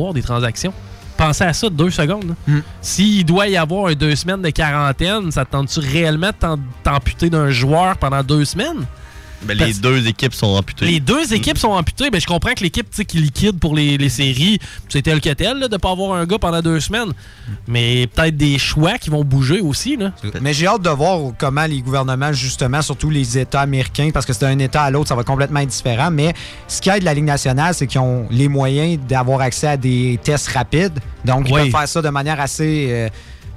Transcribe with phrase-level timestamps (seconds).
[0.00, 0.72] avoir des transactions.
[1.16, 2.36] Pensez à ça deux secondes.
[2.46, 2.54] là.
[2.80, 7.50] S'il doit y avoir deux semaines de quarantaine, ça te tente-tu réellement de t'amputer d'un
[7.50, 8.86] joueur pendant deux semaines?
[9.42, 10.86] Ben, les deux équipes sont amputées.
[10.86, 12.10] Les deux équipes sont amputées.
[12.10, 14.58] Ben, je comprends que l'équipe qui liquide pour les, les séries,
[14.88, 17.12] c'est tel que tel, là, de ne pas avoir un gars pendant deux semaines.
[17.66, 19.96] Mais peut-être des choix qui vont bouger aussi.
[19.96, 20.12] Là.
[20.40, 24.32] Mais j'ai hâte de voir comment les gouvernements, justement, surtout les États américains, parce que
[24.32, 26.10] c'est d'un État à l'autre, ça va complètement être différent.
[26.10, 26.34] Mais
[26.66, 30.18] ce qui aide la Ligue nationale, c'est qu'ils ont les moyens d'avoir accès à des
[30.22, 30.98] tests rapides.
[31.24, 31.60] Donc, ils Oui.
[31.62, 33.08] peuvent faire ça de manière assez, euh,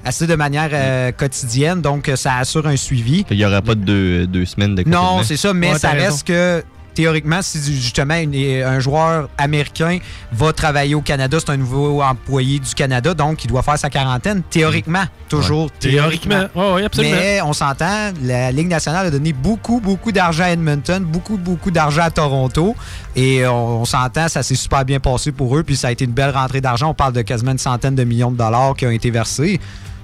[0.06, 1.82] assez de manière euh, quotidienne.
[1.82, 3.26] Donc, euh, ça assure un suivi.
[3.30, 5.92] Il n'y aura pas de deux, deux semaines de Non, c'est ça, mais Ouais, ça
[5.92, 10.00] reste que théoriquement, si justement une- un joueur américain
[10.34, 13.90] va travailler au Canada, c'est un nouveau employé du Canada, donc il doit faire sa
[13.90, 14.42] quarantaine.
[14.50, 15.66] Théoriquement, toujours.
[15.68, 15.72] Ouais.
[15.80, 16.44] Théoriquement.
[16.54, 17.16] Ouais, ouais, absolument.
[17.16, 21.72] Mais on s'entend, la Ligue nationale a donné beaucoup, beaucoup d'argent à Edmonton, beaucoup, beaucoup
[21.72, 22.76] d'argent à Toronto.
[23.16, 26.04] Et on, on s'entend, ça s'est super bien passé pour eux, puis ça a été
[26.04, 26.90] une belle rentrée d'argent.
[26.90, 29.62] On parle de quasiment une centaine de millions de dollars qui ont été versés.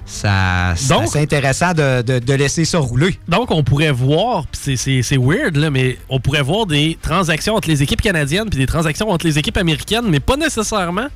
[0.08, 0.74] Ça,
[1.06, 3.18] c'est intéressant de, de- de laisser ça rouler.
[3.28, 7.82] Donc, on pourrait voir, c'est weird, là, mais on pourrait voir des transactions entre les
[7.82, 11.08] équipes canadiennes puis des transactions entre les équipes américaines, mais pas nécessairement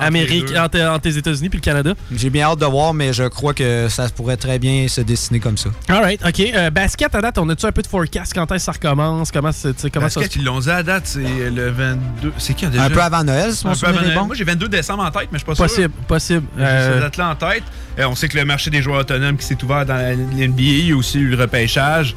[0.00, 1.94] Amérique, les entre, entre les États-Unis puis le Canada.
[2.14, 5.40] J'ai bien hâte de voir, mais je crois que ça pourrait très bien se dessiner
[5.40, 5.70] comme ça.
[5.88, 6.40] Alright, OK.
[6.40, 8.32] Euh, basket, à date, on a-tu un peu de forecast?
[8.34, 9.30] Quand est-ce que ça recommence?
[9.30, 9.50] Comment,
[9.92, 12.32] comment ça Basket, ils l'ont dit à date, c'est le 22.
[12.38, 14.26] C'est qui déjà Un peu avant Noël, si Un mon peu avant souvenir est bon.
[14.26, 15.64] Moi, j'ai 22 décembre en tête, mais je suis pas sûr.
[15.64, 16.42] Possible, possible.
[16.56, 17.62] J'ai Euh, cette date-là en tête.
[17.98, 20.52] Euh, on sait que le marché des joueurs autonomes qui s'est ouvert dans la NBA,
[20.62, 22.16] il y a aussi eu le repêchage.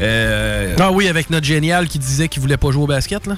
[0.00, 3.36] Euh, Ah oui, avec notre génial qui disait qu'il voulait pas jouer au basket, là.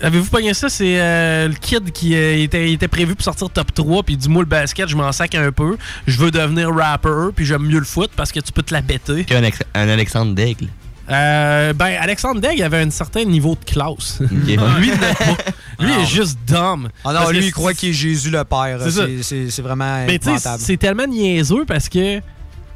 [0.00, 0.68] Ah, Avez-vous pogné ça?
[0.68, 4.28] C'est euh, le kid qui euh, était, était prévu pour sortir top 3, puis dit
[4.28, 5.76] Moi, le basket, je m'en sac un peu.
[6.06, 8.82] Je veux devenir rapper, puis j'aime mieux le foot parce que tu peux te la
[8.82, 9.24] bêter.
[9.24, 9.42] Qu'un
[9.74, 10.68] un Alexandre Daigle.
[11.10, 14.20] Euh, ben, Alexandre Degg avait un certain niveau de classe.
[14.30, 15.36] lui, il n'a pas.
[15.80, 16.88] Lui, il est juste dumb.
[17.04, 18.78] Ah non, lui, il croit qu'il est Jésus le Père.
[19.22, 20.62] C'est vraiment Mais tu sais, épouvantable.
[20.62, 22.20] c'est tellement niaiseux parce que,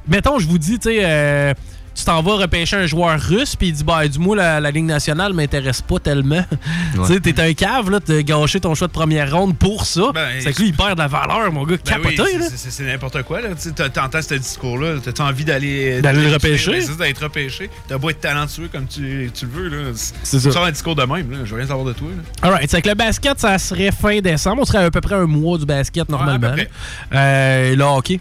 [0.08, 1.54] mettons, je vous dis, tu sais, euh,
[1.94, 4.70] tu t'en vas repêcher un joueur russe, puis il dit, bah, du moins, la, la
[4.70, 6.44] Ligue nationale m'intéresse pas tellement.
[6.94, 10.10] tu sais, t'es un cave, là, t'as gâché ton choix de première ronde pour ça.
[10.12, 12.22] Ben, c'est que lui, il perd de la valeur, mon gars, Ben capoté,
[12.56, 13.40] c'est- n'importe quoi.
[13.40, 13.48] là.
[13.60, 14.96] Tu T'entends ce discours-là.
[15.14, 16.80] T'as envie d'aller D'aller le repêcher?
[16.98, 17.70] D'être repêché.
[17.88, 19.68] T'as beau être talentueux comme tu, tu le veux.
[19.68, 19.92] là.
[20.22, 20.60] C'est ça.
[20.64, 21.30] Un discours de même.
[21.30, 21.38] Là.
[21.44, 22.08] Je veux rien savoir de toi.
[22.08, 22.48] là.
[22.48, 24.62] Alright, c'est que le basket, ça serait fin décembre.
[24.62, 26.52] On serait à peu près un mois du basket, normalement.
[26.52, 26.70] près.
[27.14, 28.18] Euh, et là, OK.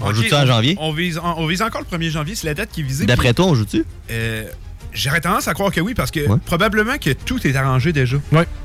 [0.00, 0.76] On Ok, joue-tu en janvier?
[0.78, 2.34] On vise, on, on vise encore le 1er janvier.
[2.34, 3.06] C'est la date qui est visée.
[3.06, 3.84] D'après Puis, toi, on joue-tu?
[4.10, 4.44] euh,
[4.92, 8.16] J'aurais tendance à croire que oui, parce que probablement que tout est arrangé déjà.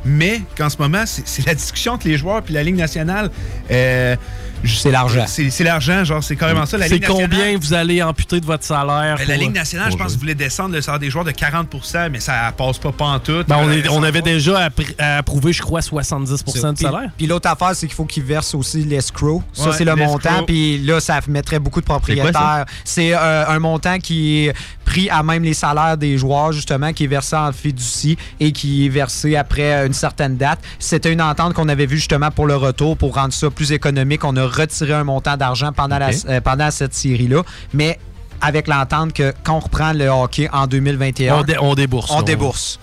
[0.04, 3.30] Mais qu'en ce moment, c'est la discussion entre les joueurs puis la Ligue nationale.
[3.72, 4.16] euh,
[4.64, 5.26] c'est l'argent.
[5.28, 6.78] C'est l'argent, genre, c'est carrément ça.
[6.80, 9.16] La C'est Ligue nationale- combien vous allez amputer de votre salaire?
[9.18, 12.20] Ben, la Ligue nationale, je pense, voulait descendre le salaire des joueurs de 40% mais
[12.20, 13.48] ça passe pas pantoute.
[13.48, 17.12] Ben, on, Euh, est- on avait déjà appr- approuvé, je crois, 70% de salaire.
[17.16, 19.44] Puis l'autre affaire, c'est qu'il faut qu'ils versent aussi l'escrow.
[19.54, 20.44] Ça, Ouais, c'est le montant.
[20.48, 22.66] Puis là, ça mettrait beaucoup de propriétaires.
[22.84, 24.54] C'est euh, un montant qui est
[24.84, 28.86] pris à même les salaires des joueurs, justement, qui est versé en fiducie et qui
[28.86, 30.60] est versé après une certaine date.
[30.80, 34.24] C'était une entente qu'on avait vue justement pour le retour, pour rendre ça plus économique.
[34.24, 37.42] On a retiré un montant d'argent pendant, la- euh, pendant cette série-là.
[37.74, 38.00] Mais
[38.42, 42.12] avec l'entente que quand on reprend le hockey en 2021, On dé- on débourse.
[42.12, 42.80] On On- débourse.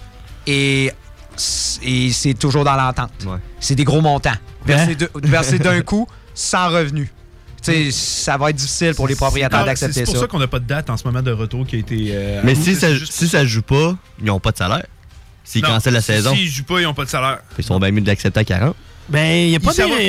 [0.46, 0.90] Et,
[1.82, 3.10] et c'est toujours dans l'entente.
[3.60, 4.30] C'est des gros montants.
[4.66, 7.10] Versés versés d'un coup, sans revenu.
[7.62, 10.12] Sais, ça va être difficile pour les propriétaires d'accepter C'est ça.
[10.12, 12.08] pour ça qu'on n'a pas de date en ce moment de retour qui a été.
[12.10, 14.84] euh, Mais si ça, C'est juste si ça joue pas, ils n'ont pas de salaire.
[15.44, 17.38] S'ils cancellent la si- saison, S'ils jouent pas, ils n'ont pas de salaire.
[17.58, 18.74] ils sont bien mieux de l'accepter à 40.
[19.12, 19.56] Ben, il n'y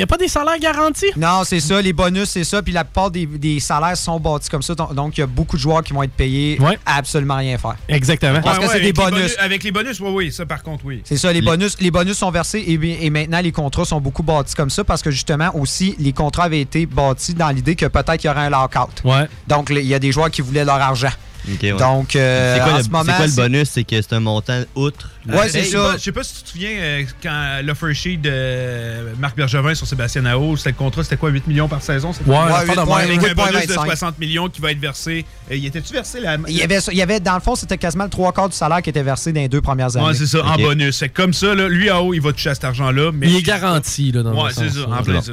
[0.00, 1.06] a, a pas des salaires garantis?
[1.16, 1.80] Non, c'est ça.
[1.82, 2.62] Les bonus, c'est ça.
[2.62, 4.74] Puis la plupart des, des salaires sont bâtis comme ça.
[4.74, 7.76] Donc, il y a beaucoup de joueurs qui vont être payés à absolument rien faire.
[7.88, 8.40] Exactement.
[8.42, 9.36] Parce Ouais, que ouais, c'est des avec les bonus.
[9.38, 11.02] Avec les bonus, oui, oui, ça par contre, oui.
[11.04, 14.00] C'est ça, les bonus, les bonus sont versés et, bien- et maintenant les contrats sont
[14.00, 17.76] beaucoup bâtis comme ça parce que justement aussi les contrats avaient été bâtis dans l'idée
[17.76, 19.02] que peut-être il y aurait un lockout.
[19.04, 19.26] Ouais.
[19.48, 21.10] Donc il y a des joueurs qui voulaient leur argent.
[21.46, 21.72] Ouais.
[21.78, 23.68] Donc euh, c'est quoi, en le, ce moment, c'est quoi le bonus?
[23.70, 25.10] C'est que c'est un montant outre.
[25.28, 25.94] Ouais, c'est ça.
[25.96, 29.86] Je sais pas si tu te souviens euh, quand l'offer sheet de Marc Bergevin sur
[29.86, 32.12] Sébastien Nao, c'était le contrat, c'était quoi, 8 millions par saison?
[32.12, 33.34] c'était Ouais, avec un 8,25.
[33.34, 35.24] bonus de 60 millions qui va être versé.
[35.50, 36.36] Euh, il était-tu versé la.
[36.48, 38.56] Il y, avait, il y avait, dans le fond, c'était quasiment le trois quarts du
[38.56, 40.06] salaire qui était versé dans les deux premières années.
[40.06, 40.96] Ouais, c'est ça, en bonus.
[40.96, 43.10] C'est comme ça, là, lui en haut, il va toucher à cet argent-là.
[43.14, 45.32] mais Il est garanti, là, dans Ouais, le c'est ça, en plein ça.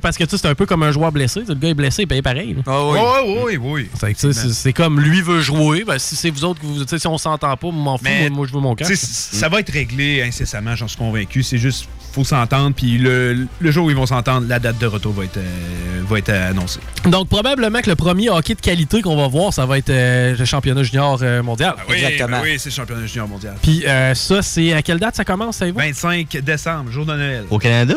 [0.00, 1.42] Parce que tu sais, c'est un peu comme un joueur blessé.
[1.46, 2.56] Le gars est blessé, il paye pareil.
[2.66, 2.98] Ah oui.
[3.44, 4.14] oui, oui, oui.
[4.52, 5.84] C'est comme lui veut jouer.
[5.84, 8.52] Ben, si c'est vous autres, vous, si on s'entend pas, m'en fous, moi, moi, je
[8.52, 8.86] veux mon cas.
[8.94, 11.42] Ça va être réglé incessamment, j'en suis convaincu.
[11.42, 12.74] C'est juste faut s'entendre.
[12.74, 16.02] Puis le, le, jour où ils vont s'entendre, la date de retour va être, euh,
[16.08, 16.80] va être annoncée.
[17.04, 20.34] Donc, probablement que le premier hockey de qualité qu'on va voir, ça va être euh,
[20.36, 21.74] le championnat junior euh, mondial.
[21.76, 22.38] Ah oui, Exactement.
[22.38, 23.56] Ben oui, c'est le championnat junior mondial.
[23.62, 23.84] Puis
[24.14, 27.44] ça, c'est à quelle date ça commence, ça 25 décembre, jour de Noël.
[27.50, 27.96] Au Canada?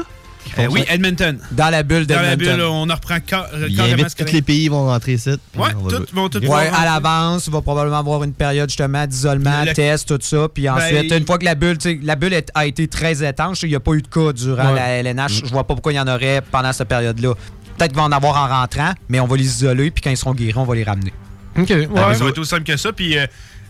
[0.57, 1.38] Euh, oui, Edmonton.
[1.51, 2.38] Dans la bulle d'Edmonton.
[2.38, 5.31] Dans la bulle, on en reprend car tous les pays vont rentrer ici.
[5.56, 9.65] Ouais, tous vont tous ouais, à l'avance, il va probablement avoir une période justement d'isolement,
[9.74, 10.47] test, tout ça.
[10.53, 13.69] Puis ben, ensuite, une fois que la bulle, la bulle a été très étanche, il
[13.69, 15.45] n'y a pas eu de cas durant la LNH.
[15.45, 17.33] Je vois pas pourquoi il y en aurait pendant cette période-là.
[17.77, 20.18] Peut-être qu'ils vont en avoir en rentrant, mais on va les isoler, puis quand ils
[20.18, 21.13] seront guéris, on va les ramener.
[21.57, 21.69] OK.
[21.69, 22.91] Ouais, ça va être aussi simple que ça.
[22.91, 23.25] Puis euh,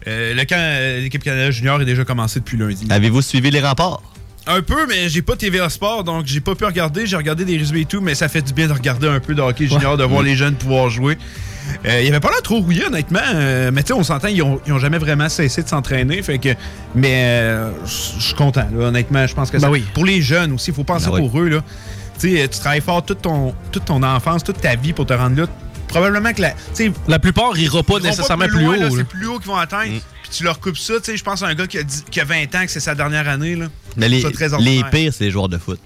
[0.07, 2.87] euh, le camp, l'équipe Canada Junior est déjà commencé depuis lundi.
[2.89, 4.01] Avez-vous suivi les remparts?
[4.51, 7.05] Un peu, mais j'ai pas TVA Sport, donc j'ai pas pu regarder.
[7.05, 9.35] J'ai regardé des résumés et tout, mais ça fait du bien de regarder un peu
[9.35, 11.19] de hockey junior, de voir les jeunes pouvoir jouer.
[11.85, 13.19] Euh, il y avait pas l'air trop rouillé, honnêtement.
[13.35, 16.23] Euh, mais tu sais, on s'entend, ils ont, jamais vraiment cessé de s'entraîner.
[16.23, 16.49] Fait que,
[16.95, 19.27] mais euh, je suis content, honnêtement.
[19.27, 21.49] Je pense que ben Pour les jeunes aussi, il faut penser ben pour eux.
[21.49, 21.61] Là.
[22.19, 25.45] tu travailles fort toute ton, toute ton enfance, toute ta vie pour te rendre là.
[25.89, 26.53] Probablement que la.
[27.07, 28.95] La plupart n'iront pas nécessairement plus, haut.
[28.95, 29.91] C'est plus haut qu'ils vont atteindre.
[29.91, 29.99] Mm
[30.31, 32.25] tu leur coupes ça, tu sais, je pense à un gars qui a, qui a
[32.25, 33.55] 20 ans, que c'est sa dernière année.
[33.55, 33.67] Là.
[33.97, 34.23] Mais les,
[34.59, 35.79] les pires, c'est les joueurs de foot.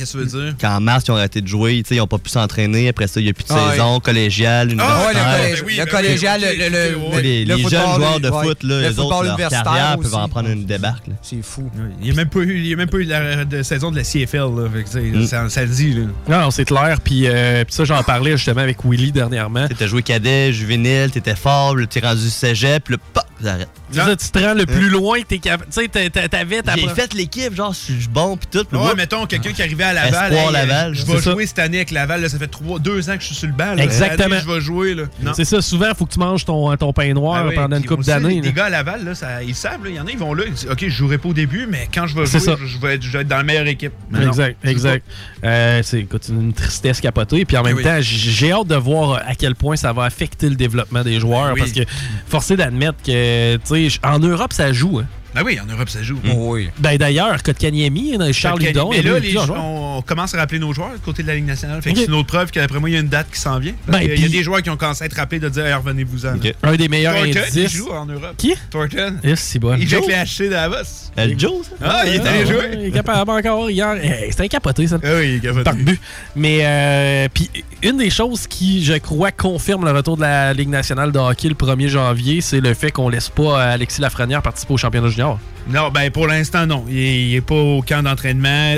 [0.00, 0.54] Qu'est-ce que tu veux dire?
[0.58, 2.88] Quand en mars, ils ont arrêté de jouer, ils n'ont pas pu s'entraîner.
[2.88, 5.90] Après ça, il n'y a plus de ah saison collégiale, Ah ouais, le, ben le
[5.90, 10.26] collégial, le, les, les jeunes joueurs de foot, là, les autres, leur carrière peuvent en
[10.30, 11.04] prendre une débarque.
[11.20, 11.70] C'est fou.
[12.00, 13.90] Il n'y a même pas eu, il y a même pas eu la de saison
[13.90, 14.38] de la CFL.
[14.38, 15.26] Là, mm.
[15.26, 15.92] ça, ça, le dit.
[15.92, 16.06] Là.
[16.28, 16.98] Non, c'est clair.
[17.04, 19.68] Puis, euh, puis ça, j'en parlais justement avec Willy dernièrement.
[19.68, 23.68] Tu as joué cadet, juvénile, tu étais fort, tu es rendu cégep, puis là, j'arrête.
[23.92, 25.70] Ça, tu te rends le plus loin que t'es capable.
[25.70, 26.74] Tu sais, t'avais ta.
[26.76, 28.76] J'ai fait l'équipe, genre, je suis bon, puis tout.
[28.76, 30.32] Ouais, mettons, quelqu'un qui arrivait à Laval.
[30.32, 30.94] Espoir Laval.
[30.94, 32.28] Je vais jouer cette année avec Laval.
[32.28, 33.76] ça fait trois, deux ans que je suis sur le banc.
[33.76, 34.36] Exactement.
[34.40, 34.96] je vais jouer.
[35.34, 37.84] C'est ça, souvent, il faut que tu manges ton, ton pain noir ah pendant une
[37.84, 38.40] couple d'années.
[38.40, 40.44] Les gars à Laval, là, ça, ils savent, il y en a, ils vont là.
[40.46, 42.94] Ils disent, OK, je jouerai pas au début, mais quand je vais jouer, je vais,
[42.94, 43.92] être, dans la meilleure équipe.
[44.20, 45.06] exact, exact.
[45.44, 47.44] Euh, c'est une tristesse capotée.
[47.44, 50.56] Puis en même temps, j'ai hâte de voir à quel point ça va affecter le
[50.56, 51.54] développement des joueurs.
[51.56, 51.80] Parce que,
[52.26, 54.98] forcé d'admettre que, tu sais, en Europe, ça joue.
[54.98, 55.06] Hein.
[55.34, 56.18] Ben oui, en Europe, ça joue.
[56.34, 56.68] Oui.
[56.78, 58.90] Ben d'ailleurs, Kotkaniemi, Charles Hudon.
[58.90, 61.82] Mais là, les on commence à rappeler nos joueurs du côté de la Ligue nationale.
[61.82, 63.58] Fait que c'est une autre preuve qu'après moi, il y a une date qui s'en
[63.58, 63.74] vient.
[63.86, 66.34] Ben, il y a des joueurs qui ont commencé à être rappelés de dire revenez-vous-en.
[66.62, 67.72] Un des meilleurs Thornton, indices.
[67.72, 68.34] il joue en Europe.
[68.36, 68.54] Qui?
[68.70, 69.16] Thornton.
[69.22, 69.76] Yes, c'est bon.
[69.78, 71.10] Il joue avec les HC Davos.
[71.16, 71.74] El Joe, ça?
[71.82, 72.70] Ah, il est allé jouer.
[72.74, 73.96] Il est capable encore hier.
[74.30, 74.98] C'était capoté, ça.
[75.02, 75.98] Ah oui, il est capoté.
[76.36, 77.50] Mais, euh, puis,
[77.82, 81.48] une des choses qui, je crois, confirme le retour de la Ligue nationale de hockey
[81.48, 85.38] le 1er janvier, c'est le fait qu'on laisse pas Alexis Lafrenière participer au championnat junior?
[85.68, 86.84] Non, ben pour l'instant, non.
[86.88, 88.76] Il n'est pas au camp d'entraînement.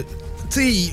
[0.50, 0.92] Tu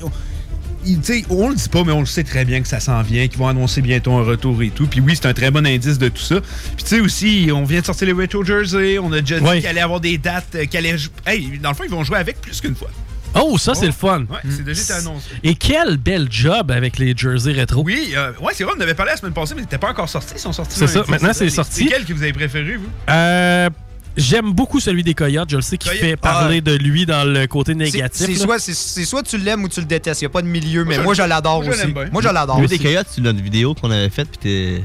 [1.02, 3.28] sais, on le dit pas, mais on le sait très bien que ça s'en vient,
[3.28, 4.86] qu'ils vont annoncer bientôt un retour et tout.
[4.86, 6.40] Puis oui, c'est un très bon indice de tout ça.
[6.40, 9.58] Puis tu sais aussi, on vient de sortir les Retro Jersey, on a déjà dit
[9.58, 10.96] qu'il allait avoir des dates, euh, qu'il allait...
[11.26, 12.88] Hey, dans le fond, ils vont jouer avec plus qu'une fois.
[13.34, 14.20] Oh, ça, c'est le fun.
[14.20, 15.26] Ouais, c'est déjà été annoncé.
[15.44, 17.82] Et quel bel job avec les jerseys rétro.
[17.84, 19.90] Oui, euh, ouais, c'est vrai, on avait parlé la semaine passée, mais ils n'étaient pas
[19.90, 20.34] encore sortis.
[20.36, 20.78] Ils sont sortis.
[20.78, 21.84] C'est ça, maintenant c'est sorti.
[21.84, 22.88] C'est quel que vous avez préféré, vous?
[23.08, 23.68] Euh.
[24.16, 25.50] J'aime beaucoup celui des Coyotes.
[25.50, 26.70] Je le sais qu'il fait parler ah.
[26.70, 28.26] de lui dans le côté négatif.
[28.26, 30.20] C'est soit, soit, tu l'aimes ou tu le détestes.
[30.20, 31.94] Il n'y a pas de milieu, mais moi, je, l'adore aussi.
[32.12, 32.68] Moi, je l'adore aussi.
[32.68, 34.82] des Coyotes, c'est notre vidéo qu'on avait faite, puis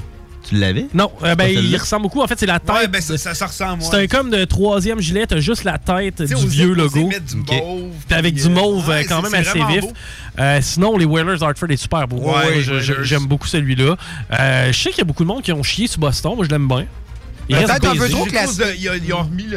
[0.48, 0.86] tu l'avais?
[0.94, 2.22] Non, euh, ben, il ressemble beaucoup.
[2.22, 2.75] En fait, c'est la tête.
[2.75, 3.81] Ouais, ben, ça, ça, ressemble.
[3.81, 7.10] C'est un comme de troisième gilet, t'as juste la tête du vieux logo.
[7.27, 9.86] Du mauve, puis avec du mauve euh, quand même assez vif.
[10.38, 12.18] Euh, sinon, les Whalers Hartford est super beau.
[12.18, 12.62] Ouais,
[13.01, 13.95] J'aime beaucoup celui-là.
[14.30, 16.33] je sais qu'il y a beaucoup de monde qui ont chié sur Boston.
[16.36, 16.86] Moi, je l'aime bien.
[17.50, 18.64] Peut-être un peu trop classique.
[18.80, 19.48] Ils ont remis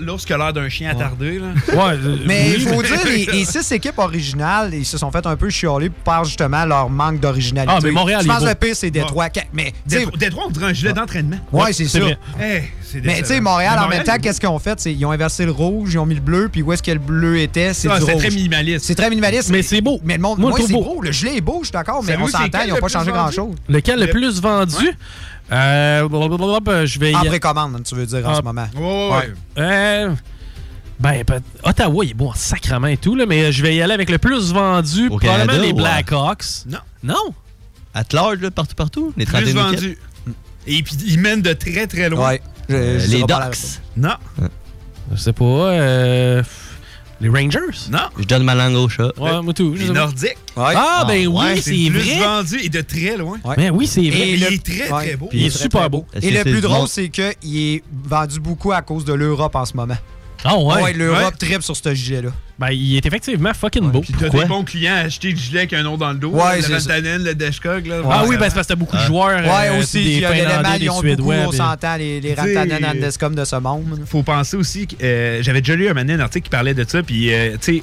[0.00, 1.38] l'ours qui a l'air d'un chien attardé.
[1.38, 1.46] Là.
[1.68, 5.48] Ouais, mais il faut dire, les, six équipes originales, ils se sont fait un peu
[5.50, 7.74] chialer par justement leur manque d'originalité.
[7.76, 9.28] Ah, mais Montréal, Je pense que le pire, c'est Détroit.
[9.52, 11.38] Mais, Détroit, on dirait un gilet d'entraînement.
[11.52, 12.00] Ouais, c'est ça.
[12.00, 14.84] mais tu sais, Montréal, en même temps, qu'est-ce qu'ils ont fait?
[14.86, 16.98] Ils ont inversé le rouge, ils ont mis le bleu, puis où est-ce que le
[16.98, 17.74] bleu était?
[17.74, 18.84] C'est ah, très minimaliste.
[18.84, 19.50] C'est très minimaliste.
[19.50, 20.00] Mais c'est beau.
[20.04, 21.00] Mais le monde, moi, c'est beau.
[21.02, 23.54] Le gilet est beau, je suis d'accord, mais on s'entend, ils n'ont pas changé grand-chose.
[23.68, 24.96] Lequel le plus vendu?
[25.50, 28.36] Euh, je vais en précommande, tu veux dire, en ah.
[28.36, 28.68] ce moment.
[28.76, 29.32] ouais.
[29.58, 30.14] Euh,
[31.00, 31.22] ben,
[31.62, 34.10] Ottawa, il est bon en sacrement et tout, là, mais je vais y aller avec
[34.10, 36.66] le plus vendu, probablement les Blackhawks.
[36.66, 36.78] Non.
[37.02, 37.34] Non?
[37.94, 39.12] At large, là, partout, partout.
[39.16, 39.98] Les plus vendus.
[40.66, 42.28] Et puis, ils mènent de très, très loin.
[42.28, 42.42] Ouais.
[42.70, 43.80] Euh, les Ducks.
[43.96, 44.16] Non.
[45.10, 45.44] Je sais pas.
[45.44, 46.42] Euh...
[47.20, 47.90] Les Rangers?
[47.90, 47.98] Non.
[48.16, 49.10] Je donne ma langue au chat.
[49.18, 49.74] Ouais, moi tout.
[49.74, 50.36] Les Nordiques.
[50.56, 52.02] Ah, ben oui, c'est vrai.
[52.02, 53.38] plus vendu et de très loin.
[53.56, 54.20] Ben oui, c'est vrai.
[54.20, 55.28] Et il est très, très beau.
[55.32, 56.06] il est super beau.
[56.20, 59.76] Et le plus drôle, c'est qu'il est vendu beaucoup à cause de l'Europe en ce
[59.76, 59.96] moment.
[60.44, 60.82] Ah ouais?
[60.82, 61.60] Ouais, l'Europe Ouais.
[61.60, 62.30] sur ce gilet-là.
[62.58, 64.00] Ben, il est effectivement fucking beau.
[64.00, 66.30] Puis t'as des bons clients à acheter du gilet avec un nom dans le dos.
[66.30, 66.94] Ouais, le c'est ça.
[66.94, 67.86] Rantanen, le Dashkog.
[67.86, 69.40] Là, Ah oui, ben c'est parce que t'as beaucoup de joueurs.
[69.40, 71.34] Ouais, euh, aussi, des il y a l'élément, ils ont beaucoup, Suédois.
[71.46, 74.00] on s'entend, les, les Rantanen Andescom de ce monde.
[74.06, 77.02] faut penser aussi que euh, j'avais déjà lu un un article qui parlait de ça,
[77.02, 77.82] puis euh, tu sais,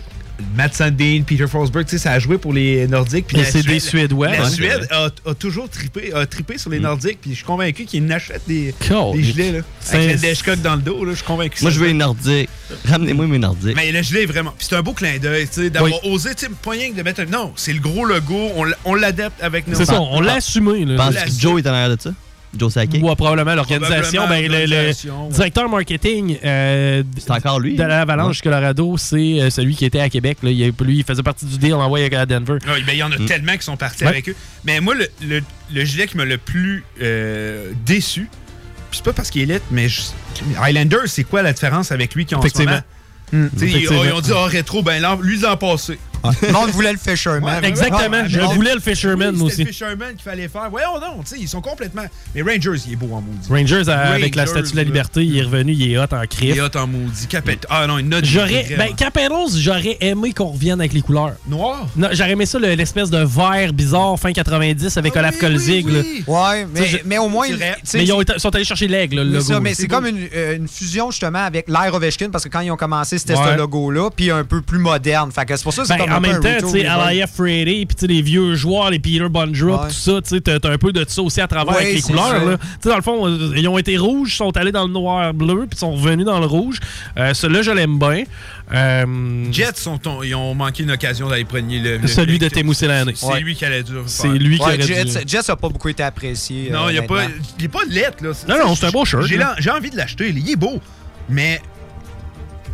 [0.56, 3.28] Matt Sundin, Peter Forsberg, tu sais, ça a joué pour les Nordiques.
[3.28, 4.30] Puis c'est des Suédois.
[4.30, 4.50] La Ouais.
[4.50, 8.06] Suède a, a toujours trippé, a trippé sur les Nordiques, puis je suis convaincu qu'ils
[8.06, 9.16] n'achètent des, Cool.
[9.18, 9.60] des gilets, là.
[9.92, 11.62] Avec le Dashcock dans le dos, là, je suis convaincu.
[11.62, 12.50] Moi, je veux les Nordiques.
[12.86, 13.76] Ramenez-moi mes Nordiques.
[13.76, 14.54] Mais le gilet est vraiment.
[14.58, 17.22] Puis c'est un beau clin d'œil, d'avoir osé, tu sais, pas rien que de mettre
[17.22, 17.26] un.
[17.26, 18.52] Non, c'est le gros logo,
[18.86, 19.76] on, l'adapte avec nos.
[19.76, 20.86] C'est ça, on l'a assumé.
[20.86, 20.96] Là.
[20.98, 21.32] Penses-tu la que.
[21.40, 22.12] Joe est en arrière de ça?
[22.58, 23.04] Joe Sakic?
[23.04, 24.28] Ou euh, probablement l'organisation.
[24.28, 24.94] Ben, le- ouais.
[25.32, 27.76] directeur marketing euh, C'est encore lui?
[27.76, 30.38] de l'Avalanche Colorado, c'est euh, celui qui était à Québec.
[30.44, 30.50] Là.
[30.52, 32.58] Il, lui, il faisait partie du deal envoyé à Denver.
[32.66, 34.10] Ah Oui, ben, il y en a tellement qui sont partis Ouais.
[34.10, 34.36] avec eux.
[34.64, 35.42] Mais moi, le, le-
[35.74, 38.30] le gilet qui m'a le plus euh, déçu,
[38.92, 40.02] puis c'est pas parce qu'il est lettre, mais je-
[40.62, 42.72] Highlander, c'est quoi la différence avec lui qui ont en ce Effectivement.
[42.72, 43.50] moment?
[43.58, 45.98] Sais, ils, ont dit, oh, rétro, ben lui, l'an passé.
[46.42, 47.62] Le monde voulait le Fisherman.
[47.62, 48.10] Ouais, Exactement.
[48.10, 49.64] Ouais, je voulais le Fisherman, Oui, moi aussi.
[49.64, 50.70] le Fisherman qu'il fallait faire.
[50.70, 52.06] Voyons non, tu sais, ils sont complètement.
[52.34, 53.48] Mais Rangers, il est beau en maudit.
[53.50, 54.88] Rangers, euh, avec la statue de la là.
[54.88, 56.56] liberté, il est revenu, il est hot en Il crif.
[56.58, 57.28] est hot en maudit.
[57.28, 57.60] Capet...
[57.70, 58.26] Ah non, une note.
[58.26, 58.66] J'aurais.
[58.78, 61.34] Ben, Capitals, j'aurais aimé qu'on revienne avec les couleurs.
[61.48, 61.88] Noir?
[61.96, 65.40] Non, j'aurais aimé ça, le- l'espèce de vert bizarre fin 90 avec Ah Olaf oui,
[65.40, 65.86] Kolzig.
[65.88, 66.24] oui.
[66.28, 67.48] Ouais, mais, je- mais au moins.
[67.84, 69.62] sais, Mais ils sont allés chercher l'aigle, le C'est logo.
[69.64, 72.72] mais c'est comme une, euh, une fusion justement avec l'ère Ovechkin parce que quand ils
[72.72, 75.32] ont commencé, c'était ce logo-là, puis un peu plus moderne.
[75.32, 76.86] Fait que c'est pour ça que c'est Ben, comme en même temps, tu sais.
[76.86, 79.88] Alaya Freddy, puis tu sais, les vieux joueurs, les Peter Bondrup, Ouais.
[79.88, 82.02] tout ça, tu sais, t'as un peu de ça aussi à travers Ouais, avec les
[82.02, 82.58] couleurs.
[82.60, 85.66] Tu sais, dans le fond, euh, ils ont été rouges, sont allés dans le noir-bleu,
[85.70, 86.80] puis sont revenus dans le rouge.
[87.18, 88.24] Euh, Celui-là, je l'aime bien.
[88.74, 91.98] Euh, Jets, sont ton- ils ont manqué une occasion d'aller prendre le.
[91.98, 93.12] le- Celui de Selänne.
[93.14, 93.40] C'est Ouais.
[93.40, 94.04] lui qui allait dur.
[94.08, 96.70] C'est lui qui Ouais, aurait dû- Jets, Jets a pas beaucoup été apprécié.
[96.72, 97.24] Non, euh, il n'y a pas.
[97.60, 98.32] Il est pas lettre, là.
[98.50, 99.24] Non, non, c'est un beau shirt,
[99.60, 100.30] j'ai envie de l'acheter.
[100.36, 100.80] Il est beau.
[101.30, 101.62] Mais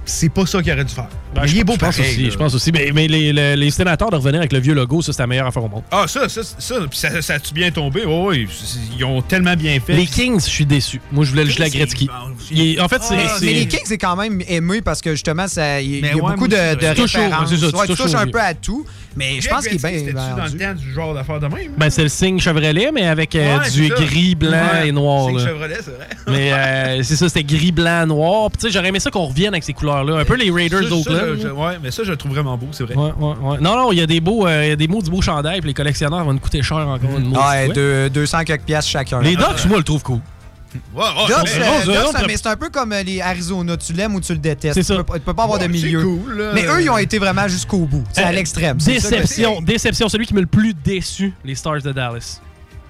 [0.05, 1.07] c'est pas ça qu'il aurait dû faire.
[1.33, 2.71] Ben, Mais il est beau je pense pareil, aussi, je pense aussi.
[2.73, 5.27] Mais, mais les, les- les sénateurs de revenir avec le vieux logo, ça, c'est la
[5.27, 5.83] meilleure affaire au monde.
[5.89, 6.75] Ah, ça, ça, ça.
[6.89, 8.03] Puis ça, ça a-tu bien tombé?
[8.05, 8.47] Oh, oui,
[8.97, 9.93] ils ont tellement bien fait.
[9.93, 10.99] Les Kings, je suis déçu.
[11.11, 12.09] Moi, je voulais le Gretzky.
[12.11, 13.15] En fait, c'est.
[13.17, 16.09] Ah, c'est- Mais les Kings, c'est quand même aimé parce que justement, ça- il y,
[16.09, 17.49] a ouais, beaucoup de, de références.
[17.49, 18.85] ça, tu Ouais, tu touches touches au- un peu à tout,
[19.15, 20.57] mais je pense qu'il est bien dans le vendu.
[20.57, 21.71] temps du genre d'affaires de même?
[21.77, 25.29] Ben, c'est le signe Chevrolet, mais avec euh, Ouais, du gris, blanc et noir.
[25.37, 25.45] c'est.
[25.45, 26.07] Chevrolet, c'est vrai.
[26.27, 28.49] Mais euh, c'est ça, c'était gris, blanc, noir.
[28.51, 30.17] Puis tu sais, j'aurais aimé ça qu'on revienne avec ces couleurs-là.
[30.19, 31.53] Un peu les Raiders Ça, ça, je- là.
[31.53, 32.95] Ouais, mais ça, je le trouve vraiment beau, c'est vrai.
[32.95, 33.57] Ouais, ouais, ouais.
[33.61, 35.21] Non, non, il y a des beaux, euh, il y a des mots du beau
[35.21, 37.73] chandail, puis les collectionneurs vont nous coûter cher encore une mauvaise Ouais, fois.
[37.75, 39.21] deux- 200 quelques piastres chacun.
[39.21, 40.19] Les Ducks, moi, je le trouve cool.
[40.95, 43.75] Ouais, ouais, mais- euh, mais c'est un peu comme euh, les Arizona.
[43.75, 44.75] Tu l'aimes ou tu le détestes?
[44.75, 44.95] C'est Tu ça.
[44.95, 46.01] peux, pas- tu peux pas avoir Ouais, de c'est milieu.
[46.01, 46.51] cool, là.
[46.53, 48.05] Mais eux, ils ont été vraiment jusqu'au bout.
[48.13, 48.79] C'est à Euh, l'extrême.
[48.79, 50.07] Ça que- Déception, déception.
[50.07, 52.39] Celui qui m'a le plus déçu, les Stars de Dallas.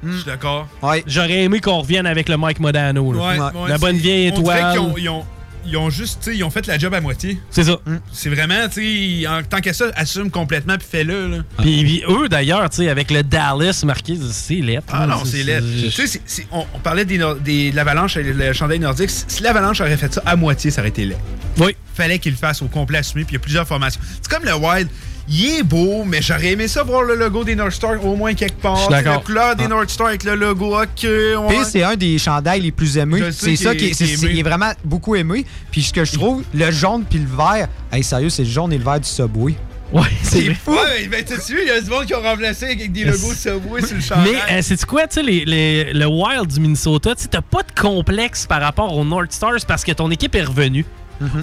[0.03, 0.67] Je suis d'accord.
[0.83, 1.03] Ouais.
[1.07, 3.13] J'aurais aimé qu'on revienne avec le Mike Modano.
[3.13, 3.19] là.
[3.19, 3.61] Ouais, Ouais.
[3.63, 4.71] ouais, La bonne vieille on étoile.
[4.95, 5.25] qu'ils ont-
[5.65, 7.39] Ils ont, juste, tu sais, ils ont fait la job à moitié.
[7.51, 7.77] C'est ça.
[8.11, 11.37] C'est vraiment, tu sais, en tant que ça, assume complètement puis fais-le, là.
[11.59, 14.87] Puis, puis eux, d'ailleurs, tu sais, avec le Dallas marqué, c'est lettre.
[14.91, 15.61] Ah non, c'est laid.
[15.91, 19.09] Tu sais, on, on parlait des, nor- des- de l'avalanche et le chandail nordique.
[19.09, 21.17] Si si l'avalanche aurait fait ça à moitié, ça aurait été laid.
[21.57, 21.75] Oui.
[21.93, 24.01] Fallait qu'il le fasse au complet assumé, puis il y a plusieurs formations.
[24.21, 24.87] C'est comme le Wild.
[25.29, 28.33] Il est beau, mais j'aurais aimé ça voir le logo des North Stars au moins
[28.33, 28.89] quelque part.
[28.89, 29.69] La couleur des Ah.
[29.69, 30.87] North Stars avec le logo, ok.
[31.03, 31.35] ouais.
[31.49, 32.97] Puis c'est un des chandails les plus
[33.31, 35.45] sais C'est ça qui est- qu'il est vraiment beaucoup aimé.
[35.71, 38.73] Puis ce que je trouve, le jaune puis le vert, hey, sérieux, c'est le jaune
[38.73, 39.53] et le vert du Subway.
[39.93, 40.71] Ouais, c'est fou.
[40.71, 43.33] Ouais, mais tu sais, il y a du monde qui ont remplacé avec des logos
[43.33, 44.31] Subway sur le chandail.
[44.47, 47.41] Mais euh, c'est quoi, tu sais, les- les- le Wild du Minnesota, tu sais, t'as
[47.41, 50.85] pas de complexe par rapport aux North Stars parce que ton équipe est revenue.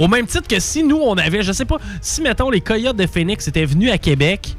[0.01, 2.97] Au même titre que si nous, on avait, je sais pas, si mettons les Coyotes
[2.97, 4.57] de Phoenix étaient venus à Québec,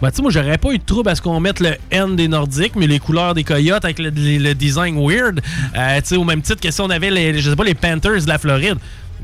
[0.00, 2.26] bah tu moi j'aurais pas eu de trouble à ce qu'on mette le N des
[2.28, 4.10] Nordiques, mais les couleurs des Coyotes avec le
[4.54, 5.40] design weird,
[5.76, 7.74] euh, tu sais, au même titre que si on avait les, je sais pas, les
[7.74, 8.78] Panthers de la Floride.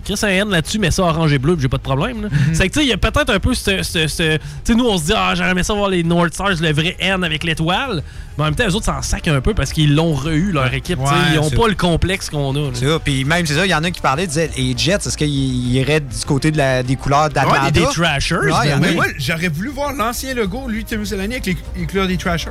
[0.04, 2.28] Chris un N là-dessus, mais ça orange et bleu, puis j'ai pas de problème.
[2.30, 2.54] Mhm.
[2.54, 3.82] C'est que tu sais, il y a peut-être un peu ce.
[3.82, 6.32] ce- ce- tu sais, nous on se dit, ah, j'aurais aimé ça voir les North
[6.34, 8.02] Stars, le vrai N avec l'étoile.
[8.38, 10.72] Mais en même temps, les autres s'en sacent un peu parce qu'ils l'ont re-eu, leur
[10.74, 10.98] équipe.
[10.98, 12.70] Ouais, ils ont c'est- pas le complexe qu'on a.
[12.74, 12.98] C'est ça.
[13.02, 15.72] Puis même, c'est ça, il y en a qui parlaient, disaient, les Jets, est-ce qu'ils
[15.74, 17.64] iraient du côté de la- des couleurs d'Atlanta?
[17.64, 18.34] Ouais, des, des Trashers.
[18.36, 18.94] Ouais, en ben oui.
[18.94, 22.50] Moi, j'aurais voulu voir l'ancien logo, lui, Tim Selani, avec les, les couleurs des Trashers.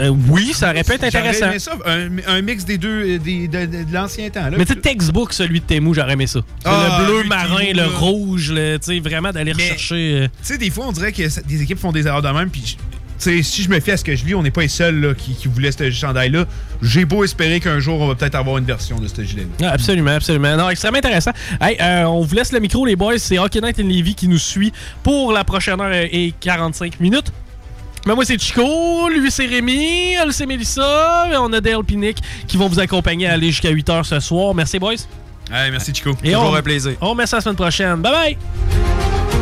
[0.00, 1.38] Euh, oui, ça aurait pu être intéressant.
[1.40, 4.48] J'aurais aimé ça, un, un mix des deux, euh, des- de, de- de l'ancien temps.
[4.48, 4.56] Là.
[4.58, 6.40] Mais tu sais, textbook, celui de Temu, j'aurais aimé ça.
[6.62, 7.88] C'est Ah, le bleu marin, Temu, le là.
[7.88, 9.94] rouge, le, tu sais, vraiment d'aller rechercher.
[10.22, 12.28] euh, Tu sais, des fois, on dirait que ça- des équipes font des erreurs de
[12.28, 12.62] même, puis...
[12.66, 14.62] je- tu sais, si je me fie à ce que je lis, on n'est pas
[14.62, 16.44] les seuls là, qui, qui voulaient ce chandail-là.
[16.82, 19.68] J'ai beau espérer qu'un jour, on va peut-être avoir une version de ce gilet-là.
[19.68, 20.56] Ah, absolument, absolument.
[20.56, 21.30] Non, extrêmement intéressant.
[21.60, 23.18] Hey, euh, on vous laisse le micro, les boys.
[23.18, 24.72] C'est Hockey Night in Levy qui nous suit
[25.04, 27.30] pour la prochaine heure et 45 minutes.
[28.06, 32.18] Mais moi, c'est Chico, lui, c'est Rémi, elle, c'est Mélissa, et on a Dale Pinick
[32.48, 34.54] qui vont vous accompagner à aller jusqu'à 8 h ce soir.
[34.54, 34.94] Merci, boys.
[35.52, 36.10] Hey, merci, Chico.
[36.24, 36.94] Et Toujours on, un plaisir.
[37.00, 37.96] On met ça la semaine prochaine.
[37.96, 39.41] Bye bye.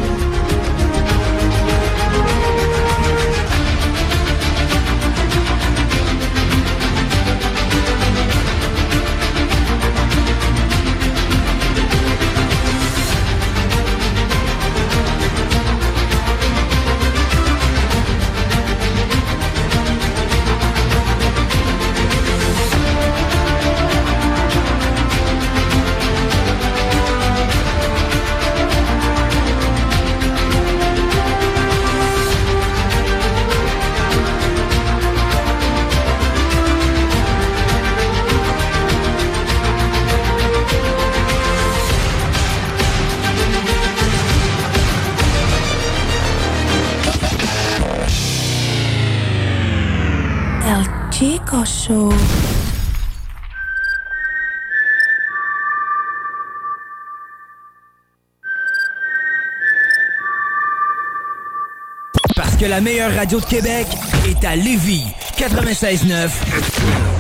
[62.60, 63.86] que la meilleure radio de Québec
[64.28, 65.06] est à Lévis
[65.38, 67.19] 96.9.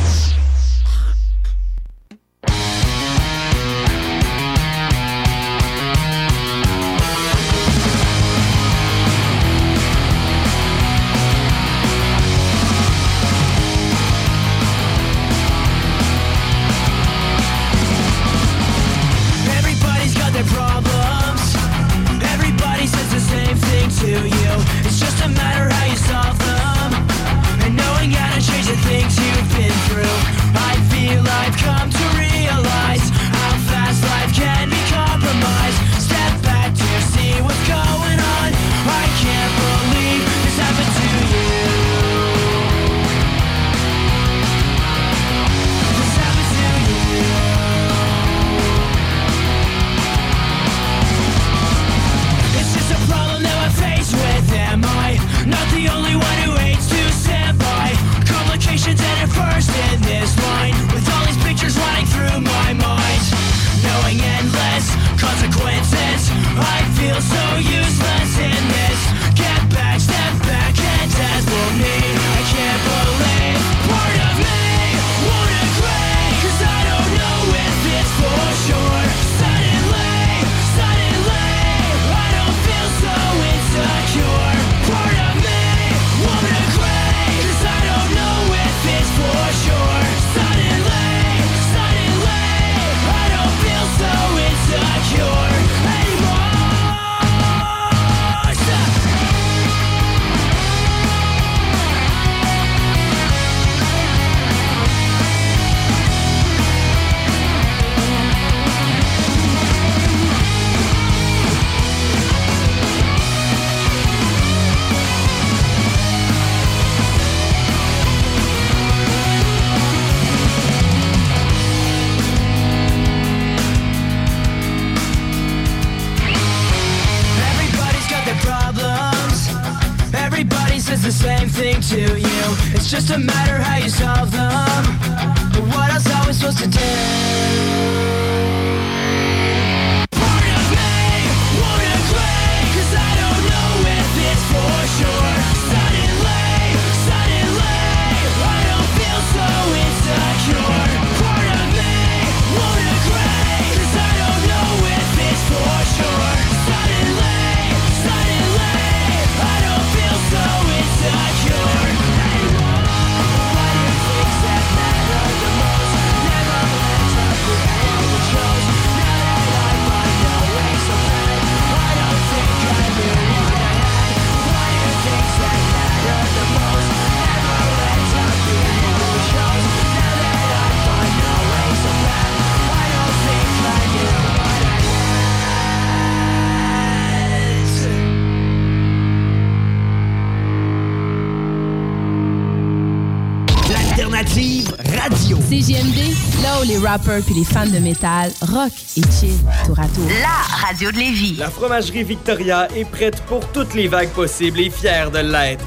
[195.02, 195.36] radio.
[195.48, 199.86] CJMD, là où les rappers puis les fans de métal rock et chill tour à
[199.88, 200.06] tour.
[200.20, 201.36] La radio de Lévis.
[201.38, 205.64] La fromagerie Victoria est prête pour toutes les vagues possibles et fière de l'être.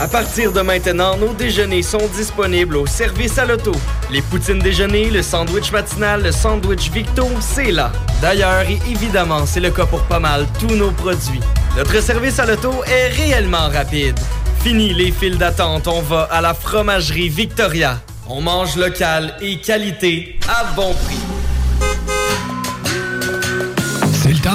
[0.00, 3.72] À partir de maintenant, nos déjeuners sont disponibles au service à l'auto.
[4.12, 7.90] Les poutines déjeuner, le sandwich matinal, le sandwich Victo, c'est là.
[8.22, 11.40] D'ailleurs, et évidemment, c'est le cas pour pas mal tous nos produits.
[11.76, 14.18] Notre service à l'auto est réellement rapide.
[14.62, 18.00] Fini les files d'attente, on va à la fromagerie Victoria.
[18.28, 21.37] On mange local et qualité à bon prix.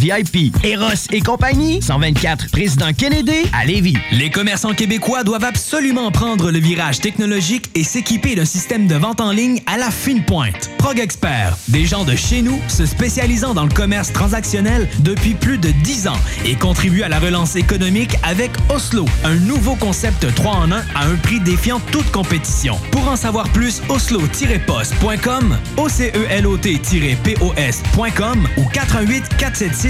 [0.00, 0.56] VIP.
[0.64, 3.98] Eros et compagnie, 124 Président Kennedy à Lévis.
[4.12, 9.20] Les commerçants québécois doivent absolument prendre le virage technologique et s'équiper d'un système de vente
[9.20, 10.70] en ligne à la fine pointe.
[10.78, 15.58] Prog Expert, des gens de chez nous se spécialisant dans le commerce transactionnel depuis plus
[15.58, 20.50] de 10 ans et contribuent à la relance économique avec Oslo, un nouveau concept 3
[20.50, 22.78] en 1 à un prix défiant toute compétition.
[22.90, 29.89] Pour en savoir plus, oslo-post.com, OCELOT-POS.com ou 418 476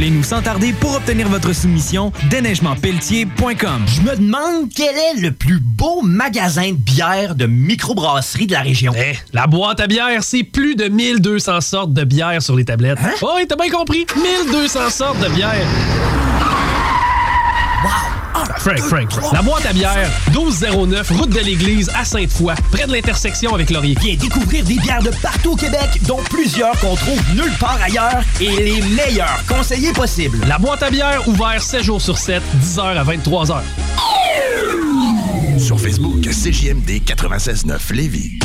[0.00, 3.84] Appelez-nous sans tarder pour obtenir votre soumission déneigementpelletier.com.
[3.86, 8.62] Je me demande quel est le plus beau magasin de bière de microbrasserie de la
[8.62, 8.94] région.
[8.96, 12.96] Eh, la boîte à bière, c'est plus de 1200 sortes de bière sur les tablettes.
[13.04, 13.12] Hein?
[13.20, 14.06] Oh, oui, t'as bien compris.
[14.16, 15.66] 1200 sortes de bière.
[18.60, 19.32] Frank, Frank, Frank.
[19.32, 23.96] La boîte à bière, 1209, route de l'église à Sainte-Foy, près de l'intersection avec Laurier.
[23.98, 28.22] Viens découvrir des bières de partout au Québec, dont plusieurs qu'on trouve nulle part ailleurs
[28.38, 30.40] et les meilleurs conseillers possibles.
[30.46, 33.62] La boîte à bière, ouvert 7 jours sur 7, 10h à 23h.
[35.58, 38.40] Sur Facebook, CJMD 96.9 Lévis.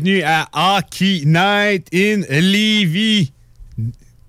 [0.00, 3.32] Bienvenue à Hockey Night in Levy.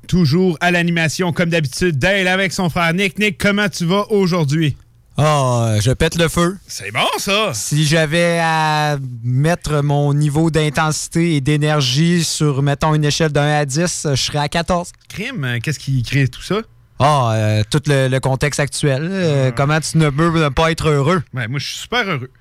[0.07, 3.19] Toujours à l'animation, comme d'habitude, Dale avec son frère Nick.
[3.19, 4.75] Nick, comment tu vas aujourd'hui?
[5.15, 6.57] Ah, je pète le feu.
[6.67, 7.51] C'est bon, ça!
[7.53, 13.59] Si j'avais à mettre mon niveau d'intensité et d'énergie sur, mettons, une échelle de 1
[13.59, 14.91] à 10, je serais à 14.
[15.07, 16.61] Crime, euh, qu'est-ce qui crée tout ça?
[16.97, 19.07] Ah, euh, tout le, le contexte actuel.
[19.11, 21.21] euh, Comment tu ne peux ne pas être heureux?
[21.35, 22.31] Ouais, moi, je suis super heureux.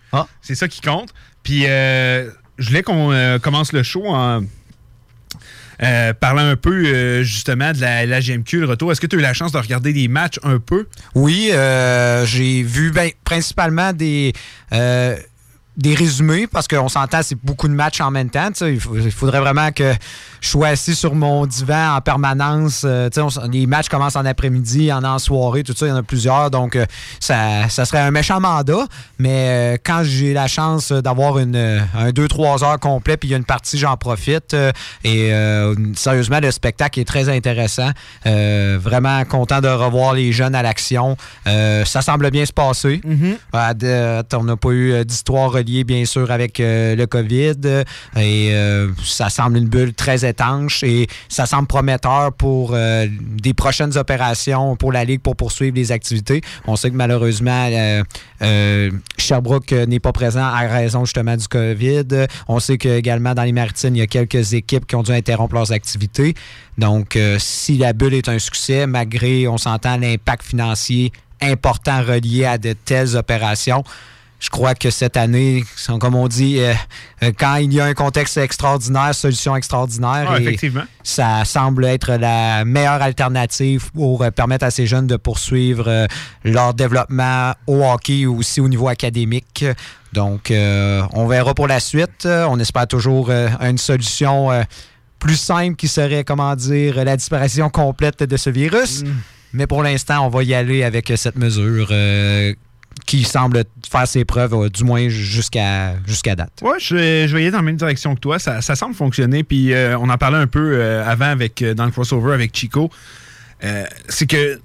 [0.40, 1.10] C'est ça qui compte.
[1.42, 4.42] Puis, euh, je voulais qu'on euh, commence le show en
[5.80, 8.90] euh, parlant un peu, euh, justement, de la, GMQ, le retour.
[8.90, 10.86] Est-ce que tu as eu la chance de regarder des matchs un peu?
[11.14, 11.50] Oui,
[12.24, 14.32] j'ai vu ben, principalement des,
[14.72, 18.50] des résumés parce qu'on s'entend, c'est beaucoup de matchs en même temps.
[18.62, 18.80] il
[19.12, 19.94] faudrait vraiment que
[20.40, 22.82] je sois assis sur mon divan en permanence.
[22.84, 25.86] euh, on les matchs commencent en après-midi, il y en a en soirée, tout ça,
[25.86, 26.50] il y en a plusieurs.
[26.50, 26.86] Donc, euh,
[27.20, 28.86] ça, ça serait un méchant mandat.
[29.18, 33.34] Mais euh, quand j'ai la chance d'avoir une, un 2-3 heures complet, puis il y
[33.34, 34.54] a une partie, j'en profite.
[35.04, 35.32] et
[35.94, 37.90] sérieusement, le spectacle est très intéressant.
[38.24, 41.16] Vraiment content de revoir les jeunes à l'action.
[41.46, 43.00] Ça semble bien se passer.
[43.74, 47.84] Date, on n'a pas eu d'histoire reliée, bien sûr, avec le COVID.
[48.16, 48.54] Et
[49.04, 50.24] ça semble une bulle très
[50.82, 55.92] et ça semble prometteur pour euh, des prochaines opérations pour la Ligue pour poursuivre les
[55.92, 56.40] activités.
[56.66, 58.02] On sait que malheureusement, euh,
[58.42, 62.26] euh, Sherbrooke n'est pas présent à raison justement du COVID.
[62.48, 65.54] On sait qu'également dans les maritimes, il y a quelques équipes qui ont dû interrompre
[65.54, 66.34] leurs activités.
[66.76, 72.58] Donc, si la bulle est un succès, malgré, on s'entend, l'impact financier important relié à
[72.58, 73.84] de telles opérations,
[74.40, 75.64] je crois que cette année,
[76.00, 76.72] comme on dit, euh,
[77.22, 80.30] euh, quand il y a un contexte extraordinaire, solution extraordinaire.
[80.30, 80.56] Ah, et.
[81.02, 86.06] Ça semble être la meilleure alternative pour euh, permettre à ces jeunes de poursuivre euh,
[86.44, 89.64] leur développement au hockey ou aussi au niveau académique.
[90.12, 92.26] Donc, on verra pour la suite.
[92.26, 94.48] On espère toujours une solution
[95.18, 99.04] plus simple qui serait, comment dire, la disparition complète de ce virus.
[99.52, 101.92] Mais pour l'instant, on va y aller avec cette mesure
[103.06, 105.94] qui semble faire ses preuves, euh, du moins jusqu'à
[106.36, 106.52] date.
[106.62, 108.38] Ouais, je je vais aller dans la même direction que toi.
[108.38, 109.44] Ça, ça semble fonctionner.
[109.44, 112.90] Puis euh, on en parlait un peu euh, avant avec, dans le crossover avec Chico.
[114.08, 114.60] C'est que,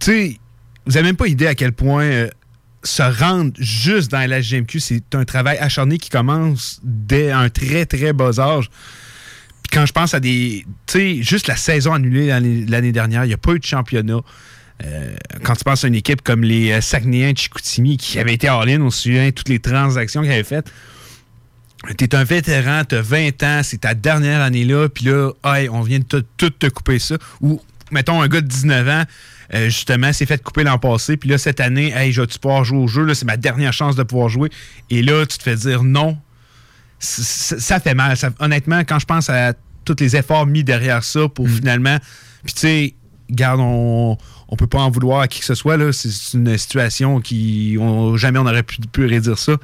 [0.00, 0.40] tu sais,
[0.86, 2.26] vous n'avez même pas idée à quel point
[2.82, 7.86] se rendre juste dans la GMQ, c'est un travail acharné qui commence dès un très,
[7.86, 8.68] très bas âge.
[8.68, 10.66] Puis quand je pense à des.
[10.86, 12.26] Tu sais, juste la saison annulée
[12.68, 14.20] l'année dernière, il n'y a pas eu de championnat.
[14.82, 18.34] Euh, quand tu penses à une équipe comme les euh, Saguenayens de Chicoutimi qui avaient
[18.34, 20.70] été all-in, on se souvient toutes les transactions qu'ils avaient faites.
[21.98, 25.82] T'es un vétéran, t'as 20 ans, c'est ta dernière année là, puis là, hey, on
[25.82, 27.16] vient de tout te couper ça.
[27.42, 27.60] Ou,
[27.90, 29.04] mettons, un gars de 19 ans,
[29.52, 32.64] euh, justement, s'est fait couper l'an passé, puis là, cette année, hey, je vais-tu pouvoir
[32.64, 34.48] jouer au jeu, c'est ma dernière chance de pouvoir jouer.
[34.88, 36.16] Et là, tu te fais dire non.
[36.98, 38.16] C- Ça fait mal.
[38.16, 39.52] Ça- honnêtement, quand je pense à
[39.84, 41.98] tous les efforts mis derrière ça pour finalement.
[42.44, 42.94] Puis, tu sais,
[43.30, 44.16] garde, on,
[44.54, 45.76] on peut pas en vouloir à qui que ce soit.
[45.92, 47.76] C'est une situation qui.
[47.80, 49.56] on- jamais on aurait pu, pu ça.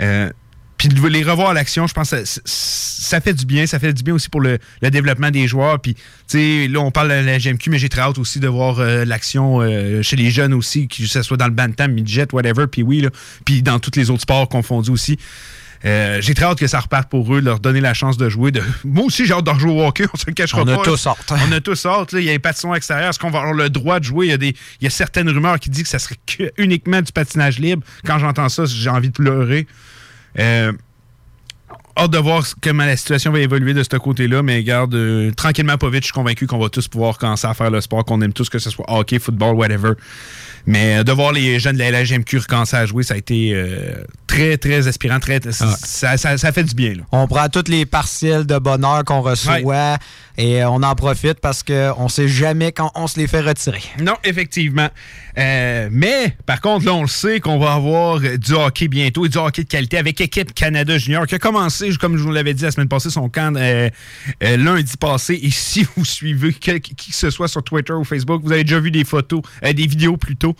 [0.00, 0.30] Euh,
[0.78, 3.66] puis les revoir à l'action, je pense que ça, ça fait du bien.
[3.66, 5.80] Ça fait du bien aussi pour le, développement des joueurs.
[5.80, 8.48] Puis, tu sais, là, on parle de la GMQ, mais j'ai très hâte aussi de
[8.48, 12.26] voir euh, l'action euh, chez les jeunes aussi, que ce soit dans le bantam, midget,
[12.32, 13.06] whatever, puis oui,
[13.44, 15.18] puis dans tous les autres sports confondus aussi.
[15.84, 18.52] Euh, j'ai très hâte que ça reparte pour eux, leur donner la chance de jouer.
[18.52, 18.62] De...
[18.84, 20.74] Moi aussi, j'ai hâte de rejouer au hockey, on se le cachera On pas.
[20.74, 21.32] a tous hâte.
[21.48, 22.12] On a tous hâte.
[22.12, 22.20] là.
[22.20, 23.10] Il y a les patins extérieurs.
[23.10, 24.26] Est-ce qu'on va avoir le droit de jouer?
[24.26, 26.52] Il y a, des, il y a certaines rumeurs qui disent que ça serait que-
[26.58, 27.82] uniquement du patinage libre.
[28.06, 29.66] Quand j'entends ça, j'ai envie de pleurer.
[30.38, 30.72] Euh,
[31.98, 35.76] hâte de voir comment la situation va évoluer de ce côté-là, mais garde euh, tranquillement
[35.76, 38.20] pas vite, je suis convaincu qu'on va tous pouvoir commencer à faire le sport qu'on
[38.22, 39.90] aime tous, que ce soit hockey, football, whatever.
[40.66, 43.52] Mais euh, de voir les jeunes de la LHMQ recommencer à jouer, ça a été
[43.54, 43.94] euh,
[44.26, 45.18] très, très aspirant.
[45.20, 46.94] Très, ça, ça- ça fait du bien.
[46.94, 47.02] Là.
[47.12, 49.98] On prend tous les partiels de bonheur qu'on reçoit
[50.38, 53.82] et on en profite parce qu'on ne sait jamais quand on se les fait retirer.
[54.00, 54.88] Non, effectivement.
[55.38, 59.24] Euh, mais, par contre, là, on le sait qu'on va avoir euh, du hockey bientôt
[59.26, 62.30] et du hockey de qualité avec Équipe Canada Junior qui a commencé, comme je vous
[62.32, 63.88] l'avais dit la semaine passée, son camp euh,
[64.44, 65.38] euh, lundi passé.
[65.42, 68.78] Et si vous suivez qui que ce soit sur Twitter ou Facebook, vous avez déjà
[68.80, 70.51] vu des photos, euh, des vidéos plutôt,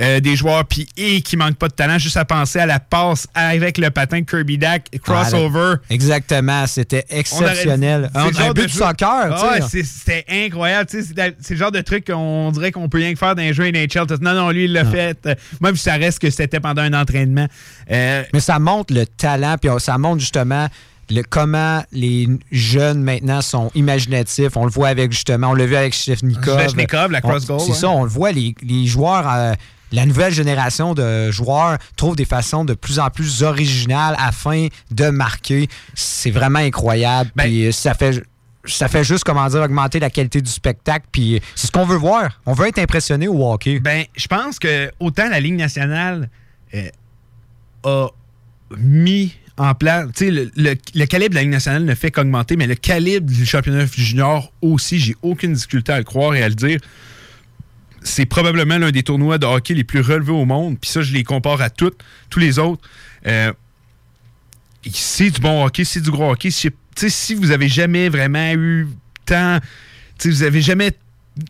[0.00, 1.98] euh, des joueurs puis et qui manquent pas de talent.
[1.98, 5.74] Juste à penser à la passe avec le patin Kirby Dack, crossover.
[5.76, 8.10] Ah, Exactement, c'était exceptionnel.
[8.14, 10.88] On aurait- Un, un but de de jeu- soccer, Ah C'était incroyable.
[10.90, 13.66] C'est le genre de truc qu'on dirait qu'on peut rien que faire dans les jeux
[13.70, 14.06] NHL.
[14.20, 15.16] Non, non, lui, il l'a fait.
[15.26, 17.46] Euh, Même si ça reste que c'était pendant un entraînement.
[17.90, 20.68] Euh, Mais ça montre le talent, puis ça montre justement
[21.10, 24.56] le, comment les jeunes maintenant sont imaginatifs.
[24.56, 26.58] On le voit avec justement, on l'a vu avec Shevnikov.
[26.60, 27.76] Svechnikov, la cross goal, C'est ouais.
[27.76, 29.28] ça, on le voit, les, les joueurs.
[29.28, 29.54] euh,
[29.92, 35.08] la nouvelle génération de joueurs trouve des façons de plus en plus originales afin de
[35.10, 35.68] marquer.
[35.94, 37.32] C'est vraiment incroyable.
[37.34, 38.22] Ben Puis ça fait,
[38.64, 41.06] ça fait juste, comment dire, augmenter la qualité du spectacle.
[41.10, 42.40] Puis c'est ce qu'on veut voir.
[42.46, 43.80] On veut être impressionné au hockey.
[43.80, 46.30] Ben, je pense que autant la Ligue nationale
[46.74, 46.88] euh,
[47.82, 48.06] a
[48.78, 50.06] mis en place.
[50.16, 52.74] Tu sais, le, le- le calibre de la Ligue nationale ne fait qu'augmenter, mais le
[52.74, 56.80] calibre du championnat junior aussi, j'ai aucune difficulté à le croire et à le dire.
[58.02, 60.78] C'est probablement l'un des tournois de hockey les plus relevés au monde.
[60.80, 61.98] Puis ça, je les compare à toutes,
[62.30, 62.80] tous les autres.
[63.26, 63.52] Euh,
[64.90, 66.50] c'est du bon hockey, c'est du gros hockey.
[66.50, 68.88] Si, vous avez jamais vraiment eu
[69.26, 69.58] tant.
[70.24, 70.92] vous avez jamais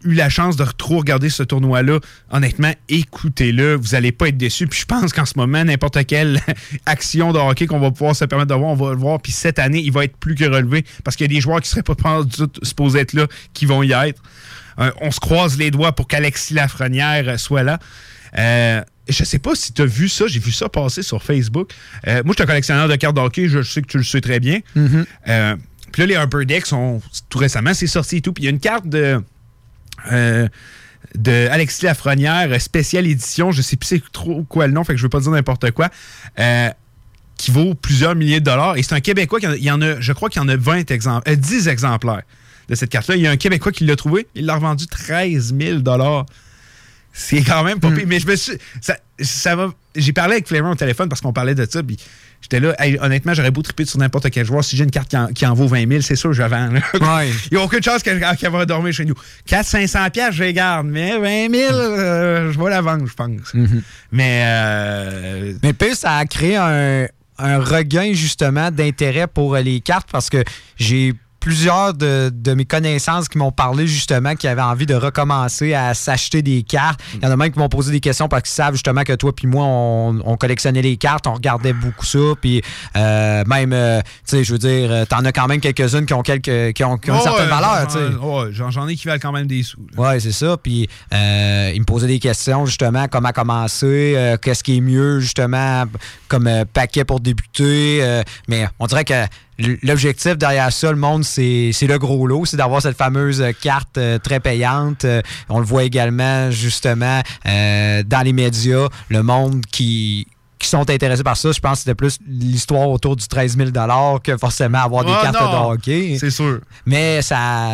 [0.04, 4.66] eu la chance de trop regarder ce tournoi-là, honnêtement, écoutez-le, vous n'allez pas être déçus.
[4.66, 6.40] Puis je pense qu'en ce moment, n'importe quelle
[6.86, 9.20] action de hockey qu'on va pouvoir se permettre de voir, on va le voir.
[9.20, 11.60] Puis cette année, il va être plus que relevé parce qu'il y a des joueurs
[11.60, 14.22] qui ne seraient pas du tout supposés être là, qui vont y être.
[14.78, 17.78] Euh, on se croise les doigts pour qu'Alexis Lafrenière euh, soit là.
[18.38, 21.72] Euh, je sais pas si tu as vu ça, j'ai vu ça passer sur Facebook.
[22.06, 24.04] Euh, moi, je suis un collectionneur de cartes de hockey, je sais que tu le
[24.04, 24.60] sais très bien.
[24.74, 25.04] Mhm.
[25.28, 25.56] Euh,
[25.92, 28.32] puis là, les Upper Decks sont tout récemment, c'est sorti et tout.
[28.32, 29.22] Puis il y a une carte de.
[30.12, 30.48] Euh,
[31.14, 34.98] de Alexis Lafrenière, spéciale édition, je sais plus c'est trop quoi le nom, fait que
[34.98, 35.88] je veux pas dire n'importe quoi,
[36.38, 36.70] euh,
[37.36, 38.76] qui vaut plusieurs milliers de dollars.
[38.76, 40.44] Et c'est un Québécois qui en a, il y en a, je crois qu'il y
[40.44, 42.22] en a 20 exemples, euh, 10 exemplaires
[42.68, 43.16] de cette carte-là.
[43.16, 46.26] Il y a un Québécois qui l'a trouvé, il l'a revendu 13 000 dollars.
[47.12, 48.04] C'est quand même pas pire.
[48.06, 48.52] Mais je me suis.
[48.80, 49.72] Ça, ça va.
[49.96, 51.82] J'ai parlé avec Flavor au téléphone parce qu'on parlait de ça.
[51.82, 51.96] Puis
[52.42, 52.74] j'étais là.
[52.78, 54.64] Hey, honnêtement, j'aurais beau triper sur n'importe quel joueur.
[54.64, 56.68] Si j'ai une carte qui en, qui en vaut 20 000, c'est sûr je vends.
[56.70, 56.80] là.
[57.50, 59.14] Il n'y a aucune chance qu'elle va dormir chez nous.
[59.48, 60.86] 400-500 piastres, je les garde.
[60.86, 63.52] Mais 20 000, euh, je vais la vendre, je pense.
[64.12, 64.42] Mais.
[64.44, 67.06] euh, Mais puis ça a créé un,
[67.38, 70.42] un regain justement d'intérêt pour euh, les cartes parce que
[70.76, 75.74] j'ai plusieurs de, de mes connaissances qui m'ont parlé justement qui avaient envie de recommencer
[75.74, 77.00] à s'acheter des cartes.
[77.14, 79.14] Il y en a même qui m'ont posé des questions parce qu'ils savent justement que
[79.14, 82.18] toi puis moi, on, on collectionnait les cartes, on regardait beaucoup ça.
[82.40, 82.62] Puis
[82.96, 86.14] euh, même, euh, tu sais, je veux dire, euh, t'en as quand même quelques-unes qui
[86.14, 87.86] ont, quelques, qui ont, qui ont une certaine valeur.
[87.86, 88.14] tu sais.
[88.16, 89.78] ouais, j'en ai qui valent quand même des sous.
[89.96, 90.56] Ouais, c'est ça.
[90.62, 95.84] Puis euh, il me posait des questions justement, comment commencer, qu'est-ce qui est mieux justement
[96.28, 98.22] comme paquet pour débuter.
[98.48, 99.14] mais on dirait que
[99.82, 103.98] l'objectif derrière ça, le monde, c'est c'est le gros lot, c'est d'avoir cette fameuse carte
[103.98, 105.04] euh, très payante.
[105.04, 110.26] Euh, on le voit également justement euh, dans les médias, le monde qui
[110.60, 113.70] qui sont intéressés par ça, je pense que c'était plus l'histoire autour du 13 000
[114.22, 116.16] que forcément avoir des Ah, cartes non, de hockey.
[116.20, 116.60] C'est sûr.
[116.86, 117.72] Mais ça.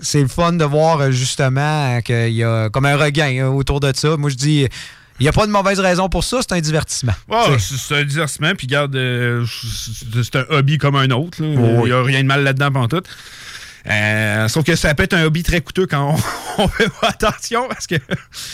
[0.00, 3.78] C'est le fun de voir euh, justement qu'il y a comme un regain euh, autour
[3.78, 4.16] de ça.
[4.16, 4.68] Moi, je dis,
[5.20, 7.12] il n'y a pas de mauvaise raison pour ça, c'est un divertissement.
[7.30, 7.76] T'sais.
[7.78, 9.44] c'est un divertissement, puis garde, euh,
[10.22, 11.38] c'est un hobby comme un autre.
[11.40, 11.90] Il Oh, oui.
[11.90, 13.02] n'y a rien de mal là-dedans, pendant tout.
[13.90, 16.14] Euh, sauf que ça peut être un hobby très coûteux quand
[16.58, 17.96] on, on fait pas attention parce que.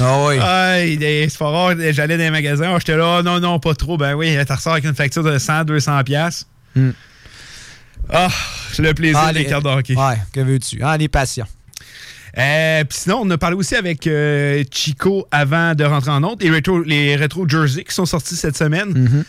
[0.01, 0.97] Ah oui.
[1.29, 3.99] C'est pas rare, j'allais dans les magasins, ah, j'étais là, Ah, non, non, pas trop.
[3.99, 6.47] Ben oui, tu ressors avec une facture de 100, 200 pièces.
[6.75, 6.91] Hmm.
[8.11, 8.29] Ah,
[8.79, 9.95] le plaisir Ah, des les- cartes de hockey.
[9.95, 10.81] Ouais, que veux-tu?
[10.83, 11.47] Ah, les patients.
[12.37, 16.45] Euh, Puis sinon, on a parlé aussi avec euh, Chico avant de rentrer en autre.
[16.45, 18.93] Les rétro, les rétro Jersey qui sont sortis cette semaine.
[18.93, 19.25] Mm-hmm.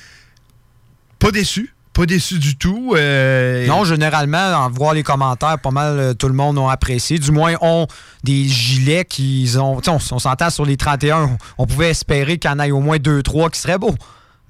[1.20, 1.74] Pas déçu.
[1.94, 2.94] Pas déçu du tout.
[2.96, 7.20] Euh, Non, généralement, en voir les commentaires, pas mal tout le monde ont apprécié.
[7.20, 7.88] Du moins, ont
[8.24, 9.82] des gilets qu'ils ont.
[9.86, 12.80] On, on s'entend sur les 31, on, on pouvait espérer qu'il y en ait au
[12.80, 13.96] moins 2-3 qui seraient beaux.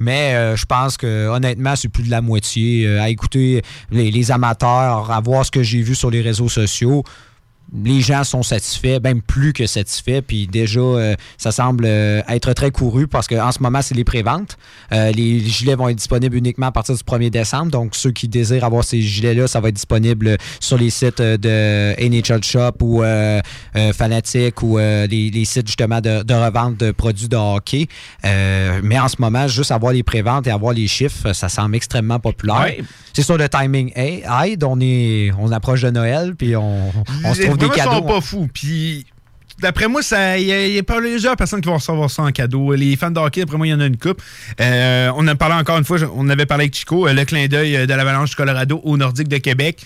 [0.02, 2.86] Mais euh, je pense que honnêtement, c'est plus de la moitié.
[2.88, 6.48] Euh, à écouter les, les amateurs, à voir ce que j'ai vu sur les réseaux
[6.50, 7.04] sociaux,
[7.74, 10.22] les gens sont satisfaits, même plus que satisfaits.
[10.26, 14.04] Puis déjà, euh, ça semble euh, être très couru parce qu'en ce moment, c'est les
[14.04, 14.58] préventes.
[14.92, 17.72] Euh, les gilets vont être disponibles uniquement à partir du 1er décembre.
[17.72, 21.38] Donc, ceux qui désirent avoir ces gilets-là, ça va être disponible sur les sites euh,
[21.38, 23.04] de NHL Shop ou
[23.94, 27.88] Fanatic ou euh, les, les sites justement de, de revente de produits de hockey.
[28.26, 31.76] Euh, mais en ce moment, juste avoir les préventes et avoir les chiffres, ça semble
[31.76, 32.62] extrêmement populaire.
[32.62, 32.84] Ouais.
[33.14, 34.64] C'est sûr, le timing est aide.
[34.64, 36.92] On, est, on approche de Noël, puis on,
[37.26, 37.96] on se trouve des Vraiment, ils cadeaux.
[37.98, 38.50] sont pas fous.
[38.54, 39.06] Puis,
[39.62, 40.02] d'après moi,
[40.38, 42.74] il y, y a plusieurs personnes qui vont recevoir ça en cadeau.
[42.74, 44.22] Les fans de hockey, après moi, il y en a une coupe.
[44.62, 47.48] Euh, on en parlé encore une fois, on avait parlé avec Chico, euh, le clin
[47.48, 49.86] d'œil euh, de l'Avalanche du Colorado au Nordique de Québec.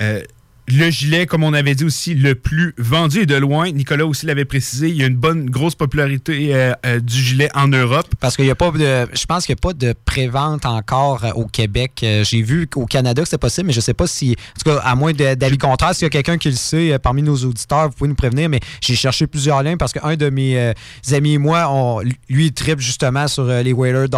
[0.00, 0.20] Euh,
[0.68, 3.70] le gilet, comme on avait dit aussi, le plus vendu et de loin.
[3.70, 7.48] Nicolas aussi l'avait précisé, il y a une bonne grosse popularité euh, euh, du gilet
[7.54, 8.08] en Europe.
[8.20, 9.06] Parce qu'il n'y a pas de.
[9.12, 12.04] Je pense qu'il n'y a pas de prévente encore euh, au Québec.
[12.22, 14.32] J'ai vu qu'au Canada que c'est possible, mais je ne sais pas si.
[14.32, 17.22] En tout cas, à moins d'avis contraire, s'il y a quelqu'un qui le sait parmi
[17.22, 18.48] nos auditeurs, vous pouvez nous prévenir.
[18.48, 20.72] Mais j'ai cherché plusieurs liens parce qu'un de mes
[21.12, 24.08] amis et moi, on, lui, il tripe justement sur les Whalers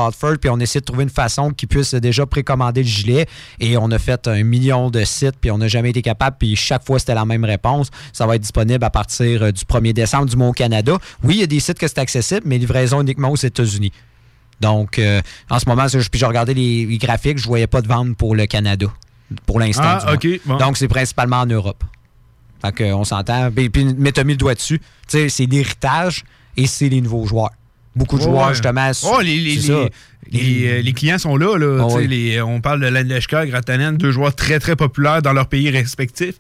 [0.40, 3.26] puis on essaie de trouver une façon qu'il puisse déjà précommander le gilet.
[3.60, 6.37] Et on a fait un million de sites, puis on n'a jamais été capable.
[6.38, 7.88] Puis chaque fois, c'était la même réponse.
[8.12, 10.96] Ça va être disponible à partir euh, du 1er décembre, du moins au Canada.
[11.22, 13.92] Oui, il y a des sites que c'est accessible, mais livraison uniquement aux États-Unis.
[14.60, 15.20] Donc, euh,
[15.50, 18.16] en ce moment, je- puis j'ai regardé les, les graphiques, je voyais pas de vente
[18.16, 18.86] pour le Canada,
[19.46, 19.82] pour l'instant.
[19.84, 20.14] Ah,
[20.46, 20.56] bon.
[20.58, 21.84] Donc, c'est principalement en Europe.
[22.60, 23.50] Fait qu'on s'entend.
[23.52, 24.80] Puis, puis, mais t'as mis le doigt dessus.
[24.80, 26.24] Tu sais, c'est l'héritage
[26.56, 27.50] et c'est les nouveaux joueurs.
[27.94, 28.90] beaucoup de Ouais, joueurs, justement.
[29.04, 29.90] Oh, les, les, les,
[30.30, 31.56] les, euh, les clients sont là.
[31.56, 32.06] là Ah oui.
[32.06, 36.34] les- on parle de Landeskog, Gratanen, deux joueurs très, très populaires dans leurs pays respectifs.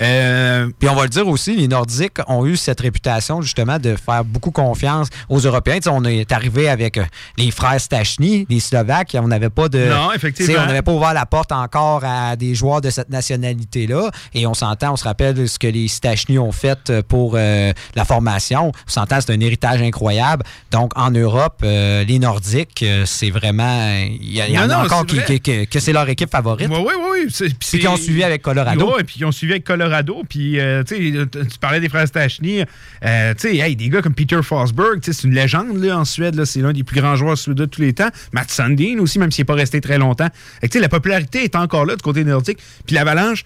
[0.00, 3.96] Euh, Puis on va le dire aussi, les Nordiques ont eu cette réputation justement de
[3.96, 5.78] faire beaucoup confiance aux Européens.
[5.88, 7.04] On est arrivé avec euh,
[7.38, 9.78] les frères Stachny, les Slovaques, on n'avait pas de.
[9.88, 10.60] Non, effectivement.
[10.62, 14.10] On n'avait pas ouvert la porte encore à des joueurs de cette nationalité-là.
[14.34, 18.04] Et on s'entend, on se rappelle ce que les Stachny ont fait pour euh, la
[18.04, 18.68] formation.
[18.68, 20.44] On s'entend, c'est un héritage incroyable.
[20.70, 23.94] Donc en Europe, euh, les Nordiques, c'est vraiment.
[24.20, 26.68] Il y, en a encore qui, que, c'est leur équipe favorite.
[26.70, 27.48] Oui, oui, oui.
[27.58, 28.94] Puis qui ont suivi avec Colorado.
[28.96, 30.22] Oui, puis qui ont suivi avec Colorado.
[30.28, 32.62] Puis, euh, tu parlais des frères Stachny.
[33.04, 36.42] Euh, tu sais, hey, des gars comme Peter Forsberg, c'est une légende là, en Suède.
[36.44, 38.10] C'est l'un des plus grands joueurs suédois de tous les temps.
[38.32, 40.28] Matt Sundin aussi, même s'il n'est pas resté très longtemps.
[40.74, 42.58] La popularité est encore là du côté nordique.
[42.86, 43.44] Puis l'Avalanche,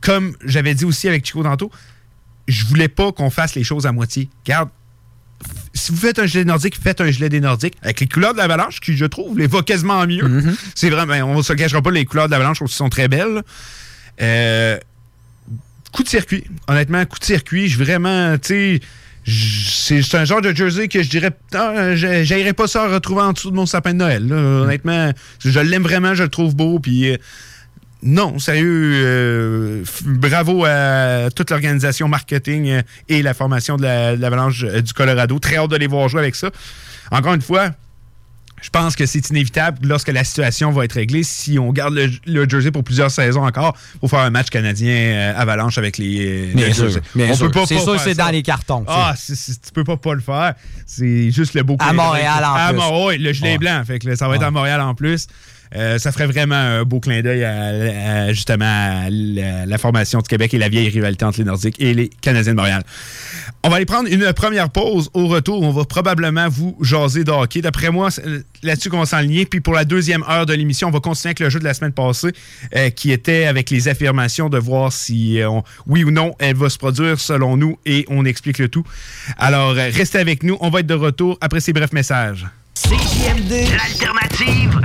[0.00, 1.70] comme j'avais dit aussi avec Chico tantôt,
[2.48, 4.28] je voulais pas qu'on fasse les choses à moitié.
[4.44, 4.68] Regarde,
[5.74, 8.38] si vous faites un gilet nordique, faites un gilet des Nordiques avec les couleurs de
[8.38, 10.22] l'Avalanche, qui, je trouve, les va quasiment mieux.
[10.22, 10.54] Mm-hmm.
[10.74, 13.42] C'est vraiment, on ne se cachera pas, les couleurs de l'Avalanche aussi sont très belles.
[14.20, 14.78] Euh,
[15.92, 16.44] coup de circuit.
[16.68, 18.80] Honnêtement, coup de circuit, je vraiment, tu sais,
[19.24, 23.22] j- c'est un genre de jersey que je dirais, ah, j'aillerais pas ça à retrouver
[23.22, 24.26] en dessous de mon sapin de Noël.
[24.28, 24.36] là.
[24.36, 25.12] Honnêtement,
[25.44, 27.16] je l'aime vraiment, je le trouve beau, puis euh,
[28.02, 34.20] non, sérieux, euh, bravo à toute l'organisation marketing euh, et la formation de la- de
[34.20, 35.38] l'Avalanche euh, du Colorado.
[35.38, 36.50] Très hâte de les voir jouer avec ça.
[37.12, 37.70] Encore une fois,
[38.60, 41.22] je pense que c'est inévitable lorsque la situation va être réglée.
[41.24, 44.94] Si on garde le, le jersey pour plusieurs saisons encore, pour faire un match canadien
[44.94, 46.46] euh, Avalanche avec les.
[46.54, 47.00] Bien le sûr, jersey.
[47.14, 47.46] bien on sûr.
[47.46, 47.66] peut pas.
[47.66, 48.84] C'est sûr c'est dans les cartons.
[48.88, 49.34] Ah, c'est-
[49.64, 50.54] tu peux pas pas le faire.
[50.86, 51.92] C'est juste le beau À.
[51.92, 53.04] Montréal, en À plus.
[53.06, 53.58] Ouais, le gilet Ouais.
[53.58, 53.82] blanc.
[53.86, 55.26] Fait que là, ça va être à Montréal en plus.
[55.74, 60.58] Euh, ça ferait vraiment un beau clin d'œil à, justement la, formation du Québec et
[60.58, 62.82] la vieille rivalité entre les Nordiques et les Canadiens de Montréal.
[63.64, 65.08] On va aller prendre une première pause.
[65.14, 67.62] Au retour, on va probablement vous jaser de hockey.
[67.62, 68.22] D'après moi, c'est
[68.62, 69.46] là-dessus qu'on va s'enligner.
[69.46, 71.74] Puis pour la deuxième heure de l'émission, on va continuer avec le jeu de la
[71.74, 72.32] semaine passée,
[72.74, 75.48] euh, qui était avec les affirmations de voir si, euh,
[75.86, 78.84] oui ou non, elle va se produire selon nous et on explique le tout.
[79.38, 80.56] Alors, euh, restez avec nous.
[80.60, 82.46] On va être de retour après ces brefs messages.
[83.70, 84.80] L'alternative.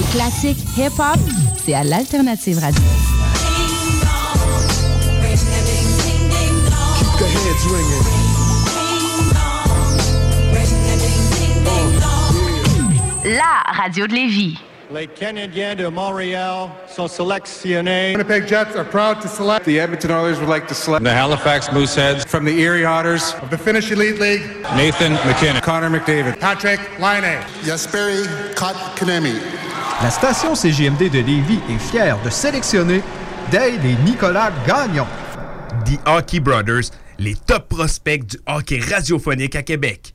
[0.00, 1.18] Les classiques hip-hop,
[1.62, 2.80] c'est à l'Alternative Radio.
[7.18, 8.04] the heads ringing.
[13.36, 14.58] La radio de Lévis.
[14.90, 18.12] Les Canadiens de Montréal sont sélectionnés.
[18.16, 19.66] Winnipeg Jets are proud to select.
[19.66, 21.04] The Edmonton Oilers would like to select.
[21.04, 22.26] The Halifax Mooseheads.
[22.26, 23.34] From the Erie Otters.
[23.42, 24.42] Of the Finnish Elite League.
[24.76, 25.60] Nathan McKinnon.
[25.60, 26.40] Connor McDavid.
[26.40, 27.42] Patrick Laine.
[27.62, 28.24] Jesperi
[28.54, 29.60] Kotkaniemi.
[30.02, 33.02] La station CGMD de Lévis est fière de sélectionner
[33.52, 35.06] Dale et Nicolas Gagnon.
[35.84, 40.14] The Hockey Brothers, les top prospects du hockey radiophonique à Québec.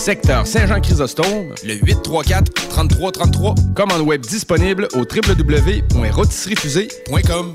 [0.00, 3.54] secteur Saint-Jean-Chrysostome, le 834 3333.
[3.74, 7.54] Commande web disponible au www.rôtisseriefusée.com.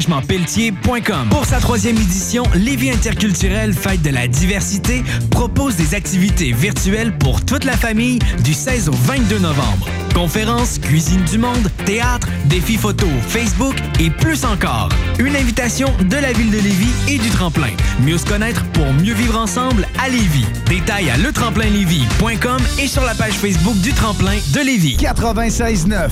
[0.00, 1.28] déneigementpelletier.com.
[1.30, 7.44] Pour sa troisième édition, Lévis Interculturel Fête de la diversité propose des activités virtuelles pour
[7.44, 9.88] toute la famille du 16 au 22 novembre.
[10.14, 14.88] Conférences, cuisine du monde, théâtre, défis photo, Facebook et plus encore.
[15.18, 17.70] Une invitation de la ville de Lévis et du tremplin.
[18.04, 20.46] Mieux se connaître pour mieux vivre ensemble à Lévis.
[20.66, 24.96] Détails à letremplinlévis.com et sur la page Facebook du tremplin de Lévis.
[24.96, 26.08] 96.9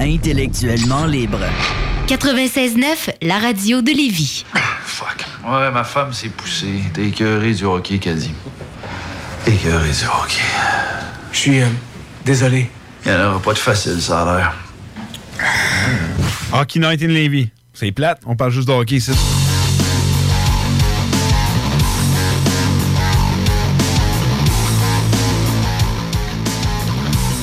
[0.00, 1.40] Intellectuellement libre.
[2.06, 4.44] 96.9, la radio de Lévis.
[4.84, 5.24] Fuck.
[5.44, 6.80] Ouais, ma femme s'est poussée.
[6.94, 8.30] T'es écœuré du hockey, Caddy.
[9.44, 10.42] Écœuré du hockey.
[11.32, 11.66] Je suis euh,
[12.24, 12.70] désolé.
[13.04, 14.54] Il n'y en aura pas de facile, ça a l'air.
[16.52, 17.50] Hockey Night in Levy.
[17.74, 19.10] C'est plate, on parle juste de hockey ici.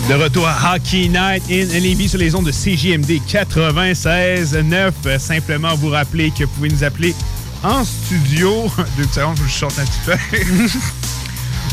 [0.10, 4.92] De retour à Hockey Night in Levy sur les ondes de CJMD 96.9.
[5.06, 7.16] Euh, Simplement vous rappeler que vous pouvez nous appeler
[7.64, 8.70] en studio.
[8.98, 10.12] Deux secondes, je vous sorte un petit peu.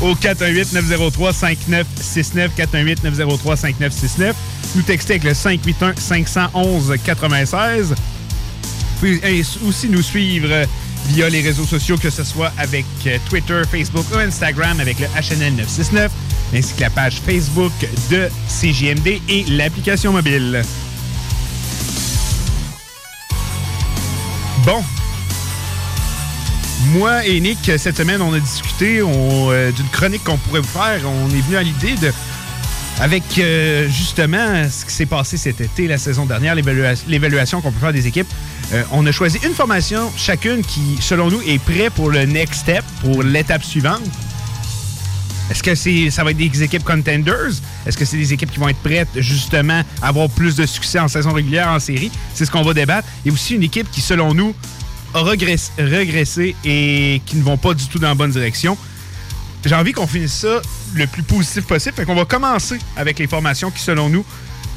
[0.06, 2.50] Au 418-903-5969.
[2.56, 4.32] 418-903-5969.
[4.76, 7.82] Nous texter avec le 581-511-96.
[7.82, 7.96] Vous
[9.00, 10.66] pouvez euh, aussi nous suivre
[11.08, 15.06] via les réseaux sociaux, que ce soit avec euh, Twitter, Facebook ou Instagram avec le
[15.06, 16.10] HNL 969,
[16.54, 17.72] ainsi que la page Facebook
[18.10, 20.62] de CJMD et l'application mobile.
[24.64, 24.82] Bon.
[26.92, 31.00] Moi et Nick, cette semaine, on a discuté euh, d'une chronique qu'on pourrait vous faire.
[31.04, 32.12] On est venu à l'idée de
[33.00, 37.72] avec euh, justement ce qui s'est passé cet été, la saison dernière, l'évalua- l'évaluation qu'on
[37.72, 38.28] peut faire des équipes,
[38.74, 42.60] euh, on a choisi une formation chacune qui, selon nous, est prêt pour le next
[42.60, 44.02] step, pour l'étape suivante.
[45.50, 47.50] Est-ce que ça va être des équipes contenders?
[47.86, 51.00] Est-ce que c'est des équipes qui vont être prêtes justement à avoir plus de succès
[51.00, 52.12] en saison régulière, en série?
[52.34, 53.08] C'est ce qu'on va débattre.
[53.26, 54.54] Et aussi une équipe qui, selon nous,
[55.14, 58.76] a regress- régressé et qui ne vont pas du tout dans la bonne direction.
[59.64, 60.62] J'ai envie qu'on finisse ça
[60.94, 61.94] le plus positif possible.
[61.94, 64.24] Fait qu'on va commencer avec les formations qui, selon nous,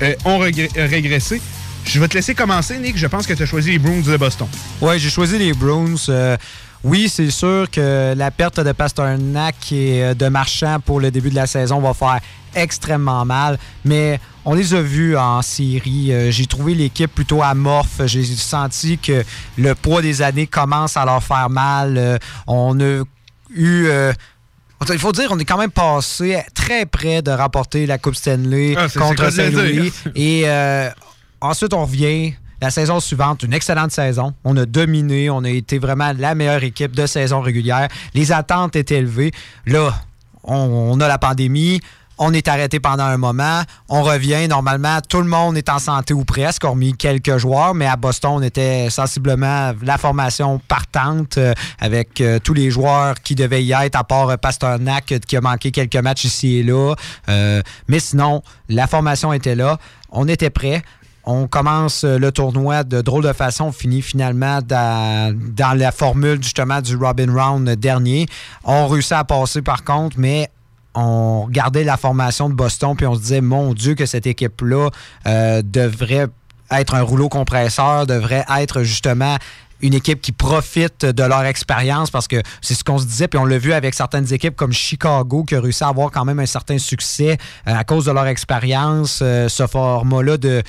[0.01, 1.41] euh, ont euh, régressé.
[1.86, 2.97] Je vais te laisser commencer, Nick.
[2.97, 4.47] Je pense que tu as choisi les Bruins de Boston.
[4.81, 5.95] Ouais, j'ai choisi les Bruins.
[6.09, 6.38] Euh,
[6.84, 11.36] oui, c'est sûr que la perte de Pasternak et de Marchand pour le début de
[11.36, 12.19] la saison va faire
[12.55, 16.11] extrêmement mal, mais on les a vus en série.
[16.29, 18.01] J'ai trouvé l'équipe plutôt amorphe.
[18.05, 19.23] J'ai senti que
[19.57, 22.19] le poids des années commence à leur faire mal.
[22.47, 23.03] On a
[23.55, 23.88] eu...
[24.91, 28.75] il faut dire, on est quand même passé très près de remporter la Coupe Stanley
[28.77, 29.91] Ah, contre Saint-Louis.
[30.15, 30.89] Et euh,
[31.41, 32.34] ensuite, on revient.
[32.61, 34.34] La saison suivante, une excellente saison.
[34.45, 35.29] On a dominé.
[35.29, 37.89] On a été vraiment la meilleure équipe de saison régulière.
[38.13, 39.31] Les attentes étaient élevées.
[39.65, 39.93] Là,
[40.45, 41.81] on, on a la pandémie.
[42.18, 43.61] On est arrêté pendant un moment.
[43.89, 44.47] On revient.
[44.47, 47.74] Normalement, tout le monde est en santé ou presque, hormis quelques joueurs.
[47.74, 53.16] Mais à Boston, on était sensiblement la formation partante euh, avec euh, tous les joueurs
[53.22, 56.64] qui devaient y être, à part euh, Pasternak qui a manqué quelques matchs ici et
[56.64, 56.93] là.
[57.88, 59.78] Mais sinon, la formation était là.
[60.11, 60.84] On était prêts.
[61.26, 63.66] On commence le tournoi de drôle de façon.
[63.66, 68.28] On finit finalement dans, dans la formule justement du Robin Round dernier.
[68.66, 70.49] On réussit à passer par contre, mais
[70.95, 74.89] on regardait la formation de Boston puis on se disait, mon Dieu, que cette équipe-là
[75.27, 76.27] euh, devrait
[76.71, 79.37] être un rouleau compresseur, devrait être justement
[79.81, 83.37] une équipe qui profite de leur expérience parce que c'est ce qu'on se disait, puis
[83.37, 86.39] on l'a vu avec certaines équipes comme Chicago qui a réussi à avoir quand même
[86.39, 87.37] un certain succès
[87.67, 89.19] euh, à cause de leur expérience.
[89.21, 90.63] Euh, ce format-là de,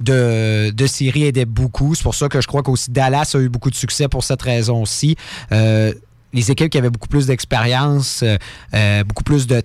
[0.00, 1.94] de, de série aidait beaucoup.
[1.94, 4.42] C'est pour ça que je crois qu'aussi Dallas a eu beaucoup de succès pour cette
[4.42, 5.16] raison aussi.
[5.52, 5.92] Euh,
[6.36, 8.36] les équipes qui avaient beaucoup plus d'expérience, euh,
[8.74, 9.62] euh, beaucoup plus de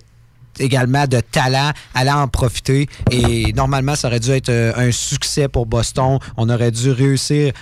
[0.59, 2.87] également de talent, allaient en profiter.
[3.11, 6.19] Et normalement, ça aurait dû être euh, un succès pour Boston.
[6.35, 7.53] On aurait dû réussir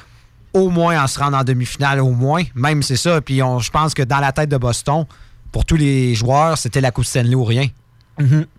[0.54, 2.44] au moins en se rendre en demi-finale, au moins.
[2.56, 3.22] Même c'est ça.
[3.22, 5.06] Puis on- je pense que dans la tête de Boston,
[5.52, 7.68] pour tous les joueurs, c'était la Coupe Stanley ou rien.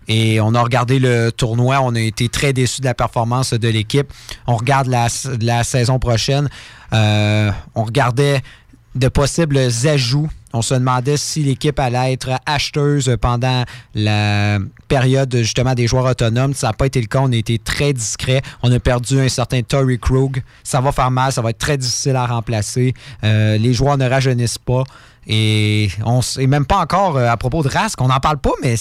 [0.07, 3.67] Et on a regardé le tournoi, on a été très déçus de la performance de
[3.67, 4.11] l'équipe.
[4.47, 5.07] On regarde la,
[5.39, 6.49] la saison prochaine.
[6.93, 8.41] Euh, on regardait
[8.95, 10.29] de possibles ajouts.
[10.53, 13.63] On se demandait si l'équipe allait être acheteuse pendant
[13.95, 16.53] la période justement des joueurs autonomes.
[16.53, 17.19] Ça n'a pas été le cas.
[17.21, 18.41] On a été très discret.
[18.63, 20.41] On a perdu un certain Tory Krug.
[20.63, 21.31] Ça va faire mal.
[21.31, 22.93] Ça va être très difficile à remplacer.
[23.23, 24.83] Euh, les joueurs ne rajeunissent pas.
[25.27, 28.01] Et on et même pas encore euh, à propos de Rask.
[28.01, 28.75] On n'en parle pas, mais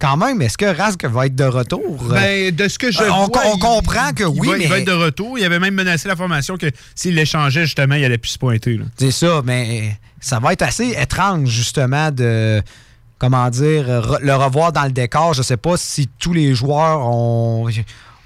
[0.00, 2.04] quand même, est-ce que Rask va être de retour?
[2.10, 4.58] Ben, de ce que je Euh, on, vois, on il- comprend que il oui, va,
[4.58, 5.38] il va être de retour.
[5.38, 8.80] Il avait même menacé la formation que s'il l'échangeait, justement, il allait plus se pointer.
[8.96, 12.62] c'est ça, mais ça va être assez étrange, justement, de
[13.18, 15.34] comment dire, re- le revoir dans le décor.
[15.34, 17.68] Je sais pas si tous les joueurs ont,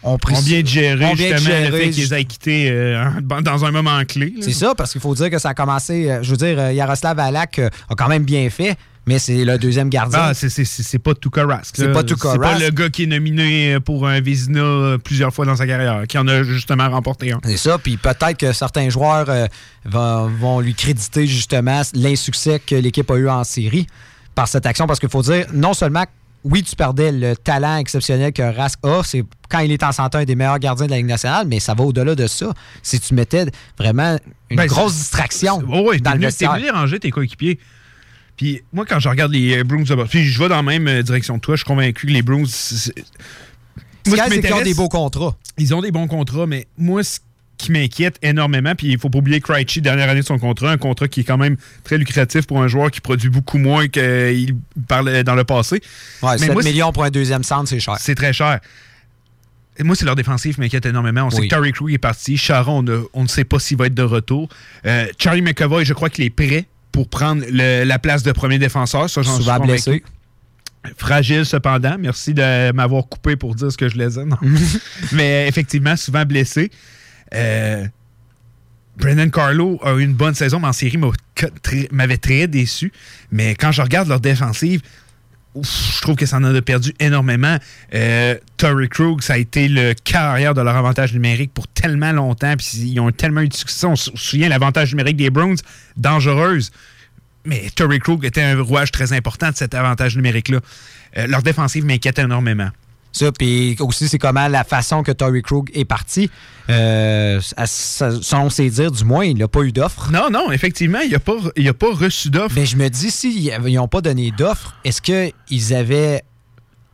[0.02, 3.04] ont pris On bien bien justement, le digéré, fait qu'ils aient quitté euh,
[3.42, 4.34] dans un moment clé.
[4.40, 6.10] C'est ça, parce qu'il faut dire que ça a commencé.
[6.10, 8.76] euh, Je veux dire, euh, Yaroslav Alak a quand même bien fait,
[9.06, 10.18] mais c'est le deuxième gardien.
[10.22, 11.74] Ah, c'est- c'est c'est pas Tuukka Rask.
[11.76, 12.62] C'est pas Tuukka C'est pas Rask.
[12.64, 16.18] le gars qui est nominé pour un Vizina euh, plusieurs fois dans sa carrière, qui
[16.18, 17.40] en a justement remporté un.
[17.44, 19.46] C'est ça, puis peut-être que certains joueurs euh,
[19.84, 23.86] vont, vont lui créditer justement l'insuccès que l'équipe a eu en série
[24.34, 26.04] par cette action, parce qu'il faut dire, non seulement,
[26.44, 30.18] oui, tu perdais le talent exceptionnel que Rask a, c'est quand il est en santé
[30.18, 32.46] un des meilleurs gardiens de la Ligue nationale, mais ça va au-delà de ça.
[32.82, 33.46] Si tu mettais
[33.78, 34.16] vraiment
[34.50, 36.54] une Ben, grosse distraction Oh, ouais, dans le vestiaire.
[36.54, 37.58] venu ranger tes coéquipiers.
[38.36, 40.62] Puis moi, quand je regarde les euh, Bruins de Boston, puis je vais dans la
[40.62, 42.90] même euh, direction que toi, je suis convaincu que les Ce
[44.06, 45.36] Moi, a, qui qu'ils ont des beaux contrats.
[45.58, 47.20] Ils ont des bons contrats, mais moi, ce
[47.58, 50.78] qui m'inquiète énormément, puis il faut pas oublier Krejci, dernière année de son contrat, un
[50.78, 54.56] contrat qui est quand même très lucratif pour un joueur qui produit beaucoup moins qu'il
[54.88, 55.80] parlait dans le passé.
[56.22, 57.96] Ouais, Mais 7 moi, c'est- millions pour un deuxième centre, c'est cher.
[58.00, 58.58] c'est très cher.
[59.78, 61.22] Et moi, c'est leur défensif qui m'inquiète énormément.
[61.26, 62.36] On sait que Terry Crew est parti.
[62.36, 64.48] Charon, on, a- on ne sait pas s'il va être de retour.
[64.84, 68.58] Euh, Charlie McAvoy, je crois qu'il est prêt pour prendre le- la place de premier
[68.58, 69.08] défenseur.
[69.10, 69.66] Ça, j'en suis convaincu.
[69.66, 70.02] blessé.
[70.96, 71.96] Fragile cependant.
[71.98, 74.26] Merci de m'avoir coupé pour dire ce que je voulais dire.
[74.26, 74.36] Non.
[75.12, 76.70] Mais effectivement, souvent blessé.
[77.34, 77.86] Euh,
[78.96, 80.98] Brendan Carlo a eu une bonne saison, mais en série
[81.62, 82.92] très- m'avait très déçu.
[83.30, 84.82] Mais quand je regarde leur défensive,
[85.54, 87.56] ouf, je trouve que ça en a perdu énormément.
[87.94, 92.54] Euh, Torrey Krug, ça a été le carrière de leur avantage numérique pour tellement longtemps.
[92.56, 93.86] Puis ils ont tellement eu de succès.
[93.86, 95.58] On se souvient l'avantage numérique des Browns,
[95.96, 96.72] dangereuse.
[97.44, 100.60] Mais Torrey Krug était un rouage très important de cet avantage numérique-là.
[101.18, 102.70] Euh, leur défensive m'inquiète énormément.
[103.12, 106.30] Ça, puis aussi, c'est comment la façon que Tory Krug est parti.
[106.70, 110.10] Euh, à- selon ses dires, du moins, il n'a pas eu d'offre.
[110.10, 112.54] Non, non, effectivement, il n'a pas, il a pas reçu d'offre.
[112.56, 116.22] Mais je me dis, s'ils n'ont pas donné d'offre, est-ce qu'ils avaient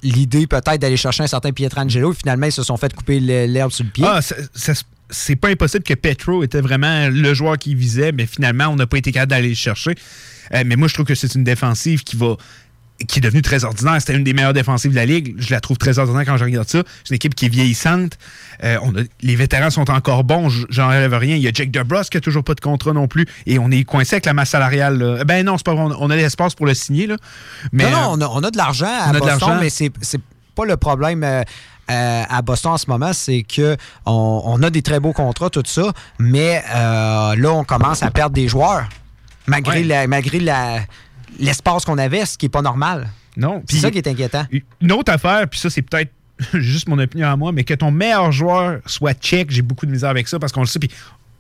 [0.02, 3.70] l'idée peut-être d'aller chercher un certain Pietrangelo et finalement, ils se sont fait couper l'herbe
[3.70, 4.04] sur le pied?
[4.06, 4.72] Ah, ça- ça-
[5.10, 8.86] c'est pas impossible que Petro était vraiment le joueur qui visait, mais finalement, on n'a
[8.86, 9.94] pas été capable d'aller le chercher.
[10.54, 12.36] Euh, mais moi, je trouve que c'est une défensive qui va
[13.06, 13.96] qui est devenue très ordinaire.
[14.00, 15.36] C'était une des meilleures défensives de la Ligue.
[15.38, 16.82] Je la trouve très ordinaire quand je regarde ça.
[17.04, 18.18] C'est une équipe qui est vieillissante.
[18.64, 20.48] Euh, on a- les vétérans sont encore bons.
[20.68, 21.36] J'en rêve rien.
[21.36, 23.26] Il y a Jake DeBrus qui a toujours pas de contrat non plus.
[23.46, 24.98] Et on est coincé avec la masse salariale.
[24.98, 25.24] là.
[25.24, 25.94] Ben non, c'est pas vrai.
[26.00, 27.06] On a- l'espace pour le signer.
[27.06, 27.16] Là.
[27.72, 29.38] Mais, non, non, euh, on a, on a de l'argent à on a de Boston,
[29.40, 29.58] l'argent.
[29.60, 30.20] mais c'est c'est
[30.56, 31.42] pas le problème euh,
[31.90, 33.76] euh, à Boston en ce moment, c'est que
[34.06, 38.10] on, on a des très beaux contrats, tout ça, mais euh, là, on commence à
[38.10, 38.88] perdre des joueurs,
[39.46, 39.84] malgré Ouais.
[39.84, 40.80] la- malgré la-
[41.38, 43.08] l'espace qu'on avait, ce qui est pas normal.
[43.36, 43.62] Non.
[43.68, 44.44] C'est ça qui est inquiétant.
[44.80, 46.12] Une autre affaire, puis ça, c'est peut-être
[46.54, 49.90] juste mon opinion à moi, mais que ton meilleur joueur soit tchèque, j'ai beaucoup de
[49.90, 50.78] misère avec ça parce qu'on le sait.
[50.78, 50.90] Puis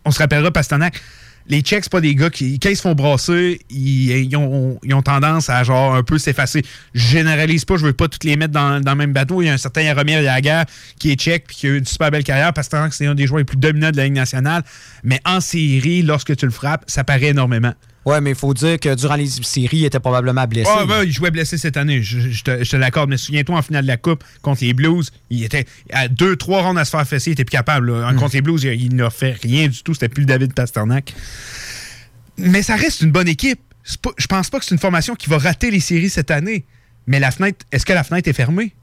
[0.04, 1.00] on se rappellera, Pasternak,
[1.48, 4.78] les Tchèques, c'est pas des gars qui, quand ils se font brasser, ils, ils ont,
[4.82, 6.62] ils ont tendance à genre un peu s'effacer.
[6.94, 9.40] Je généralise pas, je veux pas toutes les mettre dans, dans le même bateau.
[9.40, 10.64] Il y a un certain Jaromir Jagr
[10.98, 13.14] qui est tchèque puis qui a eu une super belle carrière parce que c'est un
[13.14, 14.62] des joueurs les plus dominants de la Ligue nationale.
[15.04, 17.72] Mais en série, lorsque tu le frappes, ça paraît énormément.
[18.08, 20.70] Ouais, mais il faut dire que durant les séries, il était probablement blessé.
[20.72, 22.02] Ah, ben, il jouait blessé cette année.
[22.02, 23.10] Je, je te, l'accorde.
[23.10, 26.62] Mais souviens-toi, en finale de la Coupe, contre les Blues, il était à deux, trois
[26.62, 27.30] rondes à se faire fesser.
[27.30, 27.92] Il était plus capable.
[27.92, 28.12] là.
[28.12, 28.16] Mm.
[28.16, 29.94] Contre les Blues, il, il n'a fait rien du tout.
[29.94, 31.14] C'était plus le David Pasternak.
[32.38, 33.60] Mais ça reste une bonne équipe.
[34.02, 36.64] Pas- je pense pas que c'est une formation qui va rater les séries cette année.
[37.06, 38.74] Mais la fenêtre, est-ce que la fenêtre est fermée?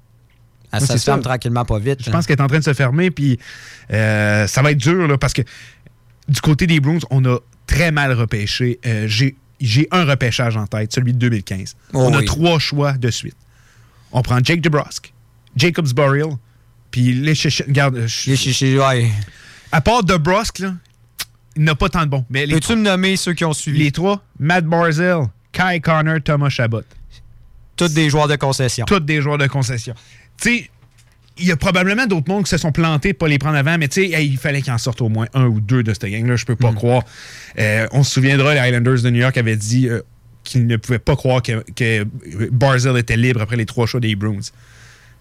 [0.71, 2.03] Ah, ça se ferme tranquillement, pas vite.
[2.03, 3.39] Je pense qu'elle est en train de se fermer, puis
[3.93, 5.41] euh, ça va être dur, là, parce que
[6.27, 8.79] du côté des Bruins, on a très mal repêché.
[8.85, 9.07] Euh,
[9.59, 11.75] J'ai un repêchage en tête, celui de 2015.
[11.93, 12.25] Oh on a oui.
[12.25, 13.35] trois choix de suite.
[14.11, 15.13] On prend Jake DeBrusque,
[15.55, 16.31] Jacobs Burial,
[16.91, 17.33] puis les
[17.67, 19.09] Regarde, je-
[19.71, 20.73] À part DeBrusque, là,
[21.55, 22.25] il n'a pas tant de bons.
[22.29, 23.79] Les Peux-tu me nommer ceux qui ont suivi?
[23.79, 26.81] Les trois, Matt Barzell, Kai Connor, Thomas Chabot.
[27.77, 28.85] Tous des joueurs de concession.
[28.85, 29.95] Tous des joueurs de concession.
[30.41, 30.69] Tu sais,
[31.37, 33.77] il y a probablement d'autres mondes qui se sont plantés de pas les prendre avant,
[33.77, 35.93] mais tu sais, hey, il fallait qu'il en sorte au moins un ou deux de
[35.93, 36.35] cette gang-là.
[36.35, 37.03] Je peux pas croire.
[37.59, 40.01] Euh, on se souviendra, les Islanders de New York avaient dit euh,
[40.43, 42.05] qu'ils ne pouvaient pas croire que, que
[42.51, 44.39] Barzell était libre après les trois choix des Bruins.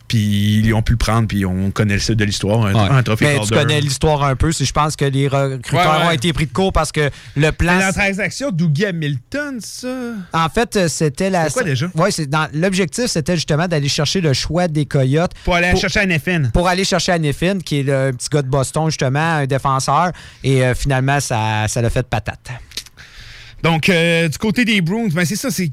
[0.07, 2.67] Puis ils ont pu le prendre, puis on connaît le site de l'histoire.
[2.67, 4.53] Un, un trophée Mais tu connais l'histoire un peu.
[4.53, 6.07] c'est- Je pense que les recruteurs Ouais, ouais.
[6.09, 7.73] ont été pris de court parce que le plan.
[7.79, 9.89] C'est la transaction d'Ougie Hamilton, ça.
[10.35, 11.47] En fait, euh, c'était la.
[11.49, 11.87] C'est quoi déjà?
[11.95, 16.01] Ouais, c'est dans l'objectif, c'était justement d'aller chercher le choix des Coyotes Pour aller chercher
[16.01, 16.51] à Neffin.
[16.53, 20.13] Pour aller chercher à Neffin, qui est le petit gars de Boston justement, un défenseur.
[20.43, 22.51] Et euh, finalement, ça, ça l'a fait patate.
[23.63, 25.71] Donc, euh, du côté des Bruins, ben c'est ça, c'est.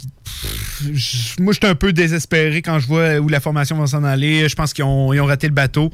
[1.40, 4.50] Moi, j'étais un peu désespéré quand je vois où la formation va s'en aller.
[4.50, 5.92] Je pense qu'ils ont, raté le bateau.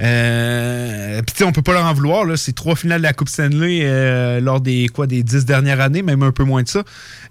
[0.00, 2.26] Euh, Puis, on peut pas leur en vouloir.
[2.36, 6.02] C'est trois finales de la Coupe Stanley euh, lors des quoi des dix dernières années,
[6.02, 6.82] même un peu moins de ça.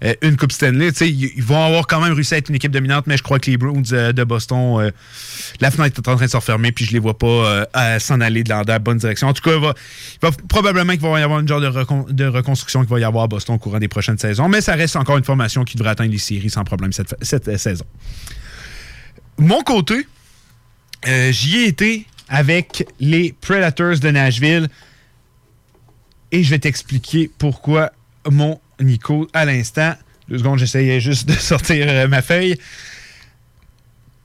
[0.04, 3.06] Euh, une Coupe Stanley, ils vont avoir quand même réussi à être une équipe dominante,
[3.06, 4.92] mais je crois que les Bruins euh, de Boston,
[5.60, 7.66] la fenêtre est en train de se refermer, puis je les vois pas
[7.98, 9.28] s'en aller dans la bonne direction.
[9.28, 9.60] En tout cas, il
[10.22, 13.04] va, probablement qu'il va y avoir une genre de, recon- de reconstruction qu'il va y
[13.04, 15.76] avoir à Boston au courant des prochaines saisons, mais ça reste encore une formation qui
[15.76, 16.18] devrait atteindre les
[16.50, 17.84] sans problème cette, euh, saison.
[19.38, 20.06] Mon côté,
[21.08, 24.68] euh, j'y ai été avec les Predators de Nashville
[26.30, 27.92] et je vais t'expliquer pourquoi
[28.30, 29.94] mon Nico à l'instant.
[30.28, 32.56] Deux secondes, j'essayais juste de sortir euh, ma feuille.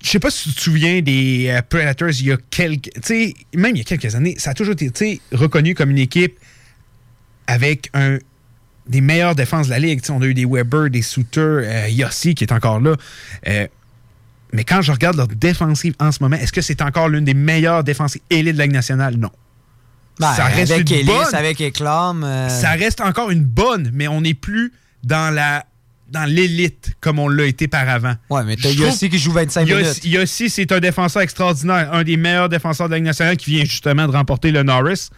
[0.04, 2.94] Je sais pas si tu te souviens des Predators il y a quelques.
[2.94, 5.98] Tu sais, même il y a quelques années, ça a toujours été reconnu comme une
[5.98, 6.38] équipe
[7.48, 8.20] avec un
[8.90, 10.02] des meilleures défenses de la ligue.
[10.10, 12.96] On a eu des Weber, des Souter, euh, Yossi qui est encore là.
[13.48, 13.68] Euh,
[14.54, 17.34] mais quand je regarde leur défensive en ce moment, est-ce que c'est encore l'une des
[17.34, 19.16] meilleures défensives élites de la Ligue nationale?
[19.18, 19.32] Non.
[20.20, 21.36] Ben, ça reste avec une Ellis, bonne.
[21.36, 22.24] avec Eklam.
[22.24, 24.74] euh, Ça reste encore une bonne, mais on n'est plus
[25.04, 25.66] dans la
[26.10, 28.14] dans l'élite comme on l'a été par avant.
[28.30, 30.06] Ouais, mais t'as Yossi qui joue 25 Yossi- minutes.
[30.06, 33.66] Yossi, c'est un défenseur extraordinaire, un des meilleurs défenseurs de la Ligue nationale qui vient
[33.66, 35.10] justement de remporter le Norris.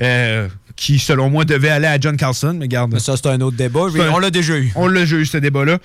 [0.00, 2.56] euh, qui, selon moi, devait aller à John Carlson.
[2.58, 2.98] Mais garde.
[2.98, 3.86] ça, c'est un autre débat.
[3.86, 4.72] Un- On l'a déjà eu.
[4.74, 5.78] On l'a déjà eu, ce débat-là.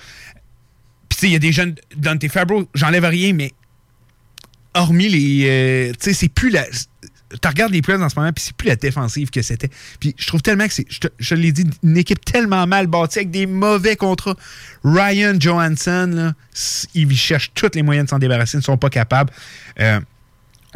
[1.08, 1.74] Puis, tu sais, il y a des jeunes.
[1.96, 3.52] Dante Fabro, j'enlève rien, mais
[4.74, 5.46] hormis les.
[5.48, 6.64] euh, tu sais, c'est plus la.
[7.42, 9.68] Tu regardes les Preds en ce moment, puis c'est plus la défensive que c'était.
[9.98, 12.86] Puis je trouve tellement que c'est, je te, je l'ai dit, une équipe tellement mal
[12.86, 14.36] bâtie avec des mauvais contrats.
[14.84, 16.32] Ryan Johansson, là,
[16.94, 19.32] il cherche tous les moyens de s'en débarrasser, ils ne sont pas capables.
[19.80, 19.98] Euh,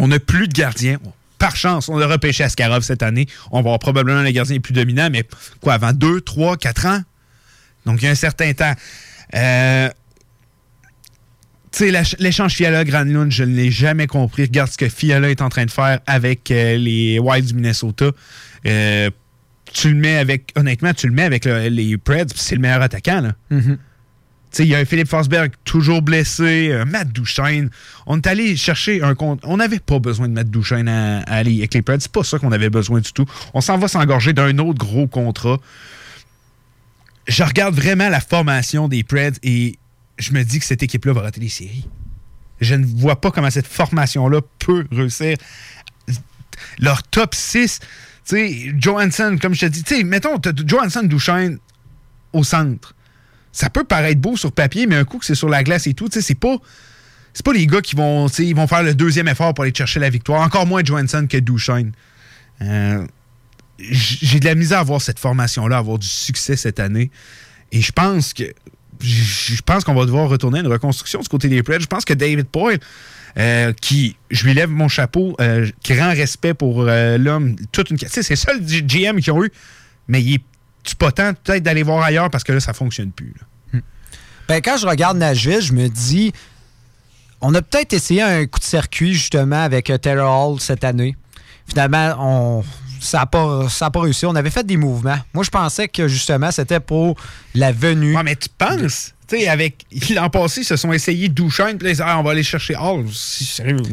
[0.00, 0.98] on n'a plus de gardien.
[1.40, 3.26] Par chance, on a repêché Askarov cette année.
[3.50, 5.24] On va avoir probablement le gardien le plus dominant, mais
[5.60, 7.00] quoi, avant 2, 3, 4 ans?
[7.86, 8.74] Donc, il y a un certain temps.
[9.34, 9.88] Euh,
[11.72, 14.42] tu sais, l'échange Fiala-Granlund, je ne l'ai jamais compris.
[14.42, 18.10] Regarde ce que Fiala est en train de faire avec euh, les Wilds du Minnesota.
[18.66, 19.08] Euh,
[19.72, 22.82] tu le mets avec, honnêtement, tu le mets avec le- les Preds, c'est le meilleur
[22.82, 23.20] attaquant.
[23.20, 23.32] Là.
[23.50, 23.62] Mhm.
[23.72, 23.78] Sais,
[24.58, 27.70] il y a un Philippe Forsberg toujours blessé, un Matt Duchesne.
[28.06, 29.40] On est allé chercher un compte.
[29.44, 32.00] On n'avait pas besoin de Matt Duchesne à, aller avec les Preds.
[32.00, 33.26] C'est pas ça qu'on avait besoin du tout.
[33.54, 35.58] On s'en va s'engorger d'un autre gros contrat.
[37.28, 39.78] Je regarde vraiment la formation des Preds et
[40.18, 41.88] je me dis que cette équipe-là va rater les séries.
[42.60, 45.36] Je ne vois pas comment cette formation-là peut réussir.
[46.78, 47.86] Leur top 6, tu
[48.24, 51.58] sais, Johansson, comme je te dis, tu sais, mettons, Johansson Duchesne
[52.32, 52.94] au centre
[53.52, 55.94] ça peut paraître beau sur papier, mais un coup que c'est sur la glace et
[55.94, 56.56] tout, c'est pas.
[57.32, 60.00] C'est pas les gars qui vont, ils vont faire le deuxième effort pour aller chercher
[60.00, 60.42] la victoire.
[60.42, 61.92] Encore moins Johansson que Duchesne.
[62.60, 63.06] Euh,
[63.78, 67.10] J'ai de la misère à voir cette formation-là avoir du succès cette année.
[67.70, 68.44] Et je pense que.
[69.00, 71.80] Je pense qu'on va devoir retourner à une reconstruction du côté des Preds.
[71.80, 72.80] Je pense que David Poyle,
[73.38, 77.96] euh, qui, je lui lève mon chapeau, euh, grand respect pour l'homme, toute une.
[77.96, 79.50] C'est le seul GM qu'ils ont eu,
[80.08, 80.42] mais il est
[80.84, 83.34] tu pas tant peut-être d'aller voir ailleurs parce que là, ça fonctionne plus.
[83.72, 83.80] là.
[84.48, 86.32] Ben, quand je regarde Nashville, je me dis,
[87.40, 91.14] on a peut-être essayé un coup de circuit justement avec euh, Taylor Hall cette année.
[91.68, 92.64] Finalement, on,
[93.00, 94.26] ça n'a pas, pas réussi.
[94.26, 95.18] On avait fait des mouvements.
[95.34, 97.14] Moi, je pensais que justement, c'était pour
[97.54, 98.16] la venue.
[98.16, 99.12] Ouais, mais tu penses?
[99.28, 102.42] Tu sais, avec l'an passé, ils se sont essayés Duchesne, puis Ah, on va aller
[102.42, 103.04] chercher Hall.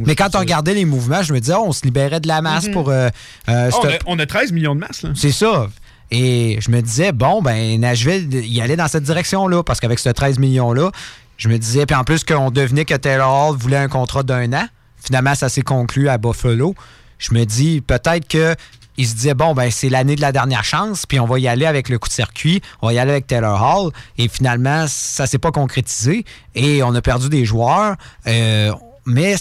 [0.04, 2.42] Mais quand on regardait les mouvements, je me disais, oh, on se libérait de la
[2.42, 2.72] masse Mhm.
[2.72, 2.88] pour.
[2.90, 3.08] euh,
[3.48, 5.02] euh, Ah, on, cette- a, on a 13 millions de masses.
[5.02, 5.10] Là.
[5.14, 5.68] C'est ça.
[6.10, 10.08] Et je me disais, bon, ben, Nashville, il allait dans cette direction-là, parce qu'avec ce
[10.08, 10.90] 13 millions-là,
[11.36, 14.52] je me disais, puis en plus qu'on devenait que Taylor Hall voulait un contrat d'un
[14.52, 14.66] an.
[14.96, 16.74] Finalement, ça s'est conclu à Buffalo.
[17.18, 18.54] Je me dis, peut-être que
[18.96, 21.46] il se disait, bon, ben, c'est l'année de la dernière chance, puis on va y
[21.46, 23.92] aller avec le coup de circuit, on va y aller avec Taylor Hall.
[24.18, 26.24] Et finalement, ça s'est pas concrétisé.
[26.56, 27.94] Et on a perdu des joueurs.
[28.26, 28.72] Euh,
[29.06, 29.36] mais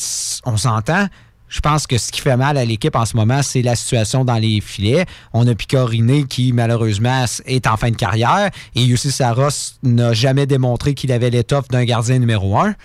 [0.45, 1.07] on s'entend.
[1.49, 4.25] Je pense que ce qui fait mal à l'équipe en ce moment, c'est la situation
[4.25, 5.05] dans les filets.
[5.33, 8.49] On a Picorine qui, malheureusement, est en fin de carrière.
[8.75, 12.75] Et Yussi Saros n'a jamais démontré qu'il avait l'étoffe d'un gardien numéro un.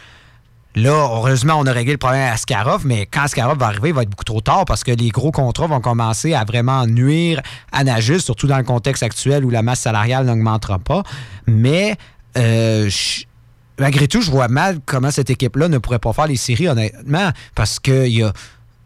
[0.74, 3.94] Là, heureusement, on a réglé le problème à Askarov, mais quand Askarov va arriver, il
[3.94, 7.42] va être beaucoup trop tard parce que les gros contrats vont commencer à vraiment nuire
[7.72, 11.02] à Nagis, surtout dans le contexte actuel où la masse salariale n'augmentera pas.
[11.46, 11.96] Mais
[12.38, 12.88] euh,
[13.78, 17.30] malgré tout, je vois mal comment cette équipe-là ne pourrait pas faire les séries, honnêtement,
[17.54, 18.32] parce que y a,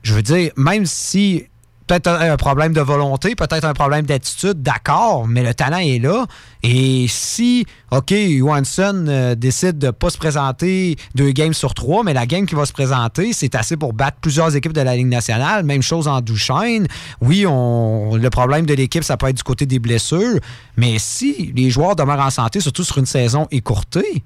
[0.02, 1.46] je veux dire, même si
[1.86, 6.26] peut-être un problème de volonté, peut-être un problème d'attitude, d'accord, mais le talent est là.
[6.62, 12.02] Et si, OK, Johansson euh, décide de ne pas se présenter deux games sur trois,
[12.02, 14.96] mais la game qui va se présenter, c'est assez pour battre plusieurs équipes de la
[14.96, 15.64] Ligue nationale.
[15.64, 16.88] Même chose en Douchaine.
[17.20, 20.40] Oui, on, le problème de l'équipe, ça peut être du côté des blessures,
[20.76, 24.24] mais si les joueurs demeurent en santé, surtout sur une saison écourtée,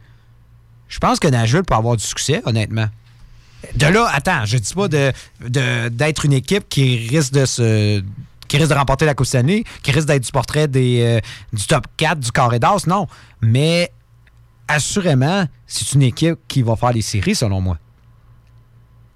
[0.91, 2.89] je pense que Nashville peut avoir du succès, honnêtement.
[3.77, 8.03] De là, attends, je dis pas de, d'être une équipe qui risque de se
[8.49, 11.21] qui risque de remporter la Coupe Stanley, qui risque d'être du portrait des, euh,
[11.57, 13.07] du top 4 du carré d'as, non.
[13.41, 13.93] Mais
[14.67, 17.79] assurément, c'est une équipe qui va faire les séries, selon moi.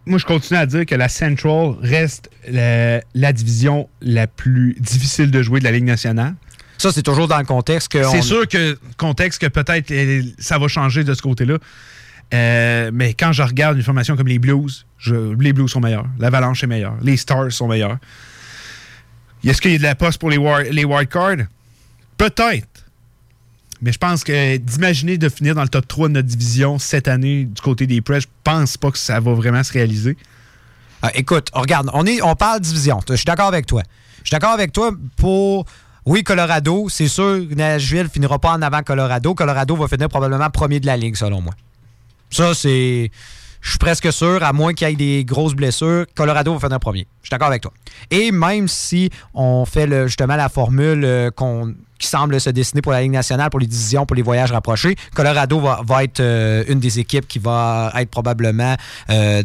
[0.07, 5.33] Moi, je continue à dire que la Central reste la, la division la plus difficile
[5.33, 6.37] de jouer de la Ligue nationale.
[6.79, 8.03] Ça, c'est toujours dans le contexte que.
[8.03, 11.59] C'est on- sûr que contexte que peut-être euh, ça va changer de ce côté-là.
[12.33, 16.07] Euh, mais quand je regarde une formation comme les Blues, je- les Blues sont meilleurs.
[16.19, 16.95] L'Avalanche est meilleur.
[17.03, 17.99] Les Stars sont meilleurs.
[19.45, 21.47] Est-ce qu'il y a de la poste pour les, war- les wildcards?
[22.17, 22.67] Peut-être.
[23.83, 27.09] Mais je pense que d'imaginer de finir dans le top 3 de notre division cette
[27.09, 30.17] année du côté des Preds, je pense pas que ça va vraiment se réaliser.
[31.03, 33.01] Ah, écoute, regarde, on, est, on parle division.
[33.07, 33.83] Je suis d'accord avec toi.
[34.23, 35.67] Je suis d'accord avec toi pour.
[36.07, 39.35] Oui, Colorado, c'est sûr Nashville finira pas en avant Colorado.
[39.35, 41.55] Colorado va finir probablement premier de la ligue, selon moi.
[42.31, 43.11] Ça, c'est.
[43.61, 46.79] Je suis presque sûr, à moins qu'il y ait des grosses blessures, Colorado va finir
[46.79, 47.07] premier.
[47.23, 47.73] Je suis d'accord avec toi.
[48.11, 51.31] Et même si on fait justement la formule euh,
[51.99, 54.97] qui semble se dessiner pour la Ligue nationale, pour les divisions, pour les voyages rapprochés,
[55.15, 58.77] Colorado va, être euh, une des équipes qui va être probablement
[59.09, 59.43] euh,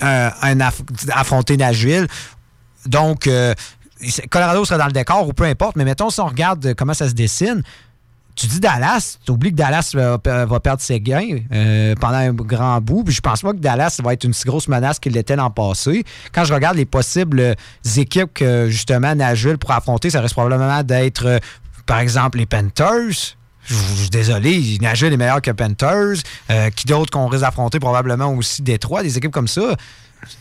[0.00, 2.06] un, Nashville.
[2.86, 3.54] Donc, euh,
[4.30, 6.94] Colorado sera dans le décor ou peu importe, mais mettons si on regarde euh, comment
[6.94, 7.62] ça se dessine,
[8.36, 12.80] tu dis Dallas, tu oublies que Dallas va, perdre ses gains euh, pendant un grand
[12.80, 13.02] bout.
[13.02, 15.50] Puis je pense pas que Dallas va être une si grosse menace qu'il l'était l'an
[15.50, 16.04] passé.
[16.32, 17.54] Quand je regarde les possibles euh,
[17.96, 21.40] équipes que justement Nashville pourrait affronter, ça reste probablement d'être,
[21.86, 23.36] par exemple, les Panthers.
[23.64, 26.22] Je suis désolé, Nashville est meilleur que Panthers.
[26.74, 27.80] Qui d'autre qu'on risque d'affronter?
[27.80, 29.76] Probablement aussi Détroit, des équipes comme ça?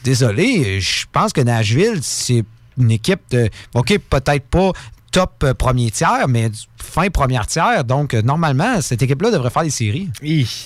[0.03, 2.45] Désolé, je pense que Nashville, c'est
[2.78, 3.50] une équipe de.
[3.76, 4.72] OK, peut-être pas
[5.12, 6.50] top euh, premier tiers, mais
[6.82, 7.84] fin première tiers.
[7.86, 10.10] Donc, euh, normalement, cette équipe-là devrait faire les séries.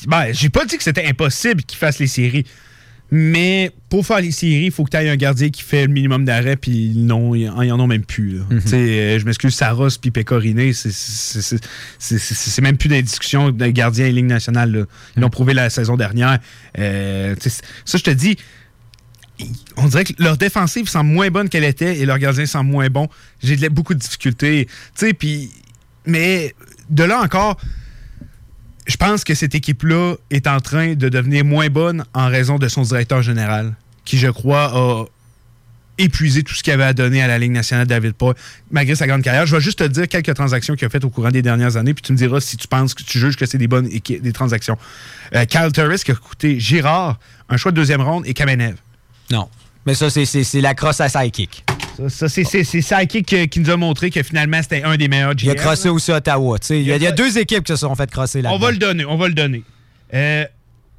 [0.07, 2.45] Ben, j'ai pas dit que c'était impossible qu'ils fassent les séries.
[3.13, 5.91] Mais pour faire les séries, il faut que tu aies un gardien qui fait le
[5.91, 8.39] minimum d'arrêt, puis non, ils en, ont même plus.
[8.65, 14.13] sais, euh, je m'excuse, Saros puis Pécoriné, c'est- même plus les discussions de gardien et
[14.13, 14.71] Ligue nationale.
[14.71, 14.85] là.
[15.17, 16.39] Ils l'ont prouvé la saison dernière.
[16.79, 17.35] Euh,
[17.85, 18.37] ça, je te dis,
[19.77, 22.89] on dirait que leur défensive semble moins bonne qu'elle était et leur gardien semble moins
[22.89, 23.07] bon.
[23.41, 24.67] J'ai beaucoup de difficultés.
[24.97, 25.17] Tu sais.
[26.05, 26.55] Mais
[26.89, 27.57] de là encore,
[28.87, 32.67] je pense que cette équipe-là est en train de devenir moins bonne en raison de
[32.67, 33.75] son directeur général,
[34.05, 35.05] qui, je crois, a
[35.97, 38.33] épuisé tout ce qu'il avait à donner à la Ligue nationale David Paul,
[38.71, 39.45] malgré sa grande carrière.
[39.45, 41.93] Je vais juste te dire quelques transactions qu'il a faites au courant des dernières années,
[41.93, 44.33] puis tu me diras si tu penses que tu juges que c'est des bonnes des
[44.33, 44.77] transactions.
[45.35, 47.19] Euh, Kyle Turris qui a coûté Girard,
[47.49, 48.75] un choix de deuxième ronde et Kamenev.
[49.31, 49.47] Non.
[49.85, 51.63] Mais ça, c'est- la crosse à sidekick.
[52.07, 55.53] Ça, c'est Sidekick qui, nous a montré que finalement c'était un des meilleurs Il a
[55.53, 55.61] GM.
[55.61, 56.57] crossé aussi Ottawa.
[56.69, 58.57] Il y, a, il y a deux équipes qui se sont fait crosser là On
[58.57, 59.63] va le donner, on va le donner.
[60.13, 60.45] Euh,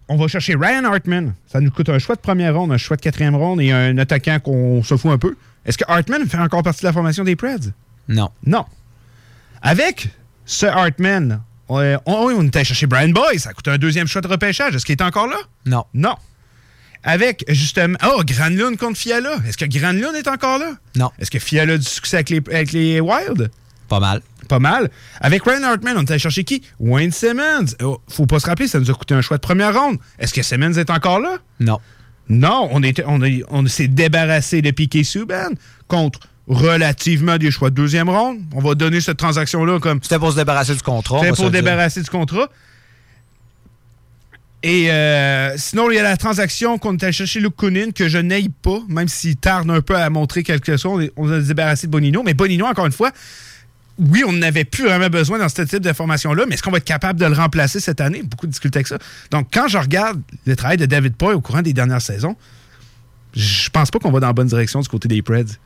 [0.09, 1.35] on va chercher Ryan Hartman.
[1.47, 3.97] Ça nous coûte un choix de première ronde, un choix de quatrième ronde et un
[3.99, 5.35] attaquant qu'on se fout un peu.
[5.65, 7.71] Est-ce que Hartman fait encore partie de la formation des Preds?
[8.09, 8.31] Non.
[8.45, 8.65] Non.
[9.63, 10.09] Avec
[10.45, 14.29] ce Hartman, on, on, on était chercher Brian Boy, ça coûte un deuxième choix de
[14.29, 14.75] repêchage.
[14.75, 15.37] Est-ce qu'il est encore là?
[15.67, 15.85] Non.
[15.95, 16.15] Non.
[17.05, 17.97] Avec, justement.
[18.05, 19.37] Oh, Granlund contre Fiala.
[19.49, 20.73] Est-ce que Granlund est encore là?
[20.97, 21.11] Non.
[21.19, 23.51] Est-ce que Fiala a du succès avec les, avec les Wild?
[23.89, 24.23] Pas mal.
[24.49, 24.91] Pas mal.
[25.21, 26.63] Avec Ryan Hartman, on est allé chercher qui?
[26.79, 27.67] Wayne Simmons.
[27.83, 29.99] Oh, faut pas se rappeler, ça nous a coûté un choix de première ronde.
[30.19, 31.39] Est-ce que Simmons est encore là?
[31.61, 31.79] Non.
[32.29, 35.51] Non, on, était, on, a- on s'est débarrassé de Piquet Subban
[35.89, 38.39] contre relativement des choix de deuxième ronde.
[38.55, 39.99] On va donner cette transaction-là comme.
[40.03, 41.17] C'était pour se débarrasser du contrat.
[41.17, 41.63] on C'était se pour dire.
[41.63, 42.49] débarrasser du contrat.
[44.63, 48.09] Et euh, sinon, il y a la transaction qu'on est allé chercher Luke Kunin, que
[48.09, 51.11] je n'aille pas, même s'il tarde un peu à montrer quelque chose.
[51.17, 52.23] On a débarrassé de Bonino.
[52.23, 53.11] Mais Bonino, encore une fois,
[53.99, 56.79] oui, on n'avait plus vraiment besoin dans ce type de formation-là, mais est-ce qu'on va
[56.79, 58.23] être capable de le remplacer cette année?
[58.23, 58.99] Beaucoup de difficultés avec ça.
[59.31, 62.37] Donc, quand je regarde le travail de David Poy au courant des dernières saisons,
[63.35, 65.59] je pense pas qu'on va dans la bonne direction du côté des Preds.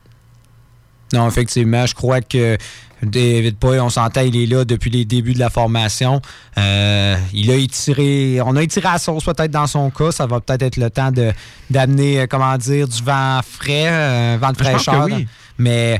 [1.13, 2.57] Non, effectivement, je crois que
[3.01, 6.21] David Poy, on s'entend, il est là depuis les débuts de la formation.
[6.57, 10.11] Euh, il a étiré, on a étiré la sauce peut-être dans son cas.
[10.11, 11.31] Ça va peut-être être le temps de
[11.69, 15.05] d'amener, euh, comment dire, du vent frais, euh, vent de fraîcheur.
[15.05, 15.27] oui.
[15.59, 15.99] Mais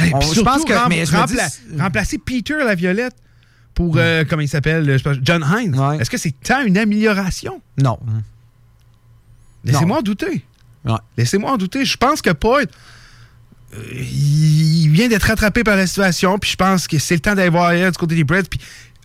[0.00, 3.16] Et on- je pense que mais dis- remplacer Peter la Violette
[3.74, 5.76] pour, euh, comment il s'appelle, John Hines.
[6.00, 7.60] Est-ce que c'est tant une amélioration?
[7.76, 7.98] Non.
[9.64, 10.44] Laissez-moi en douter.
[11.16, 11.84] Laissez-moi en douter.
[11.84, 12.62] Je pense que Poit,
[13.74, 17.34] euh, il vient d'être rattrapé par la situation, puis je pense que c'est le temps
[17.34, 18.60] d'aller voir ailleurs du côté des Breds, puis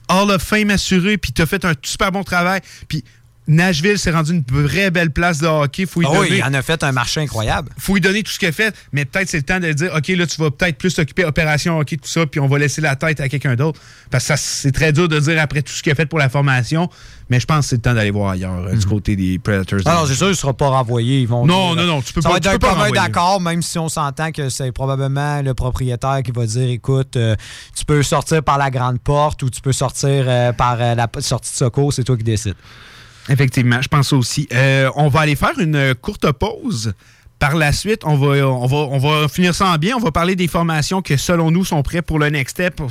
[0.10, 3.04] Hall of Fame assuré, puis t'as fait un super bon travail, puis
[3.48, 5.86] Nashville s'est rendu une vraie belle place de hockey.
[5.86, 7.70] Faut y Ah donner- il en a fait un marché incroyable.
[7.78, 9.92] faut lui donner tout ce qu'il a fait, mais peut-être c'est le temps de dire
[9.96, 12.82] OK, là, tu vas peut-être plus t'occuper opération hockey, tout ça, puis on va laisser
[12.82, 13.80] la tête à quelqu'un d'autre.
[14.10, 16.30] Parce que c'est très dur de dire après tout ce qu'il a fait pour la
[16.30, 16.90] formation,
[17.30, 19.80] mais je pense que c'est le temps d'aller voir ailleurs, euh, du côté des Predators.
[19.86, 21.20] Ah non, c'est sûr, il ne sera pas renvoyé.
[21.22, 23.62] Ils vont Non, dire- non, non, tu peux ça pas- va être un d'accord, même
[23.62, 27.36] si on s'entend que c'est probablement le propriétaire qui va dire écoute, euh,
[27.76, 31.52] tu peux sortir par la grande porte ou tu peux sortir euh, par la sortie
[31.52, 32.56] de secours, c'est toi qui décides.
[33.30, 34.48] Effectivement, je pense aussi.
[34.54, 36.94] Euh, on va aller faire une courte pause.
[37.40, 39.98] Par la suite, on va, on, va, on va finir ça en bien.
[39.98, 42.82] On va parler des formations que, selon nous, sont prêtes pour le next step.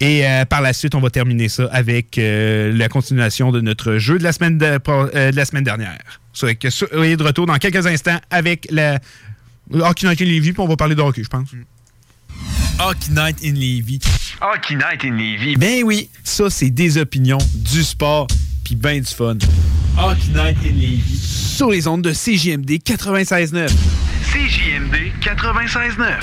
[0.00, 3.98] Et euh, par la suite, on va terminer ça avec euh, la continuation de notre
[3.98, 5.98] jeu de la semaine, de, de la semaine dernière.
[6.32, 6.56] Soyez
[7.16, 8.98] de retour dans quelques instants avec la
[9.72, 11.48] Hockey Night in Levy, puis on va parler de hockey, je pense.
[12.78, 14.00] Hockey Night in Levy.
[14.40, 15.56] Hockey Night in Levy.
[15.56, 18.26] Ben oui, ça, c'est des opinions, du sport,
[18.70, 19.36] puis ben du fun.
[19.98, 21.18] Hockey Night in Levy.
[21.18, 23.68] Sur les ondes de CJMD 96.9.
[24.30, 26.20] CJMD 96.9.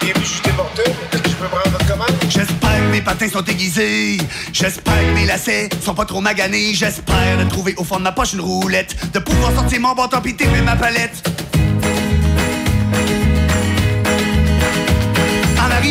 [0.00, 0.84] Bienvenue chez Mortel.
[1.12, 2.10] Est-ce que je peux prendre votre commande?
[2.28, 4.18] J'espère que mes patins sont aiguisés.
[4.52, 6.74] J'espère que mes lacets sont pas trop maganés.
[6.74, 8.96] J'espère de trouver au fond de ma poche une roulette.
[9.12, 10.34] De pouvoir sortir mon bâton pis
[10.64, 11.30] ma palette.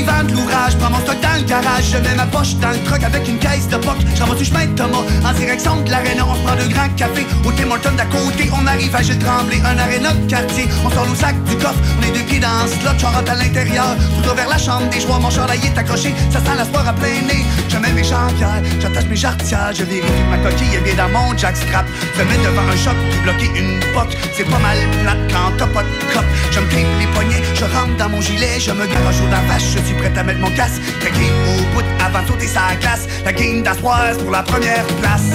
[0.04, 2.72] En arrivant de l'ouvrage, prends mon stock dans le garage, je mets ma poche dans
[2.72, 3.96] le truck avec une caisse de poc.
[4.18, 5.04] J'envoie du chemin de Thomas?
[5.24, 6.26] En direction de l'aréna.
[6.28, 8.50] On se prend deux grands cafés au Tim d'à côté.
[8.54, 10.68] On arrive à Gilles Tremblay, un aréna de quartier.
[10.86, 13.36] On sort nos sacs du coffre, on est deux pieds dans ce slot, rentre à
[13.36, 13.96] l'intérieur.
[14.24, 16.14] Tout vers la chambre des joueurs, mon chandail est accroché.
[16.32, 17.46] Ça sent la soirée à plein nez.
[17.70, 21.10] Je mets mes jambières, j'attache mes jarretières, je vérifie que ma coquille est bien dans
[21.10, 21.86] mon jackstrap.
[22.16, 24.16] Je me mets devant un choc, bloquer une poque.
[24.36, 26.26] C'est pas mal plate quand t'as pas de cop.
[26.52, 26.66] Je me
[27.00, 30.12] les poignets, je rentre dans mon gilet, je me garage au la vache, je prêt
[30.18, 30.82] à mettre mon casque.
[31.00, 33.08] Craquer au bout avant de sauter sa glace.
[33.26, 35.32] La game d'Astroise pour la première place.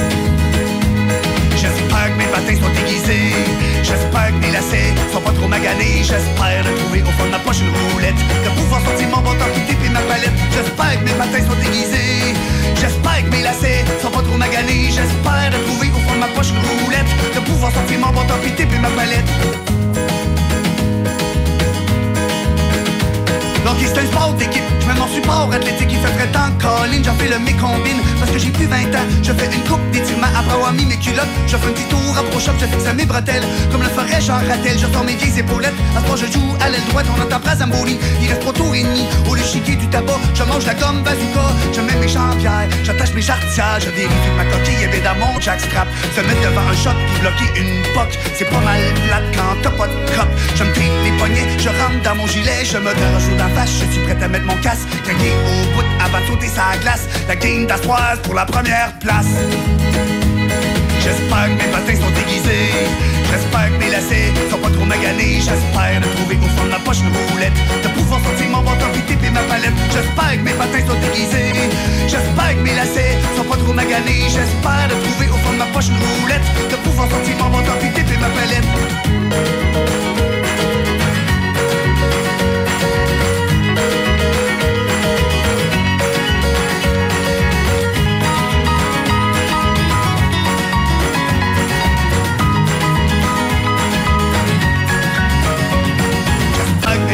[1.57, 3.35] J'espère que mes patins sont aiguisés.
[3.83, 6.03] J'espère que mes lacets sont pas trop maganés.
[6.03, 8.21] J'espère de trouver au fond de ma poche une roulette.
[8.45, 10.37] De pouvoir sortir mon bâton qui et ma palette.
[10.55, 12.35] J'espère que mes patins sont aiguisés.
[12.77, 14.91] J'espère que mes lacets sont pas trop maganés.
[14.95, 17.11] J'espère de trouver au fond de ma poche une roulette.
[17.35, 18.97] De pouvoir sortir mon bâton qui et ma palette.
[28.21, 30.97] Let's do j'ai plus 20 ans, je fais une coupe d'étirement après avoir mis mes
[30.97, 31.28] culottes.
[31.47, 33.45] Je fais un petit tour à pro shop, je fixe mes bretelles.
[33.70, 35.74] Comme le ferait Jean Rattel, je sors mes vieilles épaulettes.
[35.97, 38.82] À ce je joue à l'aile droite, on entend Prazamboli Il reste pas tour et
[38.82, 43.14] demi, au chiquer du tabac Je mange la gomme bazooka, je mets mes jambières J'attache
[43.14, 46.99] mes jarretières, je vérifie ma coquille est dans mon jackstrap Se mettre devant un shot
[47.09, 48.18] puis bloquer une poque.
[48.34, 50.28] C'est pas mal plate quand t'as pas de cop.
[50.55, 52.64] Je me tripe les poignets, je rentre dans mon gilet.
[52.64, 54.86] Je me garage au la face, je suis prêt à mettre mon casque.
[55.05, 57.09] Craquer au bout avant de sauter sa glace.
[57.28, 59.33] La game d'Astroise pour la première place.
[61.01, 62.68] J'espère que mes patins sont aiguisés
[63.31, 65.41] J'espère que mes lacets sont pas trop maganés.
[65.41, 67.57] J'espère de trouver au fond de ma poche une roulette.
[67.83, 71.57] De pouvoir sortir mon bâton puis taper ma palette J'espère que mes patins sont aiguisés
[72.07, 74.29] J'espère que mes lacets sont pas trop maganés.
[74.29, 76.47] J'espère de trouver au fond de ma poche une roulette.
[76.70, 79.97] De pouvoir sortir mon bâton puis taper ma palette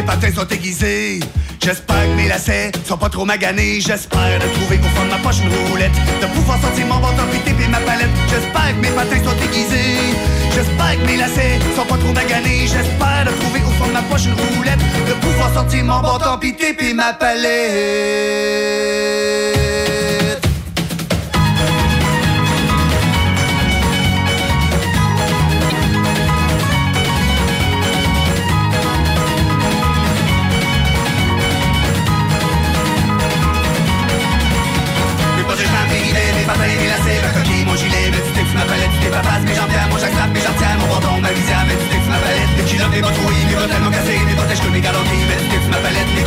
[0.05, 1.21] patins sont aiguisés.
[1.63, 3.81] J'espère que mes lacets sont pas trop maganés.
[3.81, 5.93] J'espère de trouver au fond de ma poche une roulette.
[6.21, 8.11] De pouvoir sortir mon bâton pité et ma palette.
[8.29, 10.15] J'espère que mes patins sont aiguisés.
[10.55, 12.67] J'espère que mes lacets sont pas trop maganés.
[12.67, 14.81] J'espère de trouver au fond de ma poche une roulette.
[15.09, 18.25] De pouvoir sortir mon bâton pité et ma palette.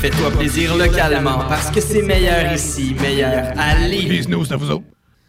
[0.00, 4.26] Fais-toi plaisir localement parce que c'est meilleur ici, meilleur à Lévis.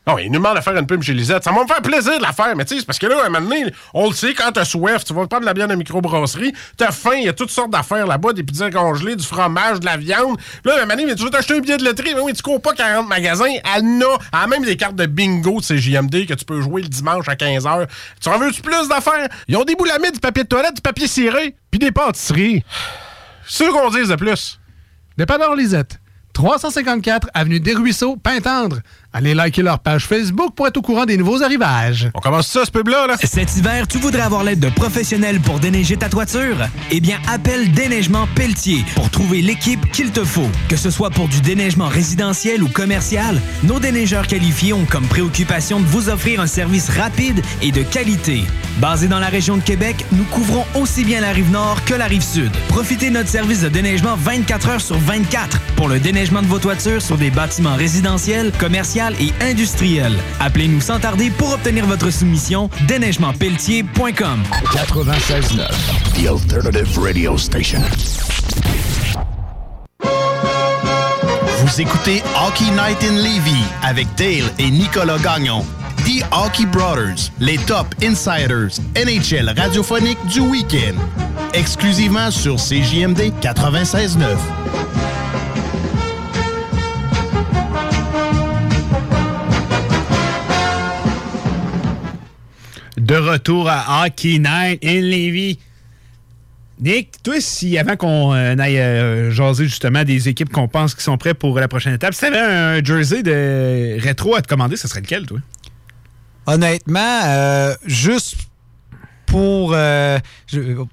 [0.07, 1.43] Non, il nous demande de faire une pub chez Lisette.
[1.43, 3.22] Ça va me faire plaisir de la faire, mais tu sais, c'est parce que là,
[3.22, 5.67] à un moment donné, on le sait, quand t'as soif, tu vas prendre la bière
[5.67, 9.26] de microbrasserie, t'as faim, il y a toutes sortes d'affaires là-bas, des pizzas congelées, du
[9.26, 10.38] fromage, de la viande.
[10.38, 12.32] Puis là, à un moment donné, tu veux t'acheter un billet de loterie, mais oui,
[12.32, 16.34] tu cours pas 40 magasins, elle a, même des cartes de bingo de CJMD que
[16.34, 17.88] tu peux jouer le dimanche à 15h.
[18.22, 19.28] Tu en veux-tu plus d'affaires?
[19.49, 22.63] Ils ont des boulamides, du papier de toilette, du papier ciré, puis des pâtisseries.
[23.45, 24.61] C'est sûr qu'on dise de plus.
[25.18, 25.99] Dépanneur Lisette,
[26.34, 28.80] 354 Avenue des Ruisseaux, Pintendre.
[29.14, 32.09] Allez liker leur page Facebook pour être au courant des nouveaux arrivages.
[32.14, 33.18] On commence ça, ce pub-là, là?
[33.22, 36.55] Cet hiver, tu voudrais avoir l'aide de professionnels pour déneiger ta toiture?
[36.91, 40.47] Eh bien, appelle Déneigement Pelletier pour trouver l'équipe qu'il te faut.
[40.70, 45.82] Que ce soit pour du déneigement résidentiel ou commercial, nos déneigeurs qualifiés ont comme préoccupation
[45.82, 48.43] de vous offrir un service rapide et de qualité.
[48.80, 52.05] Basé dans la région de Québec, nous couvrons aussi bien la rive nord que la
[52.05, 52.51] rive sud.
[52.70, 56.59] Profitez de notre service de déneigement 24 heures sur 24 pour le déneigement de vos
[56.59, 60.16] toitures sur des bâtiments résidentiels, commerciaux et industriels.
[60.39, 64.43] Appelez-nous sans tarder pour obtenir votre soumission déneigementpelletier.com.
[64.74, 65.68] 96.9,
[66.16, 67.82] The Alternative Radio Station.
[71.64, 75.66] Vous écoutez Hockey Night in Levy avec Dale et Nicolas Gagnon.
[76.06, 80.95] The Hockey Brothers, les top insiders NHL radiophonique du week-end.
[81.54, 84.38] Exclusivement sur CJMD 96.9.
[93.12, 95.59] De retour à Hockey Night in Levy.
[96.80, 101.03] Nick, toi, si avant qu'on euh, aille euh, jaser justement des équipes qu'on pense qui
[101.03, 104.78] sont prêtes pour la prochaine étape, si t'avais un jersey de rétro à te commander,
[104.78, 105.39] ce serait lequel, toi?
[106.45, 108.36] Honnêtement, euh, juste
[109.26, 110.18] pour, euh,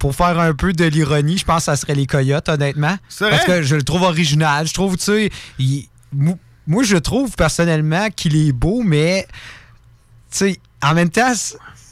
[0.00, 2.96] pour faire un peu de l'ironie, je pense que ça serait les Coyotes, honnêtement.
[3.08, 3.58] C'est Parce vrai?
[3.58, 4.66] que je le trouve original.
[4.66, 5.30] Je trouve, tu sais,
[5.60, 9.24] il- moi, je trouve personnellement qu'il est beau, mais,
[10.32, 11.32] tu sais, en même temps,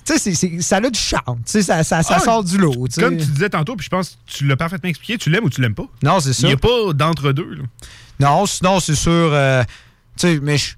[0.07, 1.39] tu sais, ça a du charme.
[1.45, 2.73] Tu sais, ça, ça, ça Ah, sort du lot.
[2.99, 5.51] Comme tu disais tantôt, puis je pense que tu l'as parfaitement expliqué, tu l'aimes ou
[5.51, 5.87] tu l'aimes pas?
[6.03, 6.43] Non, c'est ça.
[6.43, 7.55] Il n'y a pas d'entre-deux.
[7.55, 7.65] là.
[8.21, 9.11] Non, sinon, c'est sûr.
[9.13, 9.63] euh,
[10.17, 10.75] tu sais, mais je-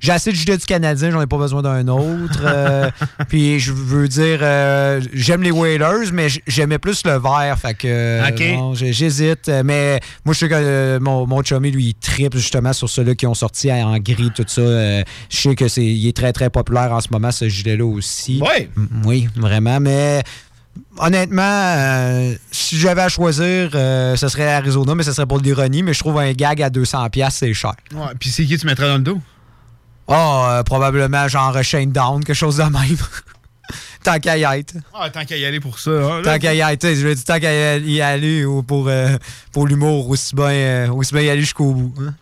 [0.00, 2.40] j'ai assez de gilet du Canadien, j'en ai pas besoin d'un autre.
[2.44, 2.90] euh,
[3.28, 7.56] puis je veux dire, euh, j'aime les Whalers, mais j'aimais plus le vert.
[7.60, 7.86] Fait que.
[7.86, 9.50] euh, J'hésite.
[9.64, 13.14] Mais moi, je sais que euh, mon, mon chummy, lui, il tripe justement sur ceux-là
[13.14, 14.62] qui ont sorti en gris, tout ça.
[14.62, 18.40] Je sais que c'est il est très, très populaire en ce moment, ce gilet-là aussi.
[18.42, 18.70] Ouais.
[18.76, 19.78] M- Oui, vraiment.
[19.80, 20.22] Mais.
[20.98, 25.82] Honnêtement, euh, si j'avais à choisir, euh, ce serait Arizona, mais ce serait pour l'ironie.
[25.82, 27.72] Mais je trouve un gag à 200$, c'est cher.
[27.94, 29.18] Ouais, puis c'est qui tu mettrais dans le dos?
[30.10, 32.72] Ah, euh, probablement genre Shane Down, quelque chose de même.
[34.02, 34.74] tant qu'à y être.
[34.92, 35.90] Ah, tant qu'à y aller pour ça.
[35.90, 36.22] hein.
[36.24, 39.16] Tant qu'à y être, je veux dire, tant qu'à y aller ou pour, euh,
[39.52, 41.94] pour l'humour, aussi bien, euh, aussi bien y aller jusqu'au bout.
[42.02, 42.14] hein.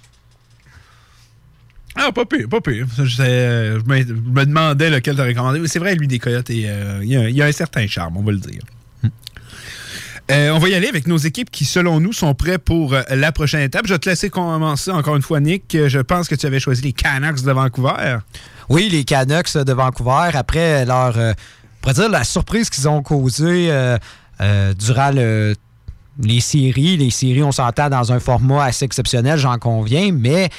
[1.97, 2.86] Ah, pas pire, pas pire.
[3.02, 5.60] Je, euh, je me, je me demandais lequel t'aurais recommandé.
[5.66, 8.31] C'est vrai, lui, des coyotes, euh, y, il y a un certain charme, on va
[8.32, 8.62] le dire.
[10.31, 13.01] Euh, on va y aller avec nos équipes qui, selon nous, sont prêts pour euh,
[13.11, 13.87] la prochaine étape.
[13.87, 15.75] Je vais te laisser commencer encore une fois, Nick.
[15.87, 18.19] Je pense que tu avais choisi les Canucks de Vancouver.
[18.69, 21.17] Oui, les Canucks de Vancouver, après leur.
[21.17, 21.33] euh,
[21.95, 23.97] dire la surprise qu'ils ont causée euh,
[24.75, 25.55] durant le-
[26.23, 26.99] les séries.
[26.99, 30.51] Les séries, on s'entend dans un format assez exceptionnel, j'en conviens, mais.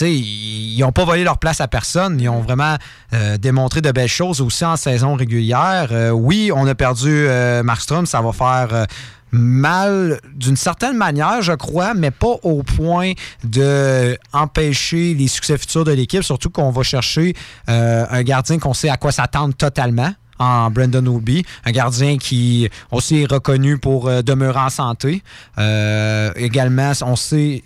[0.00, 2.20] Ils n'ont pas volé leur place à personne.
[2.20, 2.76] Ils ont vraiment
[3.12, 5.88] euh, démontré de belles choses aussi en saison régulière.
[5.92, 8.06] Euh, oui, on a perdu euh, Markstrom.
[8.06, 8.86] Ça va faire
[9.34, 13.12] mal d'une certaine manière, je crois, mais pas au point
[13.42, 17.34] de empêcher les succès futurs de l'équipe, surtout qu'on va chercher
[17.68, 22.68] euh, un gardien qu'on sait à quoi s'attendre totalement en Brandon Obi, un gardien qui
[22.90, 25.22] aussi est reconnu pour demeurer en santé.
[25.58, 27.62] Euh, également, on sait,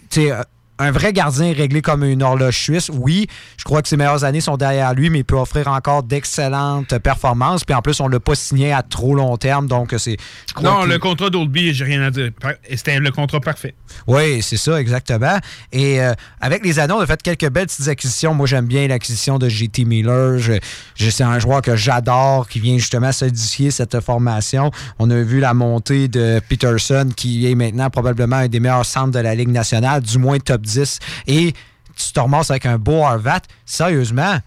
[0.78, 3.26] un vrai gardien réglé comme une horloge suisse, oui,
[3.56, 6.98] je crois que ses meilleures années sont derrière lui, mais il peut offrir encore d'excellentes
[6.98, 7.64] performances.
[7.64, 10.16] Puis en plus, on ne l'a pas signé à trop long terme, donc c'est.
[10.62, 12.30] Non, que- le contrat d'Oldby, j'ai rien à dire.
[12.70, 13.74] C'était le contrat parfait.
[14.06, 15.38] oui, c'est ça, exactement.
[15.72, 18.34] Et euh, avec les années, on a fait quelques belles petites acquisitions.
[18.34, 20.38] Moi, j'aime bien l'acquisition de JT Miller.
[20.38, 20.54] Je,
[20.94, 24.70] je- c'est un joueur que j'adore, qui vient justement solidifier cette formation.
[24.98, 29.12] On a vu la montée de Peterson, qui est maintenant probablement un des meilleurs centres
[29.12, 30.98] de la Ligue nationale, du moins top 10.
[31.26, 31.52] Et
[31.96, 33.42] tu te ramasses avec un beau Harvat.
[33.66, 34.38] Sérieusement,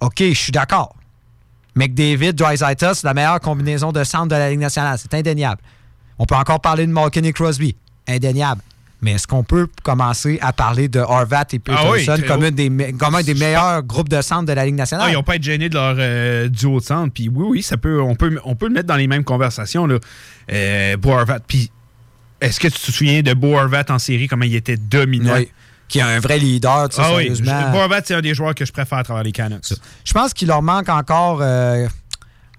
[0.00, 0.94] OK, je suis d'accord.
[1.74, 4.98] McDavid, Dreisaitl, c'est la meilleure combinaison de centres de la Ligue nationale.
[4.98, 5.60] C'est indéniable.
[6.18, 7.76] On peut encore parler de Malkin et Crosby.
[8.08, 8.62] Indéniable.
[9.02, 12.94] Mais est-ce qu'on peut commencer à parler de Horvat et Peterson Ah oui, comme, des,
[12.98, 15.06] comme un des meilleurs groupes de centres de la Ligue nationale?
[15.08, 17.12] Ah, ils n'ont pas été gênés de leur euh, duo de centre.
[17.12, 19.86] Puis oui, oui, ça peut, on, peut, on peut le mettre dans les mêmes conversations.
[19.86, 19.98] Là.
[20.50, 21.40] Euh, Horvat.
[21.46, 21.70] Puis
[22.40, 25.34] est-ce que tu te souviens de Bo Horvat en série, comment il était dominant?
[25.36, 25.50] Oui.
[25.88, 27.60] Qui est un vrai leader, tu sais, Ah oui, sérieusement.
[27.68, 29.72] je- Bo Horvat, c'est un des joueurs que je préfère à travers les Canucks.
[30.04, 31.86] Je pense qu'il leur manque encore euh,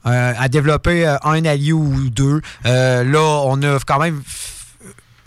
[0.06, 2.42] euh, à développer euh, un allié ou deux.
[2.66, 4.22] Euh, là, on a quand même.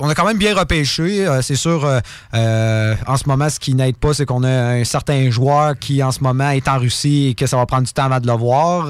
[0.01, 1.27] On a quand même bien repêché.
[1.27, 2.01] Euh, c'est sûr, euh,
[2.35, 6.02] euh, en ce moment, ce qui n'aide pas, c'est qu'on a un certain joueur qui,
[6.02, 8.27] en ce moment, est en Russie et que ça va prendre du temps avant de
[8.27, 8.89] le voir.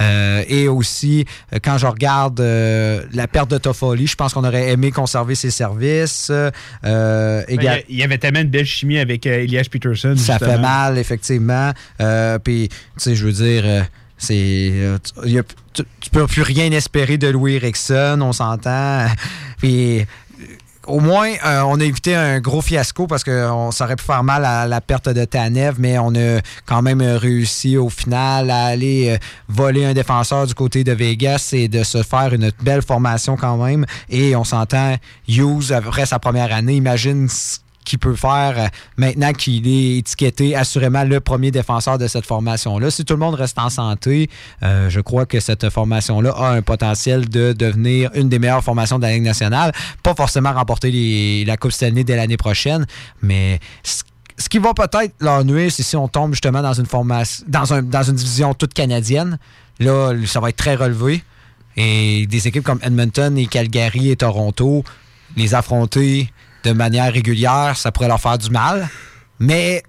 [0.00, 1.24] Euh, et aussi,
[1.62, 5.50] quand je regarde euh, la perte de Toffoli, je pense qu'on aurait aimé conserver ses
[5.50, 6.30] services.
[6.30, 10.14] Euh, Ben, Il y avait tellement de belle chimie avec Elias Peterson.
[10.16, 11.72] ça fait mal, effectivement.
[12.00, 13.82] Euh, Puis, tu sais, je veux dire, euh,
[14.18, 14.72] c'est.
[15.72, 19.06] tu peux plus rien espérer de Louis Erickson, on s'entend.
[19.58, 20.06] Puis.
[20.86, 24.04] Au moins, euh, on a évité un gros fiasco parce que on, ça aurait pu
[24.04, 27.88] faire mal à la perte de Tanev, mais on a quand même euh, réussi au
[27.88, 32.34] final à aller euh, voler un défenseur du côté de Vegas et de se faire
[32.34, 33.86] une belle formation quand même.
[34.10, 34.96] Et on s'entend,
[35.28, 38.66] Hughes, après sa première année, imagine ce qu'il peut faire euh,
[38.96, 42.90] maintenant qu'il est étiqueté assurément le premier défenseur de cette formation-là.
[42.90, 44.28] Si tout le monde reste en santé,
[44.62, 48.98] euh, je crois que cette formation-là a un potentiel de devenir une des meilleures formations
[48.98, 49.72] de la Ligue nationale.
[50.02, 52.86] Pas forcément remporter la Coupe Stanley dès l'année prochaine,
[53.22, 53.60] mais
[54.36, 58.02] ce qui va peut-être leur nuire, c'est si on tombe justement dans une formation, dans
[58.02, 59.38] une division toute canadienne.
[59.78, 61.22] Là, ça va être très relevé.
[61.76, 64.84] Et des équipes comme Edmonton et Calgary et Toronto,
[65.36, 66.30] les affronter
[66.64, 68.88] de manière régulière, ça pourrait leur faire du mal.
[69.38, 69.82] Mais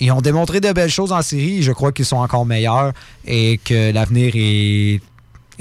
[0.00, 1.62] ils ont démontré de belles choses en série.
[1.62, 2.92] Je crois qu'ils sont encore meilleurs
[3.24, 5.00] et que l'avenir est,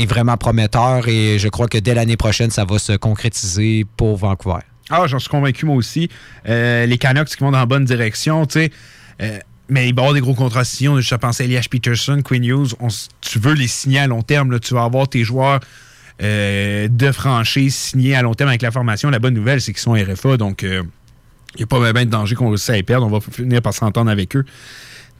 [0.06, 1.08] vraiment prometteur.
[1.08, 4.62] Et je crois que dès l'année prochaine, ça va se concrétiser pour Vancouver.
[4.90, 6.10] Ah, j'en suis convaincu, moi aussi.
[6.50, 8.72] Euh, les Canucks qui vont dans la bonne direction, tu sais.
[9.22, 9.40] Euh,
[9.70, 10.90] mais il va y avoir des gros contrats signés.
[10.90, 12.74] On a juste à penser Elias Peterson, Quinn Hughes.
[13.22, 14.60] Tu veux les signer à long terme.
[14.60, 15.60] tu vas avoir tes joueurs
[16.22, 19.10] euh, de franchise signés à long terme avec la formation.
[19.10, 20.38] La bonne nouvelle, c'est qu'ils sont RFA.
[20.38, 20.84] Donc, euh,
[21.56, 23.08] il n'y a pas bien de danger qu'on réussisse à les perdre.
[23.08, 24.46] On va finir par s'entendre avec eux.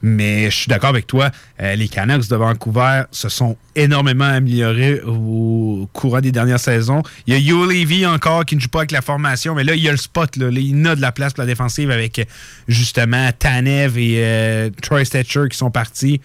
[0.04, 1.30] Mais je suis d'accord avec toi.
[1.60, 7.02] euh, les Canucks de Vancouver se sont énormément améliorés au courant des dernières saisons.
[7.26, 9.74] Il y a Yo Levy encore qui ne joue pas avec la formation, mais là,
[9.74, 10.36] il y a le spot.
[10.36, 12.26] Il a de la place pour la défensive avec
[12.66, 16.20] justement Tanev et Troy Stetcher qui sont partis.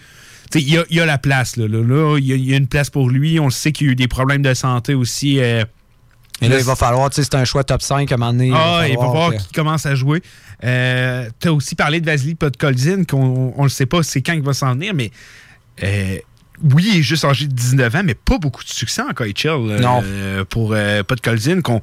[0.55, 1.57] Il y, a, y a la place.
[1.57, 3.39] Là, Là, y y a une place pour lui.
[3.39, 5.39] On le sait qu'il y a eu des problèmes de santé aussi.
[5.39, 5.63] euh,
[6.41, 8.31] Et là, il va falloir, tu sais, c'est un choix top 5 à un moment
[8.33, 8.51] donné.
[8.53, 10.21] ah, il va falloir qu'il commence à jouer.
[10.63, 14.33] Euh, tu as aussi parlé de Vasily Podkolzin, qu'on on ne sait pas c'est quand
[14.33, 15.11] il va s'en venir, mais
[15.83, 16.17] euh,
[16.73, 19.47] oui, il est juste âgé de 19 ans, mais pas beaucoup de succès en KHL
[19.49, 20.03] euh, Non.
[20.49, 20.75] pour
[21.07, 21.81] Podkolzin, qu'on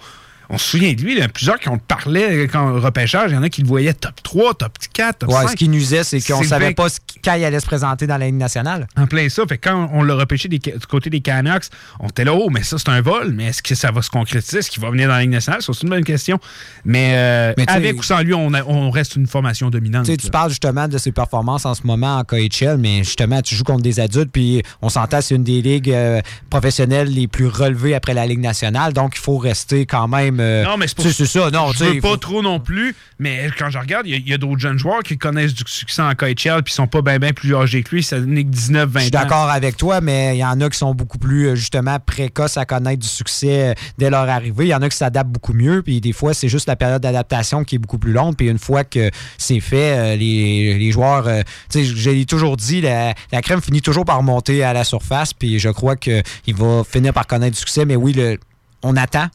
[0.54, 3.30] on se souvient de lui, il y en a plusieurs qui ont parlé quand repêchage,
[3.30, 5.50] il y en a qui le voyaient top 3, top 4, top Ouais, 5.
[5.50, 8.06] ce qui nuisait, c'est qu'on C'est savait vrai pas ce quand il allait se présenter
[8.06, 8.86] dans la Ligue nationale.
[8.96, 9.42] En plein ça.
[9.48, 11.64] Fait quand on l'a repêché des- du côté des Canucks,
[12.00, 13.32] on était là, oh, mais ça, c'est un vol.
[13.32, 14.58] Mais est-ce que ça va se concrétiser?
[14.58, 15.60] Est-ce qu'il va venir dans la Ligue nationale?
[15.62, 16.38] C'est une bonne question.
[16.84, 20.04] Mais, euh, Mais avec ou sans lui, on, a- on reste une formation dominante.
[20.04, 20.30] Tu sais, tu là.
[20.32, 23.82] parles justement de ses performances en ce moment en KHL, mais justement, tu joues contre
[23.82, 26.20] des adultes, puis on s'entend, c'est une des ligues euh,
[26.50, 30.38] professionnelles les plus relevées après la Ligue nationale, donc il faut rester quand même.
[30.44, 31.50] Euh, Non, mais c'est pour ça.
[31.50, 34.18] Non, je veux pas faut- trop non plus, mais quand je regarde, il y a-
[34.18, 37.02] il y a, d'autres jeunes joueurs qui connaissent du succès en KHL puis sont pas
[37.02, 38.02] bien plus âgés que lui.
[38.02, 38.98] Ça n'est que 19, 20 ans.
[38.98, 41.54] Je suis d'accord avec toi, mais il y en a qui sont beaucoup plus euh,
[41.54, 44.64] justement précoces à connaître du succès euh, dès leur arrivée.
[44.66, 47.02] Il y en a qui s'adaptent beaucoup mieux, puis des fois, c'est juste la période
[47.02, 48.36] d'adaptation qui est beaucoup plus longue.
[48.36, 52.80] Puis une fois que c'est fait, les, les joueurs, tu sais, je l'ai toujours dit,
[52.80, 56.82] la, la crème finit toujours par monter à la surface, puis je crois qu'il va
[56.84, 57.84] finir par connaître du succès.
[57.84, 58.38] Mais oui, le,
[58.82, 59.26] on attend.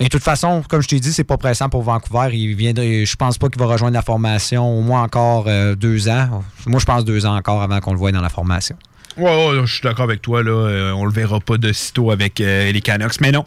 [0.00, 2.30] Et de toute façon, comme je t'ai dit, c'est pas pressant pour Vancouver.
[2.32, 6.08] Il viendrait, je pense pas qu'il va rejoindre la formation au moins encore euh, deux
[6.08, 6.42] ans.
[6.66, 8.76] Moi, je pense deux ans encore avant qu'on le voie dans la formation.
[9.16, 10.42] Ouais, je suis d'accord avec toi.
[10.42, 10.50] Là.
[10.50, 13.20] Euh, on le verra pas de sitôt avec euh, les Canucks.
[13.20, 13.44] Mais non.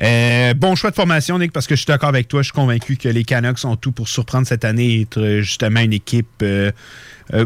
[0.00, 2.42] Euh, bon choix de formation, Nick, parce que je suis d'accord avec toi.
[2.42, 5.80] Je suis convaincu que les Canucks ont tout pour surprendre cette année et être justement
[5.80, 6.44] une équipe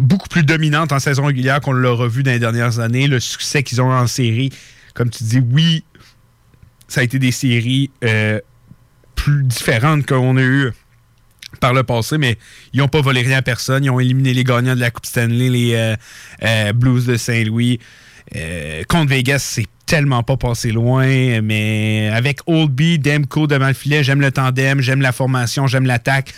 [0.00, 3.06] beaucoup plus dominante en saison régulière qu'on l'a revu dans les dernières années.
[3.06, 4.50] Le succès qu'ils ont en série,
[4.92, 5.82] comme tu dis, oui,
[6.92, 8.38] ça a été des séries euh,
[9.14, 10.72] plus différentes qu'on a eues
[11.58, 12.36] par le passé, mais
[12.74, 13.82] ils n'ont pas volé rien à personne.
[13.82, 15.96] Ils ont éliminé les gagnants de la Coupe Stanley, les euh,
[16.42, 17.80] euh, Blues de Saint-Louis.
[18.88, 24.20] Contre Vegas, c'est tellement pas passé loin, mais avec Oldby, Demko devant le filet, j'aime
[24.20, 26.32] le tandem, j'aime la formation, j'aime l'attaque.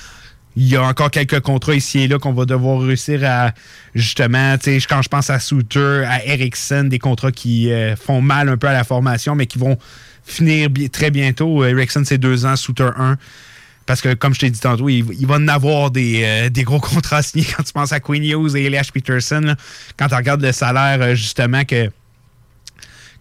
[0.56, 3.52] Il y a encore quelques contrats ici et là qu'on va devoir réussir à,
[3.94, 8.20] justement, tu sais, quand je pense à Souter, à Ericsson, des contrats qui euh, font
[8.20, 9.76] mal un peu à la formation, mais qui vont
[10.24, 11.64] finir très bientôt.
[11.64, 13.16] Ericsson, c'est deux ans, Souter, un.
[13.86, 16.80] Parce que, comme je t'ai dit tantôt, il, va en avoir des, euh, des gros
[16.80, 19.40] contrats signés quand tu penses à Queen Hughes et Elias Peterson.
[19.40, 19.56] là.
[19.98, 21.90] quand tu regardes le salaire, euh, justement, que,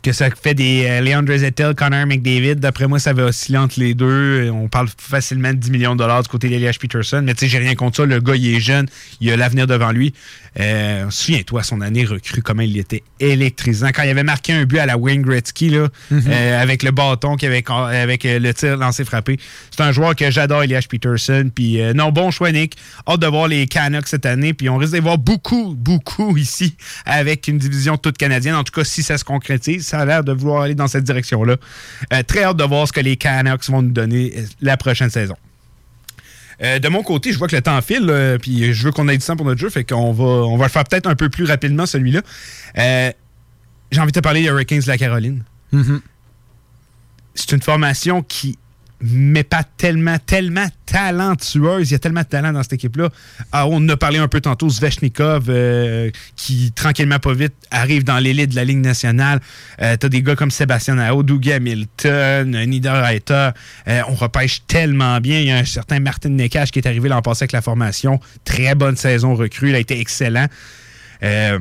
[0.04, 3.80] que ça fait des euh, Leandre Zettel, Connor McDavid, d'après moi, ça va osciller entre
[3.80, 4.50] les deux.
[4.52, 7.22] On parle facilement de 10 millions de dollars du côté d'Elias Peterson.
[7.24, 8.06] Mais tu sais, j'ai rien contre ça.
[8.06, 8.86] Le gars, il est jeune.
[9.22, 10.14] Il a l'avenir devant lui.
[10.60, 13.90] Euh, Souviens-toi, son année recrue, comment il était électrisant.
[13.94, 17.36] Quand il avait marqué un but à la Wayne Gretzky, là, euh, avec le bâton,
[17.36, 19.40] avait, avec euh, le tir lancé frappé.
[19.72, 21.50] C'est un joueur que j'adore, Elias Peterson.
[21.54, 22.76] Puis non, bon choix, Nick.
[23.08, 24.54] Hâte de voir les Canucks cette année.
[24.54, 26.76] Puis on risque de voir beaucoup, beaucoup ici
[27.06, 28.56] avec une division toute canadienne.
[28.56, 31.04] En tout cas, si ça se concrétise, ça a l'air de vouloir aller dans cette
[31.04, 31.58] direction-là.
[32.12, 35.12] Euh, très hâte de voir ce que les Canucks vont nous donner euh, la prochaine
[35.12, 35.36] saison.
[36.64, 39.08] Euh, de mon côté, je vois que le temps file, euh, puis je veux qu'on
[39.08, 41.16] ait du temps pour notre jeu, fait qu'on va, on va le faire peut-être un
[41.16, 42.22] peu plus rapidement, celui-là.
[42.80, 43.12] Euh,
[43.92, 45.44] J'ai envie de te parler des Hurricanes de la Caroline.
[47.36, 48.58] C'est une formation qui
[49.06, 51.90] mais pas tellement, tellement talentueuse.
[51.90, 53.10] Il y a tellement de talent dans cette équipe-là.
[53.52, 58.06] Ah, on en a parlé un peu tantôt, Svechnikov, euh, qui, tranquillement, pas vite, arrive
[58.06, 59.42] dans l'élite de la Ligue nationale.
[59.82, 63.50] Euh, T'as des gars comme Sébastien Nao, Dougie Hamilton, Niederreiter.
[63.90, 65.40] Euh, on repêche tellement bien.
[65.40, 68.22] Il y a un certain Martin Nekash qui est arrivé l'an passé avec la formation.
[68.46, 69.70] Très bonne saison recrue.
[69.70, 70.48] Il a été excellent.
[71.24, 71.60] Euh,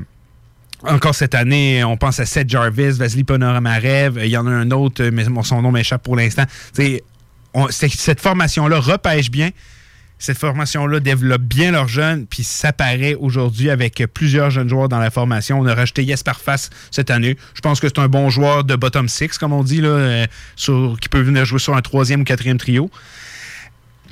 [0.84, 4.20] encore cette année, on pense à Seth Jarvis, Vasily Ponomarev.
[4.24, 6.44] Il y en a un autre, mais son nom m'échappe pour l'instant.
[7.70, 9.50] Cette formation-là repêche bien.
[10.18, 15.00] Cette formation-là développe bien leurs jeunes, puis ça paraît aujourd'hui avec plusieurs jeunes joueurs dans
[15.00, 15.58] la formation.
[15.58, 17.36] On a rajouté Jesper Fass cette année.
[17.54, 20.26] Je pense que c'est un bon joueur de bottom six, comme on dit, là, euh,
[21.00, 22.88] qui peut venir jouer sur un troisième ou quatrième trio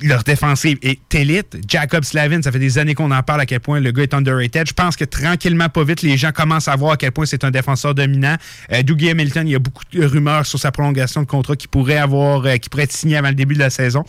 [0.01, 1.57] leur défensive est élite.
[1.67, 4.67] Jacob Slavin, ça fait des années qu'on en parle à quel point le gars underrated.
[4.67, 7.43] Je pense que tranquillement, pas vite, les gens commencent à voir à quel point c'est
[7.43, 8.35] un défenseur dominant.
[8.71, 11.67] Euh, Dougie Hamilton, il y a beaucoup de rumeurs sur sa prolongation de contrat qui
[11.67, 14.03] pourrait avoir, euh, qui pourrait être signé avant le début de la saison.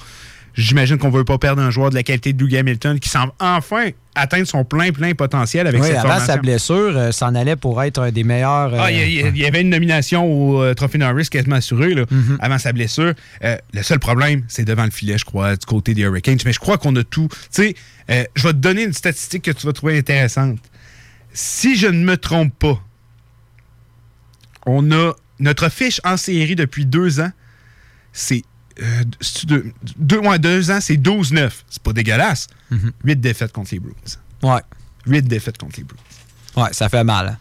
[0.55, 3.09] J'imagine qu'on ne veut pas perdre un joueur de la qualité de Dougie Hamilton qui
[3.09, 6.35] semble enfin atteindre son plein, plein potentiel avec Oui, cette avant formation.
[6.35, 8.75] sa blessure, euh, s'en allait pour être un des meilleurs.
[8.79, 12.05] Ah, il y il y avait une nomination au euh, Trophée Norris quasiment assurée là,
[12.11, 12.37] Mhm.
[12.41, 13.15] avant sa blessure.
[13.43, 16.37] Euh, le seul problème, c'est devant le filet, je crois, du côté des Hurricanes.
[16.45, 17.29] Mais je crois qu'on a tout.
[17.31, 17.75] Tu sais,
[18.11, 20.59] euh, je vais te donner une statistique que tu vas trouver intéressante.
[21.33, 22.79] Si je ne me trompe pas,
[24.67, 27.31] on a notre fiche en série depuis deux ans,
[28.13, 28.43] c'est.
[28.81, 29.05] Euh,
[29.45, 31.51] deux, deux, ouais, deux ans, c'est 12-9.
[31.69, 32.47] C'est pas dégueulasse.
[33.05, 33.93] Huit défaites contre les Bruins.
[34.43, 34.61] Ouais.
[35.07, 35.99] Huit défaites contre les Bruins.
[36.65, 37.29] Ouais, ça fait mal.
[37.29, 37.39] hein.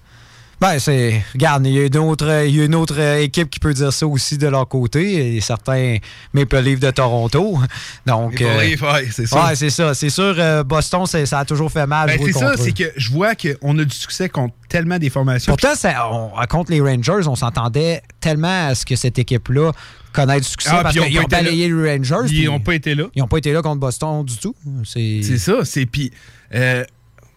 [0.61, 1.23] Ben, c'est.
[1.33, 3.73] Regarde, il y a une autre, il y a une autre euh, équipe qui peut
[3.73, 5.35] dire ça aussi de leur côté.
[5.35, 5.97] Et certains
[6.33, 7.57] Maple Leafs de Toronto.
[8.05, 8.39] Donc.
[8.39, 9.47] Maple Leafs, ouais, c'est ça.
[9.47, 9.95] Ouais, c'est ça.
[9.95, 12.07] C'est sûr, euh, Boston, ça a toujours fait mal.
[12.09, 15.51] Ben, c'est ça, c'est que je vois qu'on a du succès contre tellement des formations.
[15.51, 19.71] Pourtant, ça- on- contre les Rangers, on s'entendait tellement à ce que cette équipe-là
[20.13, 22.27] connaisse du succès Ah, parce qu'ils ont balayé les Rangers.
[22.27, 23.05] Ils puis ont pas été là.
[23.15, 24.55] Ils n'ont pas été là contre Boston du tout.
[24.85, 26.11] C'est C'est ça, c'est puis.
[26.53, 26.83] euh,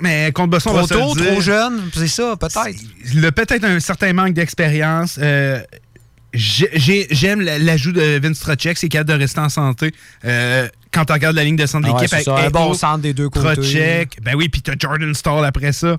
[0.01, 1.91] mais contre Boston, on trop va se le tôt, dire, trop jeune.
[1.95, 2.79] C'est ça, peut-être.
[3.15, 5.19] Le peut-être un certain manque d'expérience.
[5.23, 5.61] euh,
[6.33, 9.93] j'ai- j'ai- J'aime l'ajout de Vince Trocek, c'est capable de rester en santé.
[10.25, 12.47] Euh, quand tu regardes la ligne de centre de Ah ouais, l'équipe c'est avec ça,
[12.47, 13.55] un bon centre des deux côtés.
[13.55, 15.97] Trocheck, ben oui, puis t'as Jordan Stall après ça.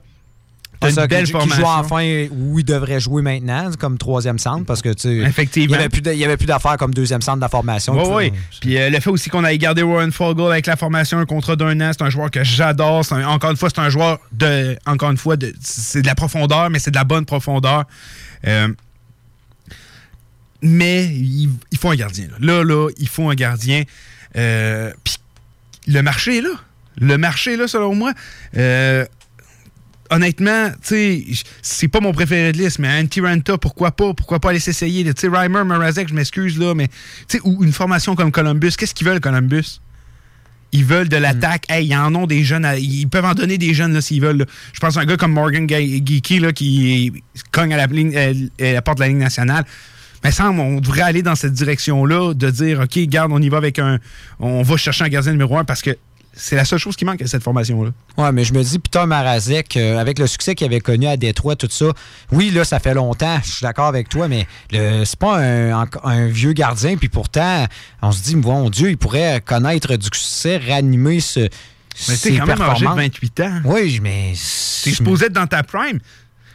[0.80, 1.56] T'as une belle qui, qui formation.
[1.62, 5.78] joue enfin où il devrait jouer maintenant, comme troisième centre, parce que tu sais, Effectivement.
[5.78, 7.94] il n'y avait plus d'affaires comme deuxième centre de la formation.
[7.94, 8.40] Oui, oui.
[8.62, 11.56] Puis euh, le fait aussi qu'on ait gardé Warren Fogle avec la formation, un contrat
[11.56, 13.04] d'un an, c'est un joueur que j'adore.
[13.28, 14.78] Encore une fois, c'est un joueur de.
[14.86, 17.86] Encore une fois, c'est de la profondeur, mais c'est de la bonne profondeur.
[18.48, 18.68] Euh,
[20.62, 22.28] mais il, il faut un gardien.
[22.40, 23.84] Là, là, là, il faut un gardien.
[24.38, 25.18] Euh, Puis
[25.88, 26.50] le marché est là.
[26.98, 28.14] Le marché est là, selon moi.
[28.58, 29.06] Euh,
[30.16, 34.14] honnêtement, tu sais, j- c'est pas mon préféré de liste, mais Anti Ranta, pourquoi pas?
[34.14, 35.04] Pourquoi pas aller s'essayer?
[35.06, 36.94] Tu sais, Reimer, Morazek, je m'excuse, là, mais tu
[37.38, 39.80] sais, ou une formation comme Columbus, qu'est-ce qu'ils veulent, Columbus?
[40.72, 41.64] Ils veulent de l'attaque.
[41.70, 42.66] Hey, ils en ont des jeunes.
[42.66, 44.40] à- ils peuvent en donner des jeunes s'ils veulent.
[44.40, 44.46] là.
[44.74, 47.14] Je pense à un gars comme Morgan Ge- Geeky là, qui
[47.52, 49.64] cogne à la, ligne- euh, euh, la porte de la Ligue nationale.
[50.24, 53.58] Mais semble on devrait aller dans cette direction-là, de dire OK, garde, on y va
[53.58, 54.00] avec un.
[54.40, 55.92] On va chercher un gardien numéro un parce que
[56.36, 57.92] c'est la seule chose qui manque à cette formation-là.
[58.18, 61.18] Ouais, mais je me dis, Peter Marazek, euh, avec le succès qu'il avait connu à
[61.18, 61.86] Détroit, tout ça,
[62.32, 66.54] oui, là, ça fait longtemps, je suis d'accord avec toi, mais c'est pas un, vieux
[66.54, 67.66] gardien, puis pourtant,
[68.02, 71.50] on se dit, mon Dieu, il pourrait connaître du succès, ranimer ce.
[72.10, 72.98] Mais ses quand même âgé de performances.
[72.98, 73.62] 28 ans.
[73.64, 74.34] Oui, mais.
[74.84, 76.00] T'es supposé être dans ta prime.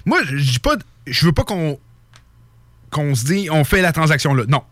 [0.05, 0.77] Moi, je dis pas.
[1.07, 1.79] Je veux pas qu'on
[2.91, 4.45] qu'on se dit on fait la transaction là.
[4.49, 4.63] Non.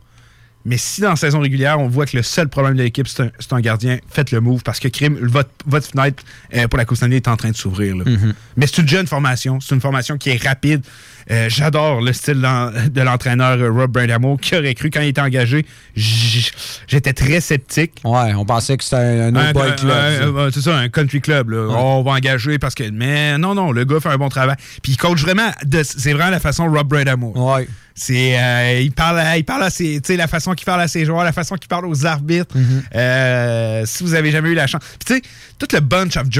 [0.68, 3.52] Mais si dans la saison régulière, on voit que le seul problème de l'équipe, c'est
[3.52, 6.22] un, gardien, faites le move parce que crime, votre, votre fenêtre
[6.54, 7.96] euh, pour la Coupe Stanley est en train de s'ouvrir.
[7.96, 8.34] Mhm.
[8.58, 9.60] Mais c'est une jeune formation.
[9.60, 10.82] C'est une formation qui est rapide.
[11.30, 15.20] Euh, J'adore le style de l'entraîneur euh, Rob Brandamo qui aurait cru quand il était
[15.20, 15.66] engagé.
[15.94, 18.00] J'étais très sceptique.
[18.04, 20.36] Ouais, on pensait que c'était un, un autre boy club.
[20.38, 21.50] un- c'est ça, un country club.
[21.50, 21.58] là.
[21.68, 22.88] On va engager parce que.
[22.90, 24.56] Mais non, non, le gars fait un bon travail.
[24.82, 25.50] Puis il coach vraiment.
[25.84, 27.32] C'est vraiment la façon Rob Brandamo.
[27.36, 27.68] Ouais.
[27.94, 31.04] C'est, euh, il parle, à- il parle à ses, la façon qu'il parle à ses
[31.04, 32.54] joueurs, la façon qu'il parle aux arbitres.
[32.94, 34.82] Euh, si vous avez jamais eu la chance.
[35.04, 35.22] Puis tu sais,
[35.58, 36.30] tout le bunch of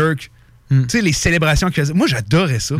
[0.71, 0.87] jerk.
[0.89, 1.95] Tu sais, les célébrations qu'il faisait.
[1.95, 2.75] Moi, j'adorais ça.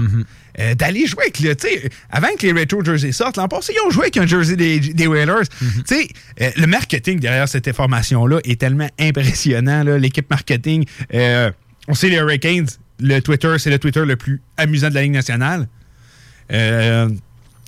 [0.61, 1.55] Euh, D'aller jouer avec le.
[1.55, 4.27] Tu sais, avant que les retro jerseys sortent, l'an passé, ils ont joué avec un
[4.27, 5.49] jersey des, des Whalers.
[5.59, 6.09] Tu sais,
[6.41, 9.85] euh, le marketing derrière cette formation-là est tellement impressionnant.
[9.99, 10.85] L'équipe marketing,
[11.15, 11.51] euh,
[11.87, 12.67] on sait les Hurricanes,
[13.01, 15.69] le Twitter, c'est le Twitter le plus amusant de la Ligue nationale.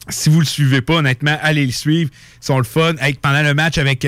[0.09, 2.11] Si vous le suivez pas, honnêtement, allez le suivre.
[2.43, 2.95] Ils sont le fun.
[2.99, 4.05] Avec, pendant le match avec,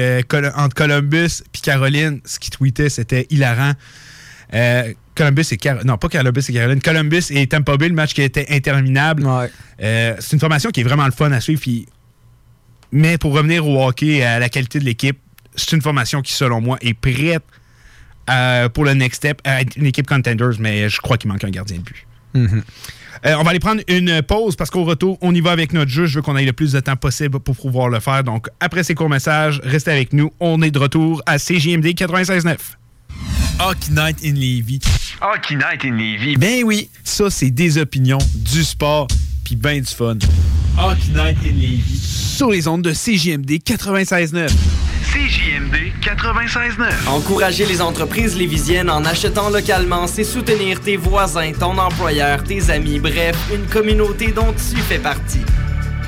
[0.56, 3.72] entre Columbus et Caroline, ce qu'ils tweetaient, c'était hilarant.
[4.54, 8.14] Euh, Columbus et Car- non pas Columbus et Caroline, Columbus et Tampa Bay, le match
[8.14, 9.24] qui était interminable.
[9.82, 11.60] Euh, c'est une formation qui est vraiment le fun à suivre.
[11.60, 11.86] puis-
[12.92, 15.18] mais pour revenir au hockey, à la qualité de l'équipe,
[15.56, 17.42] c'est une formation qui, selon moi, est prête
[18.30, 21.42] euh, pour le next step à être une équipe contenders, mais je crois qu'il manque
[21.44, 22.06] un gardien de but.
[22.34, 22.62] Mhm.
[23.26, 25.90] Euh, on va aller prendre une pause parce qu'au retour, on y va avec notre
[25.90, 26.06] jeu.
[26.06, 28.24] Je veux qu'on ait le plus de temps possible pour pouvoir le faire.
[28.24, 30.32] Donc, après ces courts messages, restez avec nous.
[30.40, 32.56] On est de retour à CJMD 96.9.
[33.58, 34.80] Hockey Night in Levy.
[35.20, 36.36] Hockey Night in Levy.
[36.36, 39.06] Ben oui, ça, c'est des opinions, du sport,
[39.44, 40.18] puis ben du fun.
[40.78, 42.00] Hockey Night in Levy.
[42.36, 44.50] Sur les ondes de CJMD 96.9.
[45.12, 47.08] CJMD 96.9.
[47.08, 52.98] Encourager les entreprises lévisiennes en achetant localement, c'est soutenir tes voisins, ton employeur, tes amis,
[52.98, 55.44] bref, une communauté dont tu fais partie.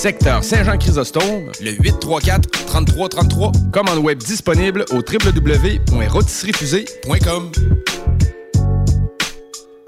[0.00, 3.52] secteur Saint-Jean-Chrysostome, le 834 3333.
[3.70, 7.52] Commande web disponible au www.rôtisseriefusée.com.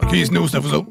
[0.03, 0.91] OK, nous, c'est vous autres.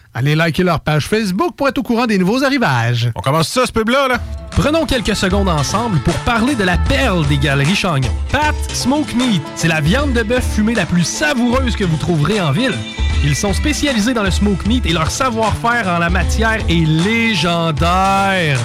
[0.13, 3.11] Allez liker leur page Facebook pour être au courant des nouveaux arrivages.
[3.15, 4.17] On commence ça, ce pub-là, là?
[4.51, 8.09] Prenons quelques secondes ensemble pour parler de la perle des galeries Chagnon.
[8.29, 12.41] Pat Smoke Meat, c'est la viande de bœuf fumée la plus savoureuse que vous trouverez
[12.41, 12.75] en ville.
[13.23, 18.59] Ils sont spécialisés dans le smoke meat et leur savoir-faire en la matière est légendaire.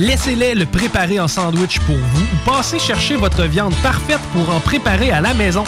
[0.00, 4.60] Laissez-les le préparer en sandwich pour vous ou passez chercher votre viande parfaite pour en
[4.60, 5.62] préparer à la maison,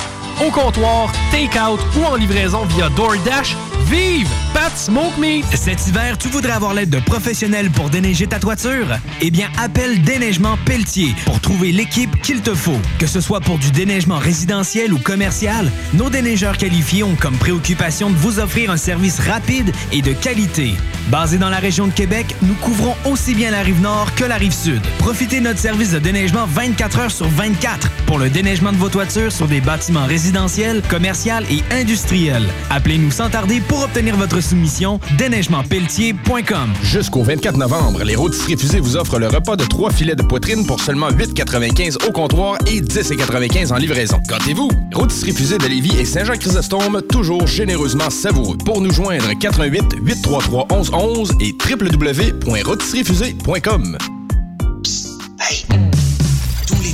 [0.46, 3.56] au comptoir, take-out ou en livraison via DoorDash.
[3.90, 5.44] Vive Pat Smoke Meat.
[5.56, 8.86] Cet hiver, tu voudrais avoir l'aide de professionnels pour déneiger ta toiture?
[9.20, 12.78] Eh bien, appelle Déneigement Pelletier pour trouver l'équipe qu'il te faut.
[13.00, 18.10] Que ce soit pour du déneigement résidentiel ou commercial, nos déneigeurs qualifiés ont comme préoccupation
[18.10, 20.74] de vous offrir un service rapide et de qualité.
[21.08, 24.36] Basé dans la région de Québec, nous couvrons aussi bien la rive nord que la
[24.36, 24.80] rive sud.
[24.98, 28.88] Profitez de notre service de déneigement 24 heures sur 24 pour le déneigement de vos
[28.88, 30.29] toitures sur des bâtiments résidentiels,
[30.88, 31.20] commerciaux
[31.50, 32.46] et industriels.
[32.70, 36.72] Appelez-nous sans tarder pour obtenir votre soumission déneigementpelletier.com.
[36.82, 40.66] Jusqu'au 24 novembre, les rôtisseries fusées vous offrent le repas de trois filets de poitrine
[40.66, 44.18] pour seulement 8,95 au comptoir et 10,95 en livraison.
[44.28, 44.70] Gâtez-vous!
[44.94, 48.58] Rôtisserie fusée de Lévis et Saint-Jean-Chrysostome, toujours généreusement savoureux.
[48.64, 53.98] Pour nous joindre, 88 833 1111 et www.rôtisseriefusée.com.
[54.82, 55.18] Tous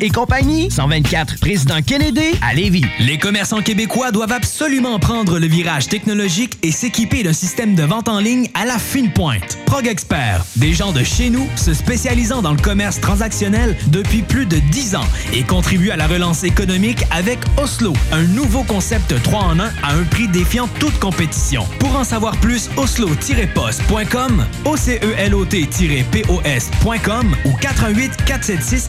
[0.00, 2.86] Et compagnie, 124 Président Kennedy à Lévis.
[2.98, 8.08] Les commerçants québécois doivent absolument prendre le virage technologique et s'équiper d'un système de vente
[8.08, 9.58] en ligne à la fine pointe.
[9.66, 14.46] Prog Expert, des gens de chez nous se spécialisant dans le commerce transactionnel depuis plus
[14.46, 15.04] de 10 ans
[15.34, 19.92] et contribuent à la relance économique avec Oslo, un nouveau concept 3 en 1 à
[19.92, 21.66] un prix défiant toute compétition.
[21.78, 28.88] Pour en savoir plus, oslo-post.com, OCELOT-POS.com ou 88 476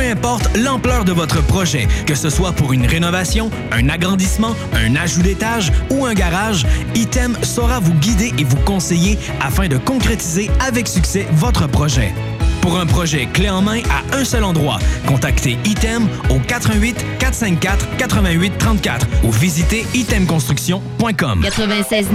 [0.00, 4.96] Peu importe l'ampleur de votre projet, que ce soit pour une rénovation, un agrandissement, un
[4.96, 10.50] ajout d'étage ou un garage, Item saura vous guider et vous conseiller afin de concrétiser
[10.66, 12.14] avec succès votre projet.
[12.62, 17.96] Pour un projet clé en main à un seul endroit, contactez Item au 88 454
[17.98, 21.44] 88 34 ou visitez itemconstruction.com.
[21.44, 22.08] 96.9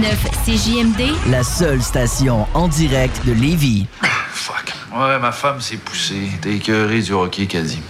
[0.44, 3.86] CJMD, La seule station en direct de Lévis.
[4.32, 4.85] Fuck.
[4.98, 6.30] Ouais, ma femme s'est poussée.
[6.40, 7.80] T'es écœuré du hockey, quasi.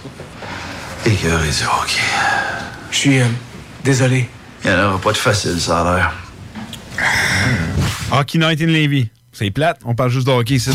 [1.05, 2.01] Écœuré du hockey.
[2.91, 3.25] Je suis euh,
[3.81, 4.29] désolé.
[4.65, 6.13] Il n'y en aura pas de facile, ça a l'air.
[8.11, 9.09] Hockey Night in Levy.
[9.31, 10.71] C'est plate, on parle juste de hockey ici.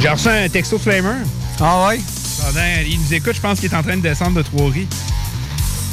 [0.00, 1.24] J'ai reçu un texto de Flamer.
[1.60, 2.00] Ah ouais?
[2.86, 4.88] il nous écoute, je pense qu'il est en train de descendre de Trois-Ris.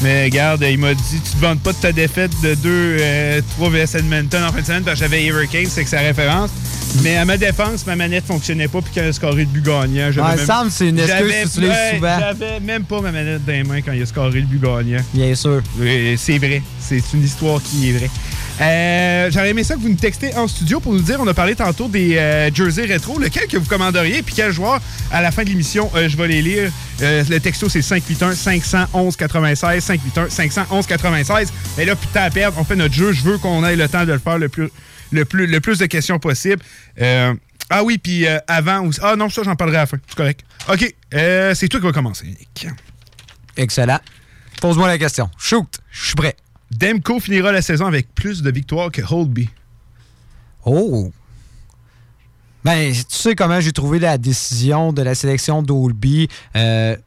[0.02, 3.70] Mais regarde, il m'a dit tu te vantes pas de ta défaite de 2 3
[3.70, 6.52] VS Edmonton en fin de semaine parce que j'avais Hurricane, c'est que sa référence.
[7.04, 10.12] Mais à ma défense, ma manette fonctionnait pas puis qu'il a scoré le but gagnant.
[10.12, 12.20] j'avais Ouais, même- Sam, c'est une excuse que tu souvent.
[12.20, 15.02] J'avais même pas ma manette dans les mains quand il a scoré le but gagnant.
[15.14, 15.62] Bien sûr.
[16.18, 16.62] c'est vrai.
[16.80, 18.10] C'est une histoire qui est vraie.
[18.60, 21.34] Euh, J'aurais aimé ça que vous nous textez en studio pour nous dire, on a
[21.36, 24.80] parlé tantôt des euh, jerseys rétro, lequel que vous commanderiez, puis quel joueur
[25.12, 26.72] à la fin de l'émission, euh, je vais les lire.
[27.04, 31.50] Euh, le texto, c'est 581-511-96, 581-511-96.
[31.78, 34.06] Mais là, putain à perdre, on fait notre jeu, je veux qu'on ait le temps
[34.06, 34.70] de le faire le plus,
[35.12, 36.62] le plus, le plus de questions possible.
[37.02, 37.34] Euh,
[37.70, 39.00] ah oui, puis euh, avant aussi.
[39.04, 39.98] Ah non, ça, j'en parlerai à la fin.
[40.08, 40.42] C'est correct.
[40.70, 42.68] OK, euh, c'est toi qui va commencer, Nick.
[43.58, 44.00] Excellent.
[44.62, 45.30] Pose-moi la question.
[45.38, 46.36] Shoot, je suis prêt.
[46.72, 49.50] Demko finira la saison avec plus de victoires que Holtby.
[50.66, 51.12] Oh!
[52.64, 55.64] Ben, tu sais comment j'ai trouvé la décision de la sélection.
[56.56, 56.98] Euh,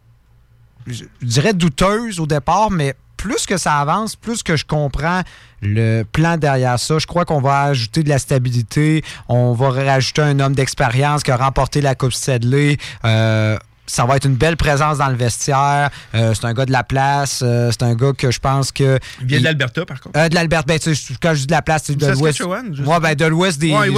[0.86, 5.20] je je dirais douteuse au départ, mais plus que ça avance, plus que je comprends
[5.60, 6.98] le plan derrière ça.
[6.98, 9.04] Je crois qu'on va ajouter de la stabilité.
[9.28, 12.78] On va rajouter un homme d'expérience qui a remporté la Coupe Stanley.
[13.04, 13.58] Euh,
[13.90, 15.90] ça va être une belle présence dans le vestiaire.
[16.14, 17.40] Euh, c'est un gars de la place.
[17.42, 18.98] euh, c'est un gars que je pense que.
[19.20, 20.18] Il vient de l'Alberta, par contre.
[20.18, 20.78] Euh, de l'Alberta, ben,
[21.20, 22.40] quand je dis de la place, c'est de l'ouest.
[22.40, 23.72] Ouais, ben, de l'ouest des.
[23.72, 23.88] Ouais,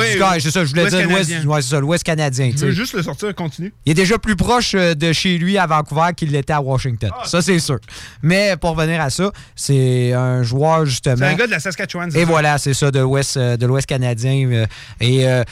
[0.41, 1.29] c'est ça, je voulais dire l'ouest.
[1.29, 1.49] canadien.
[1.51, 2.51] Ouais, c'est ça, l'ouest canadien.
[2.51, 3.73] tu Je veux juste le sortir, continue.
[3.85, 7.11] Il est déjà plus proche de chez lui à Vancouver qu'il l'était à Washington.
[7.15, 7.79] Ah, ça, c'est sûr.
[8.23, 11.17] Mais pour revenir à ça, c'est un joueur, justement.
[11.17, 12.09] C'est un gars de la Saskatchewan.
[12.15, 12.25] Et ça?
[12.25, 14.67] voilà, c'est ça, de l'Ouest de l'Ouest canadien.
[15.01, 15.43] Et euh,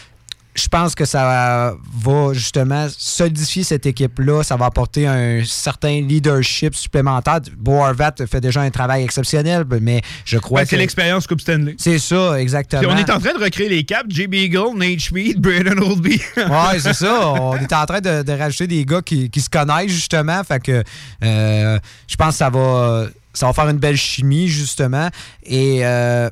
[0.54, 4.42] je pense que ça va justement solidifier cette équipe-là.
[4.42, 7.40] Ça va apporter un certain leadership supplémentaire.
[7.56, 10.68] Bo Horvat fait déjà un travail exceptionnel, mais je crois que...
[10.68, 11.76] c'est l'expérience Coupe Stanley.
[11.78, 12.82] C'est ça, exactement.
[12.82, 14.06] Puis on est en train de recréer les caps.
[14.08, 14.34] J.B.
[14.34, 16.20] Eagle, Nate Schmid, Brandon Oldby.
[16.36, 17.32] Ouais, c'est ça.
[17.32, 20.42] On est en train de, de rajouter des gars qui, qui se connaissent, justement.
[20.42, 20.82] Fait que
[21.22, 21.78] euh,
[22.08, 25.08] je pense que ça va, ça va faire une belle chimie, justement.
[25.44, 26.28] Et euh,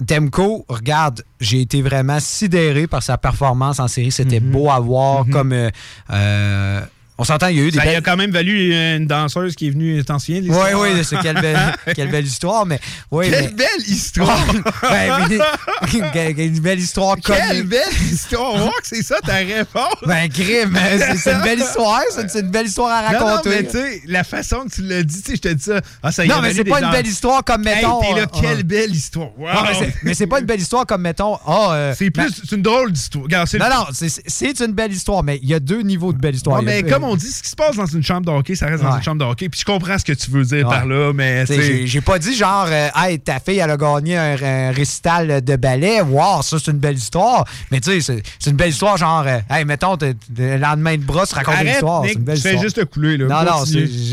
[0.00, 4.10] Demko, regarde, j'ai été vraiment sidéré par sa performance en série.
[4.10, 5.24] C'était beau à voir.
[5.30, 5.52] Comme.
[5.52, 5.70] euh,
[6.10, 6.80] euh,
[7.20, 9.54] on s'entend, il y a eu des Ça belles- a quand même valu une danseuse
[9.54, 10.40] qui est venue ancien.
[10.42, 12.80] oui, oui, c'est quelle belle, quelle belle histoire, mais
[13.10, 13.28] oui.
[13.28, 14.44] Quelle mais- belle histoire!
[14.82, 17.36] Ben, mais- une belle histoire comme.
[17.36, 17.80] Quelle belle
[18.10, 18.54] histoire!
[18.54, 19.94] On voit que c'est ça ta réponse!
[20.06, 23.50] Ben, crime, c'est c'est une belle histoire, c'est une belle histoire à Non, non, raconter.
[23.50, 25.80] mais tu sais, la façon que tu l'as dit, je te dis ça.
[26.02, 28.00] Ah, ça y Non, mais c'est pas une belle histoire comme, mettons.
[28.16, 29.28] là, quelle belle histoire!
[29.38, 29.48] Wow.
[29.52, 29.60] Non,
[30.04, 31.38] mais c'est- pas une belle histoire comme, mettons.
[31.46, 33.26] euh, C'est plus, c'est une drôle d'histoire.
[33.28, 36.62] Non, non, c'est- une belle histoire, mais il y a deux niveaux de belle histoire.
[36.62, 38.66] Y mais comme on dit, ce qui se passe dans une chambre de hockey, ça
[38.66, 39.48] reste dans une chambre de hockey.
[39.48, 40.74] Puis je comprends ce que tu veux dire Ouais.
[40.76, 41.44] par là, mais.
[41.86, 45.56] J'ai pas dit genre, euh, hey, ta fille, elle a gagné un, un récital de
[45.56, 46.00] ballet.
[46.00, 47.44] Wow, ça, c'est une belle histoire.
[47.70, 51.26] Mais tu sais, c'est- une belle histoire, genre, euh, hey, mettons, le lendemain de bras,
[51.26, 52.02] tu racontes une histoire.
[52.02, 52.62] Nick, C'est une belle tu fais histoire.
[52.64, 53.26] juste couler, là.
[53.26, 53.64] Non, non,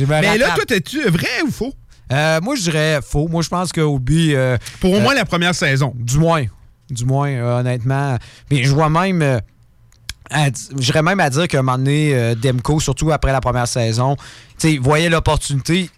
[0.07, 1.73] Mais là, toi, t'es-tu vrai ou faux?
[2.11, 3.27] Euh, moi, je dirais faux.
[3.27, 4.33] Moi, je pense que Obi.
[4.33, 5.93] euh, Pour au moins la première saison.
[5.95, 6.45] Du moins.
[6.89, 7.29] Du moins,
[7.59, 8.17] honnêtement.
[8.49, 9.41] Mais je vois même.
[10.77, 14.15] J'irais même à dire qu'à un moment donné, euh, Demko, surtout après la première saison,
[14.81, 15.89] voyait l'opportunité.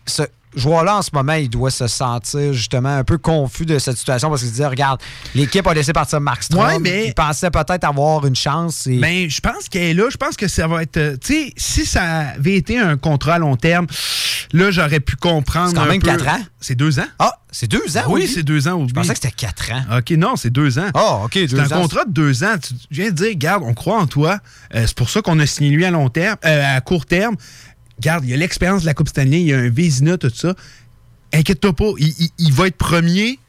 [0.56, 4.30] Joueur-là, en ce moment, il doit se sentir justement un peu confus de cette situation
[4.30, 5.00] parce qu'il se disait Regarde,
[5.36, 6.66] l'équipe a laissé partir Mark Strom.
[6.66, 8.88] Ouais, mais- Il pensait peut-être avoir une chance.
[8.88, 8.98] Et...
[9.00, 10.06] Ben, je pense qu'elle est là.
[10.10, 10.98] Je pense que ça va être.
[10.98, 12.04] euh, Tu sais, si ça
[12.36, 13.88] avait été un contrat à long terme,
[14.54, 15.70] là, j'aurais pu comprendre.
[15.70, 16.40] C'est quand un même peu- quatre ans.
[16.62, 17.06] C'est deux ans?
[17.20, 18.86] Ah, c'est deux ans, Oui, c'est deux ans.
[18.88, 19.98] Je pensais que c'était quatre ans.
[19.98, 20.90] OK, non, c'est deux ans.
[20.94, 21.82] Ah, OK, C'est deux un ans.
[21.82, 22.56] contrat de deux ans.
[22.62, 24.40] Tu viens de dire, garde, on croit en toi.
[24.76, 27.36] Euh, c'est pour ça qu'on a signé lui à long terme, euh, à court terme.
[28.00, 30.32] Garde, il y a l'expérience de la Coupe Stanley, il y a un Vézina, tout
[30.34, 30.54] ça.
[31.34, 33.40] Inquiète-toi pas, il, va être premier.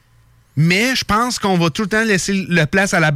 [0.57, 3.13] Mais je pense qu'on va tout le temps laisser la place à la,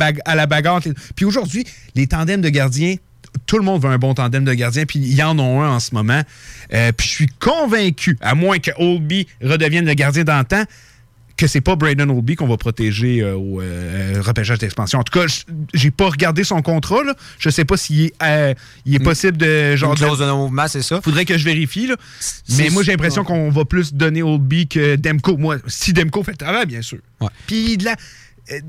[0.47, 0.81] bagarre.
[1.16, 2.97] Puis aujourd'hui, les tandems de gardiens,
[3.47, 5.74] tout le monde veut un bon tandem de gardien, puis il y en a un
[5.74, 6.23] en ce moment.
[6.73, 10.65] Euh, puis je suis convaincu, à moins que Oldby redevienne le gardien d'antan,
[11.36, 15.01] que c'est pas Braden Oldby qu'on va protéger euh, au euh, repêchage d'expansion.
[15.01, 15.43] En tout cas, je-
[15.74, 17.02] j'ai pas regardé son contrat.
[17.02, 17.15] Là.
[17.39, 18.55] Je sais pas s'il est, euh,
[18.86, 21.01] il est possible de genre Une clause de non-mouvement, c'est ça?
[21.02, 21.89] Faudrait que je vérifie.
[21.89, 21.97] Là.
[22.56, 25.36] Mais moi, j'ai l'impression qu'on va plus donner Oldby que Demko.
[25.36, 26.98] Moi, si Demko fait le travail, bien sûr.
[27.47, 27.98] Puis de la, euh, de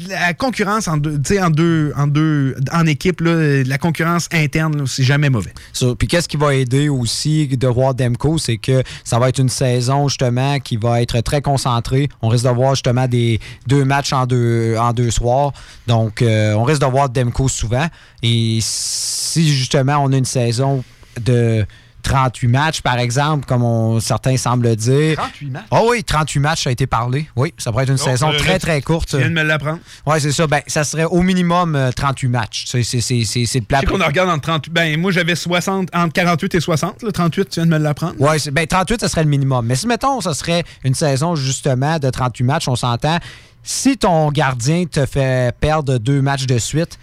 [0.08, 5.04] la concurrence en deux, en deux, en deux, en équipe, là, la concurrence interne, c'est
[5.04, 5.54] jamais mauvais.
[6.00, 9.50] Puis qu'est-ce qui va aider aussi de voir Demko, c'est que ça va être une
[9.50, 12.10] saison justement qui va être très concentrée.
[12.22, 15.52] On risque de voir justement des deux matchs en deux, en deux soirs.
[15.88, 17.88] Donc euh, on risque de voir Demko souvent.
[18.24, 20.84] Et si justement on a une saison
[21.22, 21.66] de
[22.06, 25.18] 38 matchs, par exemple, comme on- certains semblent dire.
[25.18, 25.66] 38 matchs?
[25.72, 27.28] Ah oui, 38 matchs, ça a été parlé.
[27.36, 29.10] Oui, ça pourrait être une Oh, saison euh, très, très courte.
[29.10, 29.80] Tu viens de me l'apprendre.
[30.06, 30.46] Oui, c'est ça.
[30.48, 32.66] Ben, ça serait au minimum euh, 38 matchs.
[32.68, 33.80] C'est le plat.
[33.82, 34.70] Je sais qu'on regarde entre 30.
[34.70, 37.02] Ben, moi, j'avais 60, entre 48 et 60.
[37.04, 38.14] Là, 38, tu viens de me l'apprendre.
[38.20, 39.66] Oui, ben 38, ce serait le minimum.
[39.66, 43.18] Mais si, mettons, ce serait une saison justement de 38 matchs, on s'entend.
[43.64, 47.00] Si ton gardien te fait perdre deux matchs de suite,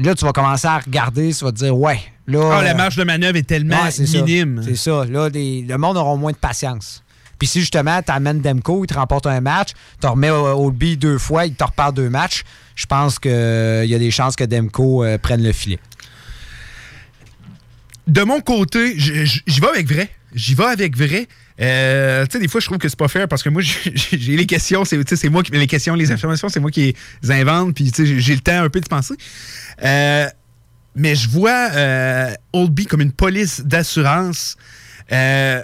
[0.00, 2.50] là, tu vas commencer à regarder, tu vas te dire, ouais, là.
[2.58, 4.62] Ah, la euh, marge de manœuvre est tellement ouais, minime.
[4.64, 5.04] C'est ça.
[5.04, 7.02] Là, les- le monde aura moins de patience.
[7.38, 11.18] Puis si justement, tu amènes Demko, il te remporte un match, tu remets Oldby deux
[11.18, 12.42] fois, il te repart deux matchs,
[12.74, 15.78] je pense qu'il y a des chances que Demko euh, prenne le filet.
[18.06, 20.10] de mon côté, j'y vais avec vrai.
[20.34, 21.26] J'y vais avec vrai.
[21.60, 23.62] Euh, tu sais, des fois, je trouve que c'est pas fair parce que moi,
[24.12, 27.74] j'ai les questions, c'est moi qui les questions, les informations, c'est moi qui les invente,
[27.74, 29.14] puis j'ai le temps un peu de penser.
[29.82, 30.28] Euh,
[30.98, 34.56] mais je vois euh, Oldby comme une police d'assurance.
[35.12, 35.62] Euh,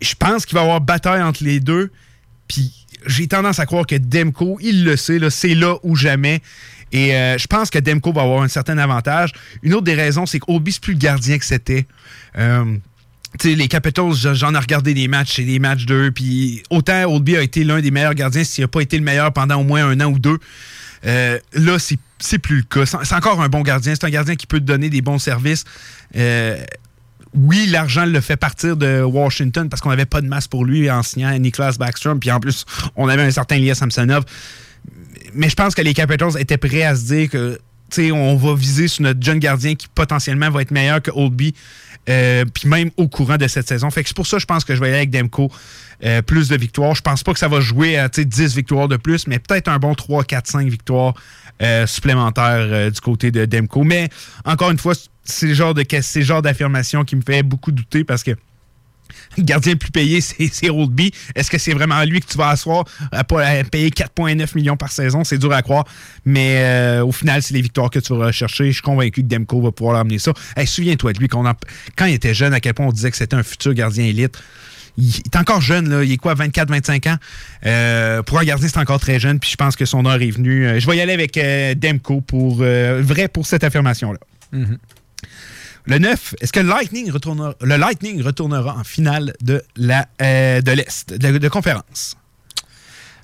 [0.00, 1.90] je pense qu'il va y avoir bataille entre les deux.
[2.48, 2.72] Puis
[3.06, 6.40] j'ai tendance à croire que Demko, il le sait, c'est là ou jamais.
[6.92, 9.32] Et euh, je pense que Demko va avoir un certain avantage.
[9.62, 11.86] Une autre des raisons, c'est qu'Oldby, c'est plus le gardien que c'était.
[12.38, 12.76] Euh,
[13.38, 16.10] tu sais, les Capitals, je- j'en ai regardé des matchs, c'est des matchs d'eux.
[16.10, 19.32] Puis autant Oldby a été l'un des meilleurs gardiens, s'il n'a pas été le meilleur
[19.32, 20.38] pendant au moins un an ou deux.
[21.04, 22.86] Là, c'est c'est plus le cas.
[22.86, 23.94] C'est encore un bon gardien.
[23.94, 25.64] C'est un gardien qui peut te donner des bons services.
[26.16, 26.62] Euh,
[27.34, 30.90] oui, l'argent le fait partir de Washington parce qu'on n'avait pas de masse pour lui
[30.90, 32.20] en signant Nicholas Backstrom.
[32.20, 32.64] Puis en plus,
[32.96, 34.24] on avait un certain Lia Samsonov.
[35.34, 37.58] Mais je pense que les Capitals étaient prêts à se dire que
[38.12, 41.54] on va viser sur notre jeune gardien qui potentiellement va être meilleur que Oldby.
[42.08, 43.88] Euh, puis même au courant de cette saison.
[43.90, 45.50] C'est pour ça que je pense que je vais aller avec Demko.
[46.04, 46.94] euh, plus de victoires.
[46.94, 49.38] Je pense pas que ça va jouer à tu sais, 10 victoires de plus, mais
[49.38, 51.14] peut-être un bon 3, 4, 5 victoires
[51.62, 53.84] euh, supplémentaires euh, du côté de Demko.
[53.84, 54.08] Mais
[54.44, 54.94] encore une fois,
[55.24, 58.32] c'est le genre d'affirmation qui me fait beaucoup douter parce que
[59.36, 60.20] le gardien le plus payé,
[60.52, 61.12] c'est Oldby.
[61.34, 65.24] Est-ce que c'est vraiment lui que tu vas asseoir à, payer 4,9 millions par saison?
[65.24, 65.84] C'est dur à croire.
[66.24, 68.66] Mais euh, au final, c'est les victoires que tu vas rechercher.
[68.66, 70.32] Je suis convaincu que Demko va pouvoir l'amener ça.
[70.64, 73.42] Souviens-toi de lui, quand il était jeune, à quel point on disait que c'était un
[73.42, 74.38] futur gardien élite.
[74.98, 76.04] Il est encore jeune, là.
[76.04, 77.16] il est quoi, 24-25 ans?
[77.66, 80.30] Euh, pour un gardien, c'est encore très jeune, puis je pense que son heure est
[80.30, 80.66] venue.
[80.66, 84.18] Euh, je vais y aller avec euh, Demko pour vrai pour cette affirmation-là.
[85.86, 90.60] Le 9, est-ce que le Lightning retournera, le Lightning retournera en finale de la euh,
[90.60, 92.16] de l'Est, de, de conférence?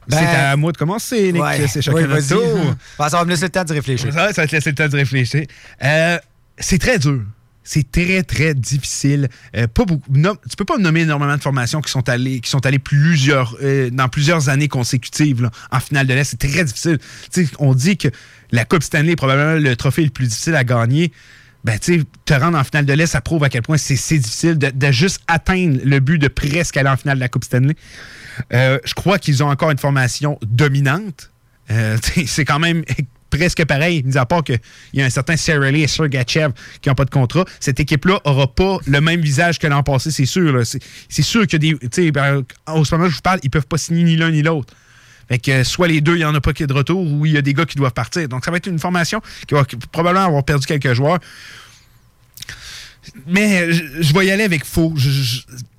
[0.08, 1.42] Ben, c'est à moi de commencer, Nick.
[1.42, 1.66] Ouais.
[1.66, 2.28] C'est chacun vas-y.
[2.28, 2.74] tour.
[2.98, 4.12] Ben, ça va me laisser le temps de réfléchir.
[4.12, 5.46] Ça, ça va te laisser le temps de réfléchir.
[5.82, 6.18] Euh,
[6.58, 7.22] c'est très dur.
[7.64, 9.28] C'est très, très difficile.
[9.56, 12.48] Euh, pas beaucoup, tu peux pas me nommer énormément de formations qui sont allées, qui
[12.48, 16.30] sont allées plusieurs, euh, dans plusieurs années consécutives là, en finale de l'Est.
[16.30, 16.98] C'est très difficile.
[17.58, 18.06] On dit que
[18.52, 21.10] la Coupe Stanley est probablement le trophée le plus difficile à gagner.
[21.66, 24.56] Ben, tu te rendre en finale de l'Est, ça prouve à quel point c'est difficile
[24.56, 27.74] de, juste atteindre le but de presque aller en finale de la Coupe Stanley.
[28.52, 31.32] Euh, je crois qu'ils ont encore une formation dominante.
[31.72, 32.84] Euh, c'est quand même
[33.30, 34.60] presque pareil, mis à part qu'il
[34.93, 35.34] y a un certain
[35.72, 37.44] Lee et Sergachev qui n'ont pas de contrat.
[37.59, 40.62] Cette équipe-là n'aura pas le même visage que l'an passé, c'est sûr.
[40.64, 41.74] C'est sûr que des.
[42.12, 44.72] ben, moment où je vous parle, ils peuvent pas signer ni l'un ni l'autre.
[45.28, 47.26] Fait que soit les deux, il n'y en a pas qui est de retour, ou
[47.26, 48.28] il y a des gars qui doivent partir.
[48.28, 51.18] Donc ça va être une formation qui va probablement avoir perdu quelques joueurs.
[53.26, 54.94] Mais euh, je, vais y aller avec faux.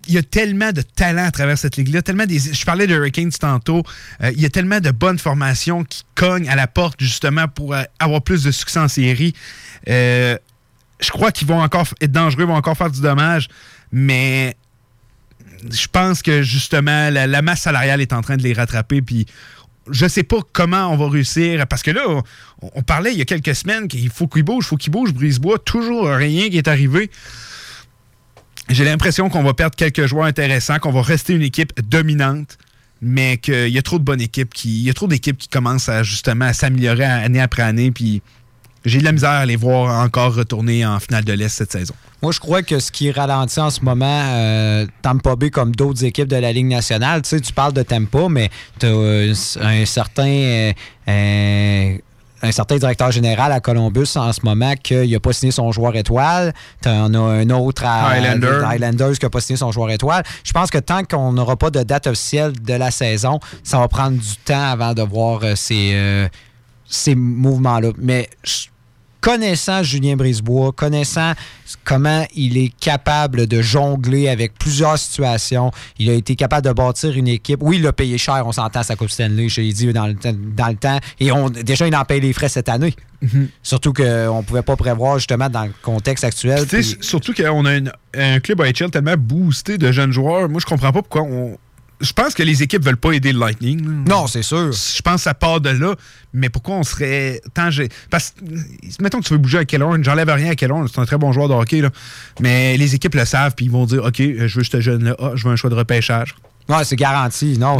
[0.08, 2.02] Il y a tellement de talent à travers cette ligue-là.
[2.02, 3.84] Tellement des, je parlais de Hurricanes tantôt.
[4.24, 7.74] Euh, il y a tellement de bonnes formations qui cognent à la porte justement pour
[7.74, 9.34] euh, avoir plus de succès en série.
[9.86, 13.50] Je crois qu'ils vont encore être dangereux, vont encore faire du dommage.
[13.92, 14.56] Mais
[15.70, 19.02] je pense que justement, la, masse salariale est en train de les rattraper.
[19.02, 19.26] Puis
[19.90, 21.66] je sais pas comment on va réussir.
[21.68, 22.04] Parce que là,
[22.62, 25.14] on, parlait il y a quelques semaines qu'il faut qu'il bouge, il faut qu'il bouge,
[25.14, 25.60] Brisebois.
[25.60, 27.10] Toujours rien qui est arrivé.
[28.70, 32.58] J'ai l'impression qu'on va perdre quelques joueurs intéressants, qu'on va rester une équipe dominante,
[33.02, 34.82] mais qu'il y a trop de bonnes équipes qui.
[34.82, 37.92] Y a trop d'équipes qui commencent à justement à s'améliorer année après année.
[37.92, 38.22] Puis
[38.88, 41.94] j'ai de la misère à les voir encore retourner en finale de l'Est cette saison.
[42.24, 46.04] Moi, je crois que ce qui ralentit en ce moment euh, Tampa Bay comme d'autres
[46.04, 48.50] équipes de la Ligue nationale, tu sais, tu parles de Tampa, mais
[48.80, 50.28] tu as un certain.
[50.28, 50.74] euh,
[51.10, 51.98] euh,
[52.44, 55.96] un certain directeur général à Columbus en ce moment qui n'a pas signé son joueur
[55.96, 56.54] étoile.
[56.84, 58.62] Tu en as un autre à Highlander.
[58.64, 60.24] Highlanders qui n'a pas signé son joueur étoile.
[60.44, 63.88] Je pense que tant qu'on n'aura pas de date officielle de la saison, ça va
[63.88, 66.28] prendre du temps avant de voir euh, ces, euh,
[66.88, 67.90] ces mouvements-là.
[67.98, 68.68] Mais je-
[69.22, 71.34] connaissant Julien Brisebois, connaissant
[71.84, 77.16] comment il est capable de jongler avec plusieurs situations, il a été capable de bâtir
[77.16, 77.60] une équipe.
[77.62, 80.16] Oui, il a payé cher, on s'entend sa Coupe Stanley, je l'ai dit dans le,
[80.16, 81.00] temps- dans le temps.
[81.20, 82.94] Et on, déjà, il en paye les frais cette année.
[83.64, 86.60] Surtout qu'on ne pouvait pas prévoir justement dans le contexte actuel.
[87.02, 90.48] Surtout qu'on a une- un club AHL tellement boosté de jeunes joueurs.
[90.50, 91.58] Moi, je comprends pas pourquoi on.
[92.00, 94.06] Je pense que les équipes veulent pas aider le Lightning.
[94.08, 94.72] Non, c'est sûr.
[94.72, 95.96] Je pense que ça part de là.
[96.34, 97.70] Mais pourquoi on serait tant.
[98.12, 98.44] Parce que,
[99.02, 101.32] mettons que tu veux bouger à Kellorn, j'enlève rien à Kellorn, c'est un très bon
[101.32, 101.82] joueur de hockey.
[101.82, 101.90] Là.
[102.40, 105.32] Mais les équipes le savent, puis ils vont dire OK, je veux ce jeune-là, Ah,
[105.34, 106.36] je veux un choix de repêchage.
[106.70, 107.58] Ouais, c'est garanti.
[107.58, 107.78] Non,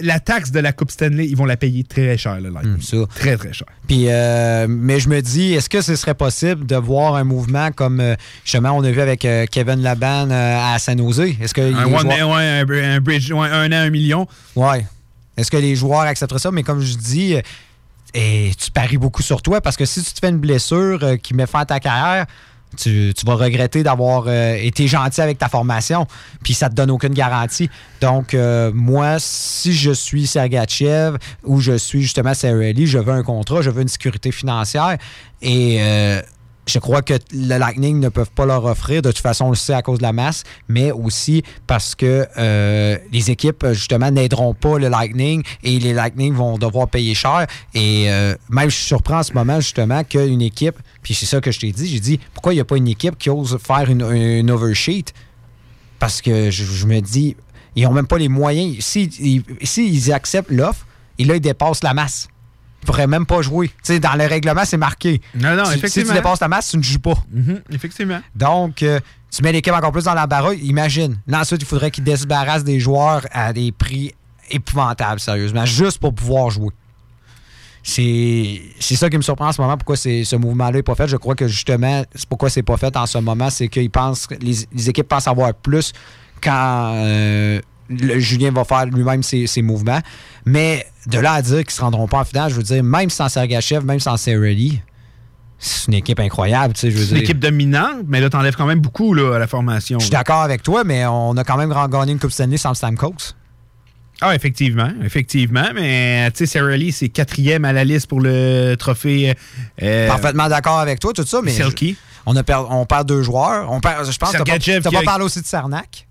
[0.00, 2.80] La, taxe de la Coupe Stanley, ils vont la payer très cher, le Lightning.
[3.06, 3.66] Très, très cher.
[3.88, 7.72] Puis, euh, mais je me dis, est-ce que ce serait possible de voir un mouvement
[7.72, 11.20] comme euh, justement on a vu avec euh, Kevin Laban euh, à San Jose?
[11.40, 14.26] Est-ce que Un, one- joueurs- ouais, un, br- un bridge, ouais, un an, un million.
[14.54, 14.86] Ouais.
[15.36, 16.50] Est-ce que les joueurs accepteraient ça?
[16.52, 17.34] Mais comme je dis,
[18.14, 21.34] et tu paries beaucoup sur toi parce que si tu te fais une blessure qui
[21.34, 22.26] met fin à ta carrière,
[22.76, 26.06] tu, vas regretter d'avoir euh, été gentil avec ta formation,
[26.42, 27.70] puis ça te donne aucune garantie.
[28.00, 33.22] Donc, euh, moi, si je suis Sergachev ou je suis justement Sarah je veux un
[33.22, 34.96] contrat, je veux une sécurité financière
[35.42, 36.20] et euh,
[36.66, 39.00] je crois que le Lightning ne peuvent pas leur offrir.
[39.00, 42.26] De toute façon, on le sait à cause de la masse, mais aussi parce que
[43.10, 47.46] les équipes, justement, n'aideront pas le Lightning et les Lightning vont devoir payer cher.
[47.74, 48.10] Et
[48.50, 51.60] même, je suis surpris en ce moment, justement, qu'une équipe, puis c'est ça que je
[51.60, 54.02] t'ai dit, j'ai dit, pourquoi il n'y a pas une équipe qui ose faire une,
[54.02, 55.06] une oversheet?
[55.98, 57.36] Parce que je, je me dis,
[57.76, 58.76] ils n'ont même pas les moyens.
[58.84, 59.12] S'ils
[59.62, 60.86] si, ils acceptent l'offre,
[61.18, 62.28] et là, ils dépassent la masse.
[62.86, 63.68] pourrais même pas jouer.
[63.68, 65.20] Tu sais, dans le règlement, c'est marqué.
[65.34, 66.10] Non, non, Si- Si effectivement.
[66.12, 67.14] tu dépasses ta masse, tu ne joues pas.
[67.32, 68.20] Mhm, effectivement.
[68.36, 69.00] Donc, euh,
[69.30, 70.54] tu mets l'équipe encore plus dans l'embarras.
[70.54, 71.18] Imagine.
[71.26, 74.14] Là, ensuite, il faudrait qu'ils débarrassent des joueurs à des prix
[74.50, 76.70] épouvantables, sérieusement, juste pour pouvoir jouer.
[77.90, 81.08] C'est ça qui me surprend en ce moment, pourquoi c'est- ce mouvement-là n'est pas fait.
[81.08, 84.26] Je crois que justement, c'est pourquoi c'est pas fait en ce moment, c'est qu'ils pensent,
[84.26, 85.92] que les, les équipes pensent avoir plus
[86.42, 90.00] quand euh, le- Julien va faire lui-même ses, ses mouvements.
[90.44, 92.82] Mais de là à dire qu'ils ne se rendront pas en finale, je veux dire,
[92.84, 94.82] même sans Sergachev, même sans Cerelli,
[95.58, 96.74] c'est une équipe incroyable.
[96.74, 97.24] tu sais, je veux C'est une dire.
[97.24, 99.98] équipe dominante, mais là, t'enlèves quand même beaucoup là, à la formation.
[99.98, 102.74] Je suis d'accord avec toi, mais on a quand même gagné une Coupe Stanley sans
[102.74, 103.34] Stamkos.
[104.20, 105.68] Ah, effectivement, effectivement.
[105.74, 109.34] Mais, tu sais, Sarah Lee, c'est quatrième à la liste pour le trophée.
[109.82, 111.70] euh, Parfaitement d'accord avec toi, tout ça, mais je-
[112.26, 113.70] on, a per- on perd deux joueurs.
[113.70, 114.50] On perd, je pense que tu
[114.82, 116.06] pas, a- parlé aussi de Sarnak.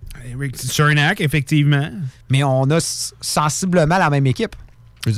[0.55, 1.89] Cernak, effectivement.
[2.29, 2.79] Mais on a
[3.21, 4.55] sensiblement la même équipe.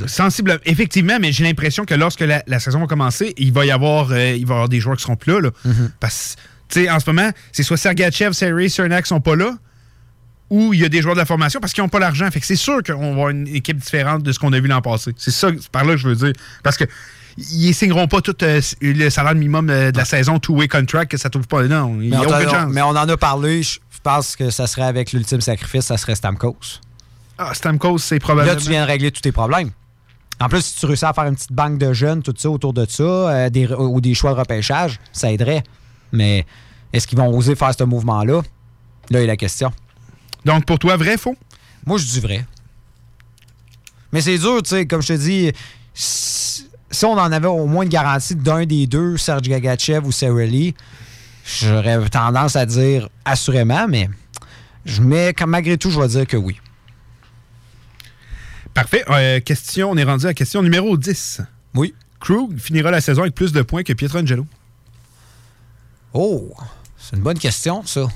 [0.06, 3.70] Sensible, effectivement, mais j'ai l'impression que lorsque la, la saison va commencer, il va y
[3.70, 5.40] avoir, euh, il va y avoir des joueurs qui seront plus là.
[5.40, 5.50] là.
[6.00, 9.56] Parce que, tu sais, en ce moment, c'est soit Sergachev, Sarey, Cernak sont pas là,
[10.50, 12.28] ou il y a des joueurs de la formation parce qu'ils n'ont pas l'argent.
[12.30, 14.68] Fait que c'est sûr qu'on va avoir une équipe différente de ce qu'on a vu
[14.68, 15.12] l'an passé.
[15.16, 16.32] C'est ça, c'est par là que je veux dire.
[16.62, 16.84] Parce que
[17.38, 21.16] ils signeront pas tout euh, le salaire minimum euh, de la saison two-way contract que
[21.16, 21.62] ça trouve pas.
[21.62, 22.72] Non, il n'y Mais a aucune chance.
[22.72, 23.62] mais on en a parlé.
[23.62, 26.56] Je je pense que ça serait avec l'ultime sacrifice, ça serait Stamkos.
[27.36, 28.54] Ah, Stamkos, c'est probablement.
[28.54, 29.72] Là, tu viens de régler tous tes problèmes.
[30.40, 32.72] En plus, si tu réussis à faire une petite banque de jeunes, tout ça autour
[32.72, 35.62] de ça, euh, des, ou des choix de repêchage, ça aiderait.
[36.12, 36.46] Mais
[36.94, 38.40] est-ce qu'ils vont oser faire ce mouvement-là?
[39.10, 39.70] Là est la question.
[40.44, 41.36] Donc, pour toi, vrai, faux?
[41.86, 42.46] Moi, je dis vrai.
[44.12, 45.52] Mais c'est dur, tu sais, comme je te dis,
[45.94, 46.50] si
[46.90, 50.74] si on en avait au moins une garantie d'un des deux, Serge Gagachev ou Lee,
[51.44, 54.10] j'aurais tendance à dire assurément, mais
[54.84, 56.58] je mets, comme malgré tout, je vais dire que oui.
[58.74, 59.04] Parfait.
[59.08, 61.42] Euh, question, on est rendu à question numéro 10.
[61.74, 61.94] Oui.
[62.18, 64.46] Krug finira la saison avec plus de points que Pietrangelo.
[66.12, 66.52] Oh,
[66.98, 68.08] c'est une bonne question, ça.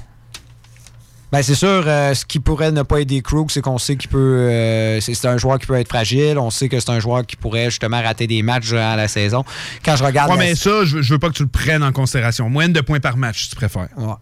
[1.35, 4.09] Ben, c'est sûr, euh, ce qui pourrait ne pas aider Krug, c'est qu'on sait qu'il
[4.09, 4.19] peut.
[4.51, 6.39] euh, c'est un joueur qui peut être fragile.
[6.39, 9.45] On sait que c'est un joueur qui pourrait justement rater des matchs durant la saison.
[9.85, 10.31] Quand je regarde.
[10.31, 12.49] Ouais, la- mais ça, je veux, je veux pas que tu le prennes en considération.
[12.49, 13.89] Moyenne de points par match, si tu préfères.
[13.97, 14.15] Ouais.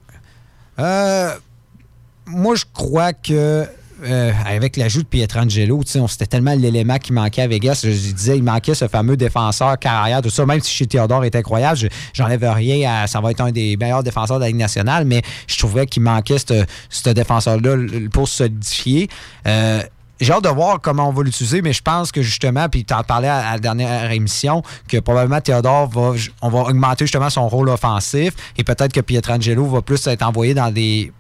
[0.79, 1.35] Euh,
[2.27, 3.67] moi, je crois que
[4.05, 7.81] euh, avec l'ajout de Pietrangelo, c'était tellement l'élément qui manquait à Vegas.
[7.85, 10.45] Je, disais, il manquait ce fameux défenseur carrière, tout ça.
[10.47, 13.07] Même si chez Théodore est incroyable, je- j'enlève rien.
[13.07, 16.03] Ça va être un des meilleurs défenseurs de la Ligue nationale, mais je trouvais qu'il
[16.03, 17.77] manquait ce défenseur-là
[18.13, 19.09] pour se solidifier.
[19.47, 19.83] Euh,
[20.21, 22.95] j'ai hâte de voir comment on va l'utiliser, mais je pense que justement, puis tu
[22.95, 26.13] en parlais à, à la dernière émission, que probablement Théodore va,
[26.43, 30.55] on va augmenter justement son rôle offensif et peut-être que Pietrangelo va plus être envoyé
[30.55, 31.11] dans des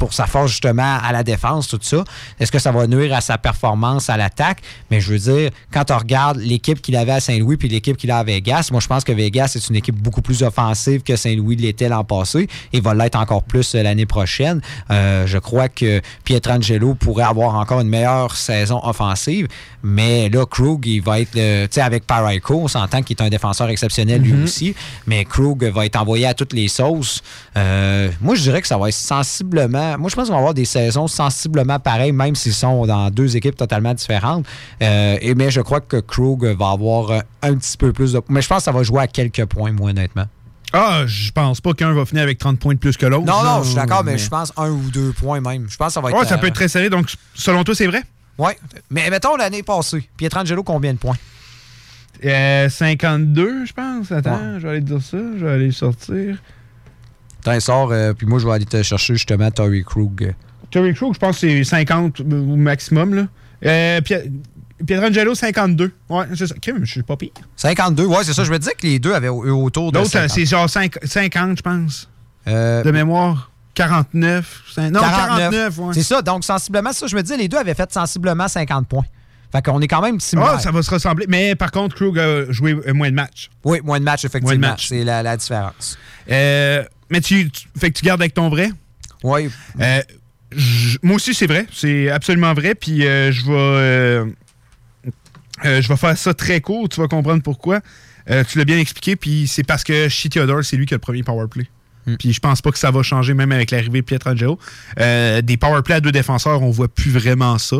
[0.00, 2.02] pour sa force justement à la défense, tout ça.
[2.40, 4.62] Est-ce que ça va nuire à sa performance à l'attaque?
[4.90, 8.10] Mais je veux dire, quand on regarde l'équipe qu'il avait à Saint-Louis puis l'équipe qu'il
[8.10, 11.16] a à Vegas, moi je pense que Vegas est une équipe beaucoup plus offensive que
[11.16, 14.62] Saint-Louis l'était l'an passé et va l'être encore plus euh, l'année prochaine.
[14.90, 19.48] Euh, je crois que Pietrangelo pourrait avoir encore une meilleure saison offensive,
[19.82, 21.40] mais là, Krug, il va être, tu
[21.70, 24.44] sais, avec Parayko, on s'entend qu'il est un défenseur exceptionnel lui Mhm.
[24.44, 24.74] aussi,
[25.06, 27.22] mais Krug va être envoyé à toutes les sauces.
[27.58, 29.89] Euh, moi, je dirais que ça va être sensiblement.
[29.98, 33.36] Moi, je pense qu'on va avoir des saisons sensiblement pareilles, même s'ils sont dans deux
[33.36, 34.46] équipes totalement différentes.
[34.82, 38.20] Euh, et, mais je crois que Krug va avoir euh, un petit peu plus de.
[38.28, 40.26] Mais je pense que ça va jouer à quelques points, moi, honnêtement.
[40.72, 43.26] Ah, je pense pas qu'un va finir avec 30 points de plus que l'autre.
[43.26, 45.66] Non, non, je suis d'accord, mais je pense un ou deux points même.
[45.68, 46.18] Je pense que ça va être.
[46.18, 46.90] Ouais, ça euh, peut être très serré.
[46.90, 48.02] Donc, selon toi, c'est vrai?
[48.38, 48.52] Oui.
[48.88, 50.08] Mais mettons l'année passée.
[50.16, 51.16] Pietrangelo, combien de points?
[52.24, 54.12] Euh, 52, je pense.
[54.12, 55.18] Attends, je vais aller te dire ça.
[55.38, 56.36] Je vais aller le sortir.
[57.42, 60.34] T'en sors, euh, puis moi, je vais aller te chercher justement Tory Krug.
[60.70, 62.24] Terry Krug, je pense que c'est 50 au
[62.56, 63.14] maximum.
[63.14, 63.26] Là.
[63.66, 64.30] Euh, Pie-
[64.86, 65.92] Pietrangelo, 52.
[66.08, 66.54] Ouais, c'est ça.
[66.64, 67.30] Je suis pas pire.
[67.56, 68.44] 52, ouais, c'est ça.
[68.44, 69.98] Je me disais que les deux avaient eu autour de.
[69.98, 70.30] L'autre, 50.
[70.30, 72.08] c'est genre 5 50, je pense.
[72.48, 73.50] Euh, de mémoire.
[73.74, 74.62] 49.
[74.74, 75.94] cin- Non, 49, ouais.
[75.94, 76.22] C'est ça.
[76.22, 79.04] Donc, sensiblement, ça, je me disais, les deux avaient fait sensiblement 50 points.
[79.52, 80.54] Fait qu'on est quand même similaires.
[80.56, 81.26] Ah, ça va se ressembler.
[81.28, 83.50] Mais par contre, Krug a joué moins de matchs.
[83.64, 84.50] Oui, moins de matchs, effectivement.
[84.58, 84.88] Moins de matchs.
[84.88, 85.98] C'est la, la différence.
[86.30, 88.70] Euh, mais tu, tu- fait que tu gardes avec ton vrai?
[89.22, 89.48] Oui.
[89.80, 90.00] Euh,
[91.02, 91.66] moi aussi, c'est vrai.
[91.72, 92.74] C'est absolument vrai.
[92.74, 93.52] Puis euh, je vais.
[93.52, 94.24] euh,
[95.64, 96.88] je vais faire ça très court.
[96.88, 97.80] Tu vas comprendre pourquoi.
[98.48, 99.16] Tu l'as bien expliqué.
[99.16, 101.66] Puis c'est parce que Shea Theodore, c'est lui qui a le premier powerplay.
[102.18, 104.58] Puis je pense pas que ça va changer même avec l'arrivée de Pietrangelo.
[104.96, 107.76] Des powerplays à deux défenseurs, on voit plus vraiment ça.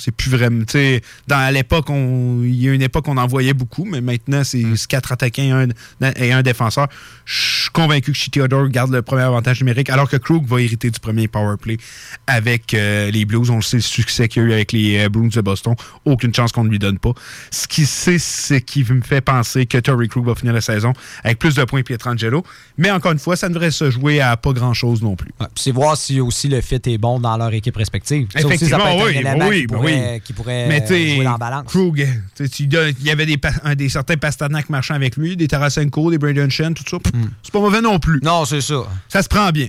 [0.00, 0.64] C'est plus vraiment.
[0.64, 4.00] tu sais, Dans à l'époque, il y a une époque on en voyait beaucoup, mais
[4.00, 4.76] maintenant, c'est Mm.
[4.76, 6.88] c'est quatre attaquants et un, et un défenseur.
[7.24, 10.60] Je suis convaincu que chez Theodore garde le premier avantage numérique, alors que Krug va
[10.60, 11.76] hériter du premier power play
[12.26, 13.50] avec euh, les Blues.
[13.50, 15.74] On le sait, le succès qu'il y a eu avec les euh, Bruins de Boston.
[16.04, 17.12] Aucune chance qu'on ne lui donne pas.
[17.50, 20.92] Ce qui c'est ce qui me fait penser que Torrey Krug va finir la saison
[21.24, 22.44] avec plus de points que Pietrangelo.
[22.78, 25.30] Mais encore une fois, ça ne devrait se jouer à pas grand-chose non plus.
[25.40, 28.28] Ouais, puis c'est voir si aussi le fit est bon dans leur équipe respective.
[28.32, 31.64] Ça aussi, ça Effectivement, oui, oui, ben pourrait, qui pourrait Mais jouer dans la balance.
[31.66, 32.06] Krug,
[32.38, 36.18] il y avait des, pa- un- des certains Pasternak marchant avec lui, des Tarasenko, des
[36.18, 36.98] Braden Shen, tout ça.
[37.42, 38.18] C'est pas mauvais non plus.
[38.18, 38.24] Hmm.
[38.26, 38.82] Non, c'est ça.
[39.08, 39.68] Ça se prend bien.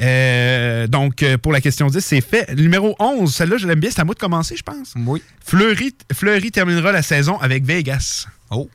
[0.00, 2.54] Euh, donc, euh, pour la question 10, c'est fait.
[2.54, 3.90] Numéro 11, celle-là, je l'aime bien.
[3.90, 4.92] C'est à moi de commencer, je pense.
[4.96, 5.22] Oui.
[5.44, 8.26] Fleury, Fleury terminera la saison avec Vegas.
[8.50, 8.68] Oh.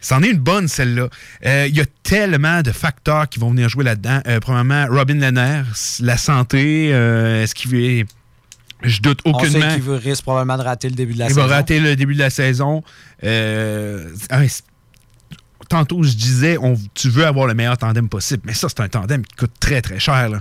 [0.00, 1.08] C'en est une bonne, celle-là.
[1.46, 4.20] Euh, Il y a tellement de facteurs qui vont venir jouer là-dedans.
[4.26, 5.62] Euh, premièrement, Robin Lehner,
[6.00, 8.04] la santé, est-ce qu'il veut...
[8.82, 9.70] Je doute On aucunement.
[9.70, 11.46] sait qu'il risque probablement de rater le début de la Il saison.
[11.46, 12.82] va rater le début de la saison.
[13.24, 14.40] Euh, ah,
[15.68, 18.88] tantôt, je disais, on- tu veux avoir le meilleur tandem possible, mais ça, c'est un
[18.88, 20.28] tandem qui coûte très, très cher.
[20.28, 20.40] là.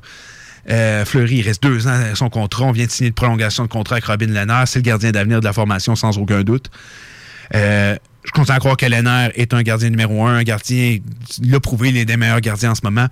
[0.69, 2.65] Euh, Fleury, il reste deux ans à son contrat.
[2.65, 4.68] On vient de signer une prolongation de contrat avec Robin Lennard.
[4.68, 6.69] C'est le gardien d'avenir de la formation, sans aucun doute.
[7.55, 10.99] Euh, je continue à croire que Lennard est un gardien numéro un, un gardien,
[11.41, 13.07] il a prouvé, il est des meilleurs gardiens en ce moment.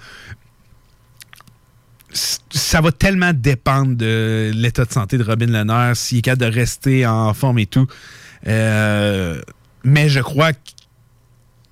[2.11, 6.57] Ça va tellement dépendre de l'état de santé de Robin Lennard, s'il est capable de
[6.57, 7.87] rester en forme et tout.
[8.47, 9.39] Euh,
[9.83, 10.51] mais je crois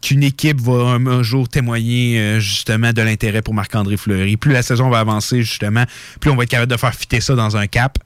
[0.02, 4.38] qu'une équipe va un, jour témoigner euh, justement de l'intérêt pour Marc-André Fleury.
[4.38, 5.86] Plus la saison va avancer, justement,
[6.20, 7.98] plus on va être capable de faire fitter ça dans un cap.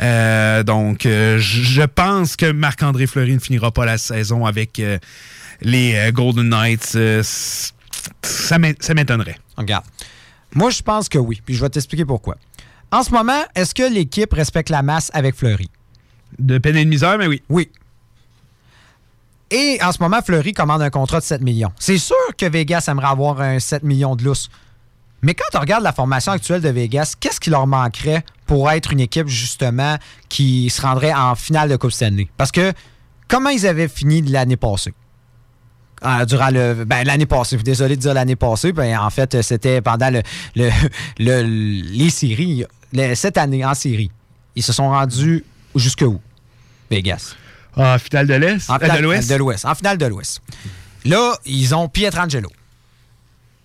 [0.00, 4.82] Euh, donc, je pense que Marc-André Fleury ne finira pas la saison avec
[5.62, 6.98] les Golden Knights.
[8.22, 9.38] Ça m'étonnerait.
[9.56, 9.84] Regarde.
[10.54, 11.42] Moi, je pense que oui.
[11.44, 12.36] Puis je vais t'expliquer pourquoi.
[12.90, 15.68] En ce moment, est-ce que l'équipe respecte la masse avec Fleury?
[16.38, 17.42] De peine et de misère, mais oui.
[17.48, 17.70] Oui.
[19.50, 21.72] Et en ce moment, Fleury commande un contrat de 7 millions.
[21.78, 24.48] C'est sûr que Vegas aimerait avoir un 7 millions de lousse.
[25.22, 28.92] Mais quand on regarde la formation actuelle de Vegas, qu'est-ce qui leur manquerait pour être
[28.92, 29.96] une équipe, justement,
[30.28, 32.28] qui se rendrait en finale de Coupe Stanley?
[32.36, 32.72] Parce que
[33.28, 34.92] comment ils avaient fini l'année passée?
[36.06, 39.80] Ah, durant le ben, l'année passée, désolé de dire l'année passée, ben, en fait, c'était
[39.80, 40.20] pendant le,
[40.54, 40.70] le-
[41.18, 44.10] le- les séries, le- cette année en série.
[44.54, 45.42] Ils se sont rendus
[45.74, 46.20] jusque où?
[46.90, 47.34] Vegas.
[47.76, 48.68] En finale de l'Est?
[48.70, 49.30] En Euh, finale de l'Ouest?
[49.30, 49.64] de l'Ouest.
[49.64, 50.42] En finale de l'Ouest.
[51.06, 52.50] Là, ils ont Pietrangelo.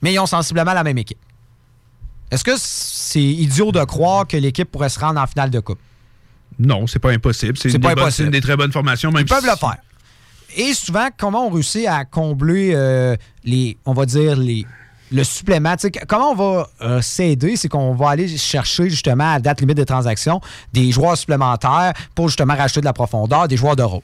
[0.01, 1.19] Mais ils ont sensiblement la même équipe.
[2.31, 5.79] Est-ce que c'est idiot de croire que l'équipe pourrait se rendre en finale de coupe?
[6.57, 7.57] Non, c'est pas impossible.
[7.57, 8.11] C'est une, pas des bonnes- impossible.
[8.15, 9.11] c'est une des très bonnes formations.
[9.11, 9.77] Même Ils peuvent si- le faire.
[10.55, 14.65] Et souvent, comment on réussit à combler euh, les, on va dire, les,
[15.11, 15.75] le supplément?
[16.07, 17.55] Comment on va euh, s'aider?
[17.55, 20.41] C'est qu'on va aller chercher justement à date limite de transaction
[20.73, 24.01] des joueurs supplémentaires pour justement racheter de la profondeur, des joueurs de rôle.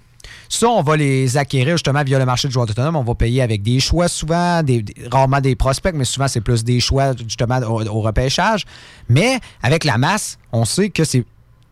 [0.49, 2.95] Ça, on va les acquérir justement via le marché de joueurs autonomes.
[2.95, 6.41] On va payer avec des choix souvent, des, des- rarement des prospects, mais souvent c'est
[6.41, 8.65] plus des choix justement au repêchage.
[9.07, 11.25] Mais avec la masse, on sait que c'est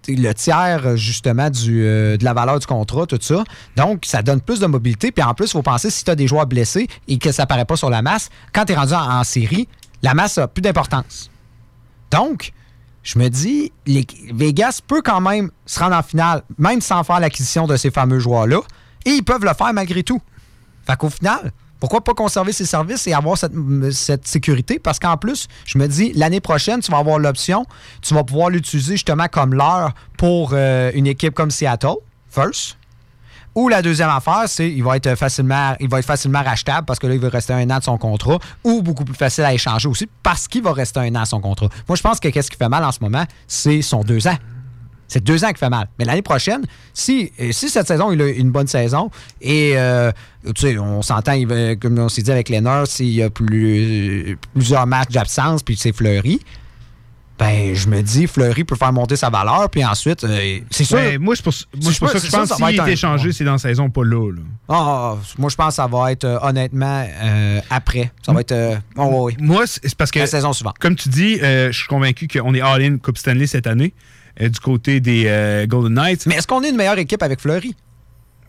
[0.07, 3.43] le tiers justement euh, de la valeur du contrat, tout ça.
[3.75, 5.11] Donc, ça donne plus de mobilité.
[5.11, 7.45] Puis en plus, il faut penser si tu as des joueurs blessés et que ça
[7.45, 9.67] paraît pas sur la masse, quand tu es rendu en, en série,
[10.01, 11.29] la masse a plus d'importance.
[12.11, 12.53] Donc,
[13.03, 17.19] je me dis, les, Vegas peut quand même se rendre en finale, même sans faire
[17.19, 18.61] l'acquisition de ces fameux joueurs-là.
[19.05, 20.21] Et ils peuvent le faire malgré tout.
[20.85, 21.51] Fait qu'au final,
[21.83, 24.79] pourquoi pas conserver ces services et avoir cette, sécurité?
[24.79, 27.65] Parce qu'en plus, je me dis, l'année prochaine, tu vas avoir l'option,
[28.01, 31.97] tu vas pouvoir l'utiliser justement comme l'heure pour euh, une équipe comme Seattle,
[32.29, 32.77] first.
[33.55, 36.99] Ou la deuxième affaire, c'est il va être facilement, il va être facilement rachetable parce
[36.99, 39.53] que là, il va rester un an de son contrat, ou beaucoup plus facile à
[39.53, 41.67] échanger aussi parce qu'il va rester un an à son contrat.
[41.89, 44.37] Moi, je pense que qu'est-ce qui fait mal en ce moment, c'est son deux ans.
[45.13, 45.87] C'est deux ans qui fait mal.
[45.99, 46.63] Mais l'année prochaine,
[46.93, 49.11] si, euh, si cette saison, il a une bonne saison,
[49.41, 50.11] et euh,
[50.55, 51.33] tu sais, on s'entend,
[51.79, 55.93] comme on s'est dit avec Lennart, s'il y a plus, plusieurs matchs d'absence, puis c'est
[55.93, 56.39] Fleury,
[57.39, 60.97] ben, je me dis, Fleury peut faire monter sa valeur, puis ensuite, euh, c'est sûr.
[60.97, 63.31] Ben, moi, c'est pour, moi, c'est pour ça que je pense que s'il est échangé,
[63.33, 64.31] c'est dans la saison, pas là.
[64.31, 64.41] là.
[64.69, 68.11] Ah, moi, je pense que ça va être euh, honnêtement euh, après.
[68.23, 68.79] Ça va être.
[68.97, 69.35] oh, oui.
[69.39, 70.19] Moi, c'est parce que.
[70.19, 70.77] La saison suivante.
[70.79, 73.93] Comme tu dis, je suis convaincu qu'on est all-in Coupe Stanley cette année,
[74.39, 76.25] du côté des euh, Golden Knights.
[76.25, 77.75] Mais est-ce qu'on est une meilleure équipe avec Fleury?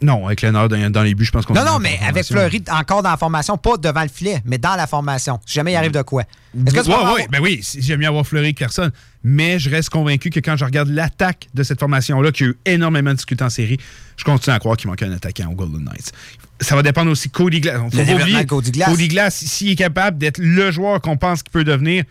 [0.03, 2.25] Non, avec Lennard dans, les buts, je pense qu'on Non, est non, mais avec.
[2.27, 5.39] Fleury encore dans la formation, pas devant le filet, mais dans la formation.
[5.47, 6.23] Si jamais il arrive de quoi.
[6.23, 8.91] Est-ce que tu Ouais, vas avoir- ben oui, j'aime mieux avoir Fleury que personne.
[9.23, 12.59] Mais je reste convaincu que quand je regarde l'attaque de cette formation-là, qui a eu
[12.67, 13.79] énormément discuté en série,
[14.17, 16.13] je continue à croire qu'il manque un attaquant aux Golden Knights.
[16.61, 17.81] Ça va dépendre aussi Cody Glass.
[17.91, 18.91] De Cody Glass.
[18.91, 22.05] Cody Glass, s'il est capable d'être le joueur qu'on pense qu'il peut devenir,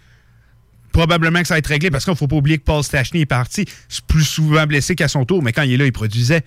[0.93, 3.21] probablement que ça va être réglé parce qu'il ne faut pas oublier que Paul Stachny
[3.21, 3.65] est parti.
[3.89, 6.43] C'est plus souvent blessé qu'à son tour, mais quand il est là, il produisait.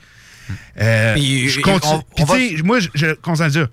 [0.81, 3.69] Euh, Puis, je et- continue- on- puis on va- moi, je, je continue à dire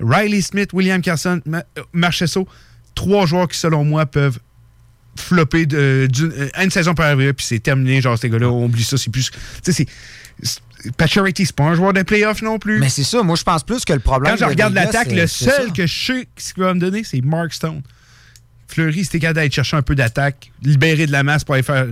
[0.00, 1.60] Riley Smith, William Carson, euh,
[1.94, 2.46] Marchesso,
[2.94, 4.38] trois joueurs qui, selon moi, peuvent
[5.18, 8.00] flopper de, euh, une saison par arrière, puis c'est terminé.
[8.02, 8.98] Genre, ces gars-là, on oublie ça.
[8.98, 9.30] C'est plus.
[9.30, 9.86] Tu sais, c'est.
[10.42, 10.60] c'est-
[10.98, 12.78] Pacioretty, c'est pas un joueur de playoff non plus.
[12.78, 14.32] Mais c'est ça, moi je pense plus que le problème.
[14.34, 17.02] Quand je de regarde l'attaque, le seul que je sais ce qu'il va me donner,
[17.02, 17.82] c'est Mark Stone.
[18.68, 21.86] Fleury, c'était capable d'aller chercher un peu d'attaque, libérer de la masse pour aller faire.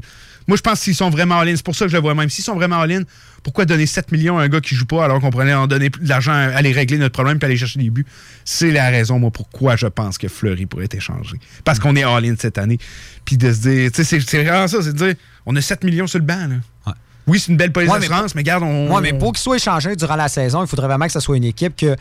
[0.46, 1.56] Moi, je pense qu'ils sont vraiment en ligne.
[1.56, 2.28] C'est pour ça que je le vois même.
[2.28, 3.05] S'ils sont vraiment en ligne,
[3.42, 5.88] pourquoi donner 7 millions à un gars qui joue pas alors qu'on prenait en donner
[5.88, 8.05] plus de l'argent à aller régler notre problème puis aller chercher des buts?
[8.44, 11.36] C'est la raison, moi, pourquoi je pense que Fleury pourrait être échangé.
[11.64, 12.78] Parce qu'on est en ligne cette année.
[13.24, 15.14] Puis de se dire, tu sais, c'est- vraiment ça, c'est de dire,
[15.46, 16.94] on a 7 millions sur le banc, là.
[17.26, 18.94] Oui, c'est une belle police Ouais, mais d'assurance, mais, regarde, on.
[18.94, 21.38] Ouais, mais pour qu'il soit échangé durant la saison, il faudrait vraiment que ce soit
[21.38, 21.96] une équipe que.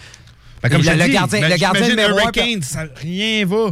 [0.62, 3.46] Ben, comme le, je le dis, gardien, ben, le gardien numéro un- Hurricane, ça, rien
[3.46, 3.68] va.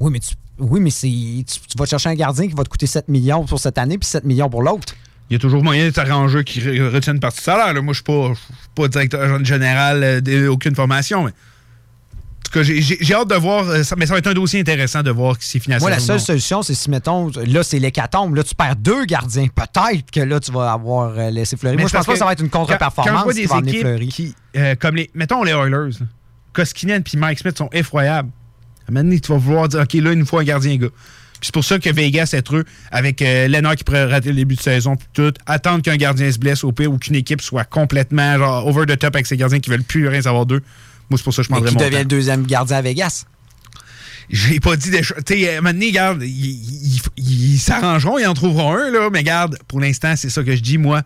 [0.00, 2.68] Oui, mais tu, oui, mais c'est, tu, tu vas chercher un gardien qui va te
[2.68, 4.94] coûter 7 millions pour cette année puis 7 millions pour l'autre.
[5.30, 7.74] Il y a toujours moyen de t'arranger qui re- retient une partie de salaire.
[7.74, 7.82] là.
[7.82, 8.34] Moi, je ne suis
[8.74, 11.24] pas, pas directeur général euh, d'aucune formation.
[11.24, 11.30] Mais...
[11.30, 13.68] En tout cas, j'ai- hâte de voir.
[13.68, 15.82] euh, ça- mais ça va être un dossier intéressant de voir si finalement.
[15.82, 18.36] Moi, la seule solution, c'est si, mettons, là, c'est l'hécatombe.
[18.36, 19.48] Là, tu perds deux gardiens.
[19.48, 21.76] Peut-être que là, tu vas avoir euh, laissé Fleury.
[21.76, 24.08] Moi, je pense pas que ça va être une contre-performance qui va équipes Fleury.
[24.08, 26.06] qui, euh, comme les, mettons les Oilers, là.
[26.54, 28.30] Koskinen puis Mike Smith sont effroyables.
[28.88, 30.76] À un moment donné, tu vas vouloir dire, OK, là, il nous faut un gardien
[30.76, 30.88] gars.
[30.88, 33.46] Puis c'est pour ça que Vegas est eux, avec euh,
[33.76, 36.72] qui pourrait rater le début de saison, puis tout, attendre qu'un gardien se blesse au
[36.72, 39.84] pire ou qu'une équipe soit complètement genre, over the top avec ses gardiens qui veulent
[39.84, 40.62] plus rien savoir d'eux.
[41.10, 41.98] Moi, c'est pour ça que je prendrais qui mon devient temps.
[41.98, 43.24] le deuxième gardien à Vegas?
[44.30, 45.18] J'ai pas dit des choses.
[45.24, 49.08] Tu sais, donné, regarde, ils, s'arrangeront, ils en trouveront un, là.
[49.10, 51.02] Mais regarde, pour l'instant, c'est ça que je dis, moi.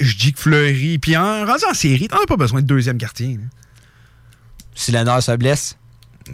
[0.00, 2.96] Je dis que Fleury, puis en rendu en série, t'en as pas besoin de deuxième
[2.96, 3.32] gardien.
[3.32, 3.44] là.
[4.74, 5.76] Si Lennart se blesse.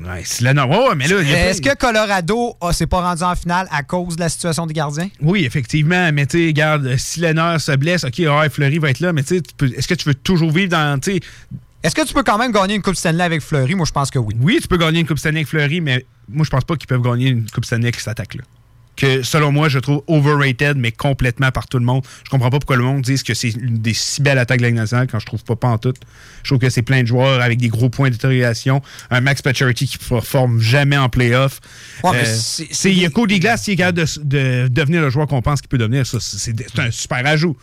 [0.05, 4.21] Ouais, mais là, Est-ce que Colorado ah, s'est pas rendu en finale à cause de
[4.21, 5.09] la situation des gardiens?
[5.21, 9.13] Oui, effectivement, mais tu regarde, si Lennart se blesse, OK, ouais, Fleury va être là,
[9.13, 10.99] mais tu sais, est-ce que tu veux toujours vivre dans.
[11.83, 13.75] Est-ce que tu peux quand même gagner une Coupe Stanley avec Fleury?
[13.75, 14.35] Moi, je pense que oui.
[14.41, 16.89] Oui, tu peux gagner une Coupe Stanley avec Fleury, mais moi, je pense pas qu'ils
[16.89, 18.43] peuvent gagner une Coupe Stanley avec cette attaque-là.
[18.99, 22.03] Que, selon moi, je trouve overrated, mais complètement par tout le monde.
[22.25, 24.63] Je comprends pas pourquoi le monde dise que c'est une des si belles attaques de
[24.65, 25.95] la Ligue nationale quand je trouve pas pas en tout.
[26.43, 28.83] Je trouve que c'est plein de joueurs avec des gros points d'interrogation.
[29.11, 31.61] Un Max Pacioretty qui ne performe jamais en playoff.
[32.03, 35.01] Ouais, Euh, c'est- c'est il y a Cody Glass qui est capable de, de devenir
[35.01, 36.05] le joueur qu'on pense qu'il peut devenir.
[36.05, 37.57] C'est un super ajout.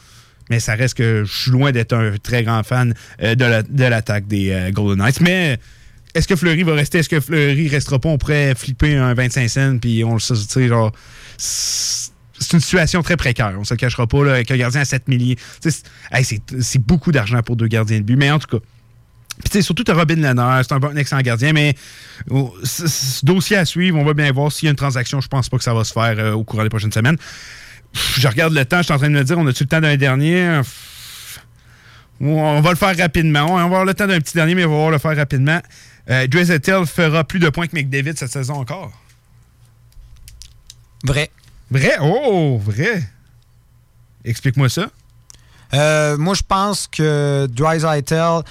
[0.50, 3.64] Mais ça reste que je suis loin d'être un très grand fan euh, de la-
[3.64, 5.20] de l'attaque des euh, Golden Knights.
[5.20, 5.58] Mais
[6.14, 7.00] est-ce que Fleury va rester?
[7.00, 8.08] Est-ce que Fleury restera pas?
[8.10, 10.94] On pourrait flipper un 25 cents, puis on le sait, genre.
[11.38, 13.54] C'est une situation très précaire.
[13.58, 15.38] On se le cachera pas, avec un gardien à 7 milliers.
[15.62, 18.16] C'est beaucoup d'argent pour deux gardiens de but.
[18.16, 18.64] Mais en tout cas.
[19.44, 21.76] Puis, surtout, tu Robin Lennart, c'est un bon excellent gardien, mais
[22.30, 22.56] oh,
[23.24, 25.20] dossier à suivre, on va bien voir s'il y a une transaction.
[25.20, 27.18] Je pense pas que ça va se faire euh, au courant des prochaines semaines.
[28.18, 29.82] Je regarde le temps, je suis en train de me dire, on a-tu le temps
[29.82, 30.62] d'un dernier?
[32.22, 33.46] On va le faire rapidement.
[33.50, 35.62] On va avoir le temps d'un petit dernier, mais on va le faire rapidement.
[36.10, 38.92] Euh, Dreisaitl fera plus de points que McDavid cette saison encore.
[41.04, 41.30] Vrai.
[41.72, 41.98] Vrai?
[42.02, 43.04] Oh, vrai.
[44.24, 44.90] Explique-moi ça.
[45.74, 48.42] Euh, moi, je pense que Dreisaitl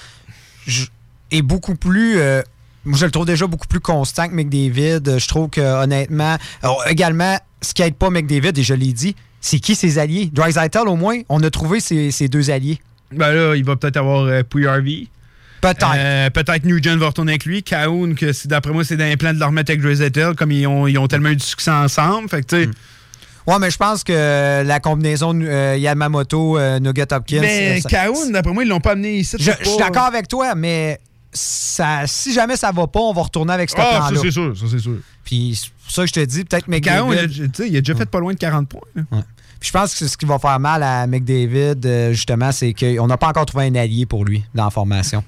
[0.66, 0.88] j-
[1.30, 2.18] est beaucoup plus.
[2.18, 2.42] euh,
[2.84, 5.18] moi, je le trouve déjà beaucoup plus constant que McDavid.
[5.18, 6.36] Je trouve que, honnêtement.
[6.62, 10.28] alors, également, ce qui aide pas McDavid, et je l'ai dit, c'est qui ses alliés?
[10.32, 12.78] Dreisaitl, au moins, on a trouvé ses, ses deux alliés.
[13.12, 15.06] Ben là, il va peut-être avoir euh, Puy-Harvey.
[15.72, 16.30] Peut-être.
[16.30, 17.62] peut-être Nugent va retourner avec lui.
[17.62, 20.86] Kaoun, que d'après moi, c'est dans les plans de le remettre avec comme ils ont,
[20.86, 22.28] ils ont tellement eu du succès ensemble.
[22.28, 22.70] Fait que, tu sais.
[23.46, 27.40] Ouais, mais je pense que la combinaison euh, Yamamoto, euh, Nugget Hopkins.
[27.42, 29.36] Mais euh, Kaoun, d'après moi, ils l'ont pas amené ici.
[29.38, 30.98] Je, suis d'accord avec toi, mais
[31.30, 34.56] ça, si jamais ça va pas, on va retourner avec ce Ah, ça, c'est sûr,
[34.56, 34.96] ça, c'est sûr.
[35.24, 37.54] Puis c'est pour ça que je te dis, peut-être McDavid.
[37.54, 38.80] sais, il a déjà fait pas loin de 40 points.
[38.94, 39.02] là.
[39.60, 43.06] Puis je pense que ce qui va faire mal à McDavid, euh, justement, c'est qu'on
[43.06, 45.24] n'a pas encore trouvé un allié pour lui dans la formation.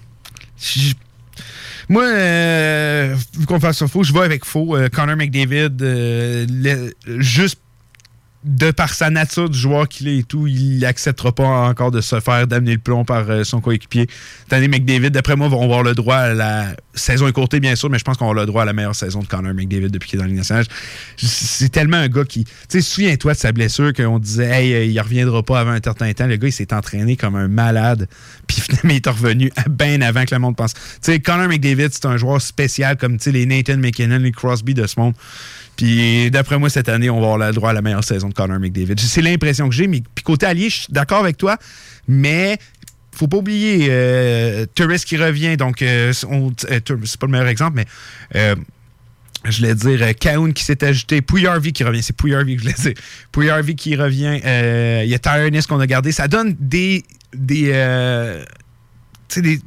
[1.88, 4.76] Moi, euh, vu qu'on fasse ça faux, je vais avec faux.
[4.76, 7.60] Euh, Connor McDavid, euh, le- juste
[8.46, 12.00] de par sa nature du joueur qu'il est et tout, il n'acceptera pas encore de
[12.00, 14.06] se faire d'amener le plomb par euh, son coéquipier.
[14.52, 17.98] Année, McDavid, d'après moi, va avoir le droit à la saison écourtée, bien sûr, mais
[17.98, 20.20] je pense qu'on avoir le droit à la meilleure saison de Connor McDavid depuis qu'il
[20.20, 20.64] est dans Ligue nationale.
[21.16, 22.44] C'est tellement un gars qui.
[22.44, 25.80] Tu sais, souviens-toi de sa blessure qu'on disait, hey, euh, il reviendra pas avant un
[25.82, 26.26] certain temps.
[26.26, 28.08] Le gars, il s'est entraîné comme un malade,
[28.46, 30.72] puis finalement, il est revenu bien avant que le monde pense.
[30.74, 34.86] Tu sais, Connor McDavid, c'est un joueur spécial comme les Nathan McKinnon, les Crosby de
[34.86, 35.14] ce monde.
[35.76, 38.34] Puis d'après moi, cette année, on va avoir le droit à la meilleure saison de
[38.34, 38.98] Connor McDavid.
[38.98, 39.86] C'est l'impression que j'ai.
[39.86, 41.58] Mais puis côté allié, je suis d'accord avec toi,
[42.08, 42.58] mais
[43.12, 45.56] faut pas oublier euh, qui revient.
[45.56, 47.86] Donc, euh, euh, c'est pas le meilleur exemple, mais
[48.34, 48.54] euh,
[49.44, 52.56] je voulais dire euh, Kaoun qui s'est ajouté, Pouille Harvey qui revient, c'est Pouille Harvey
[52.56, 53.02] que je voulais dire.
[53.32, 56.12] Pouille Harvey qui revient, euh, il y a Tyrannus qu'on a gardé.
[56.12, 57.04] Ça donne des.
[57.34, 58.44] des euh,
[59.28, 59.60] tu sais, des.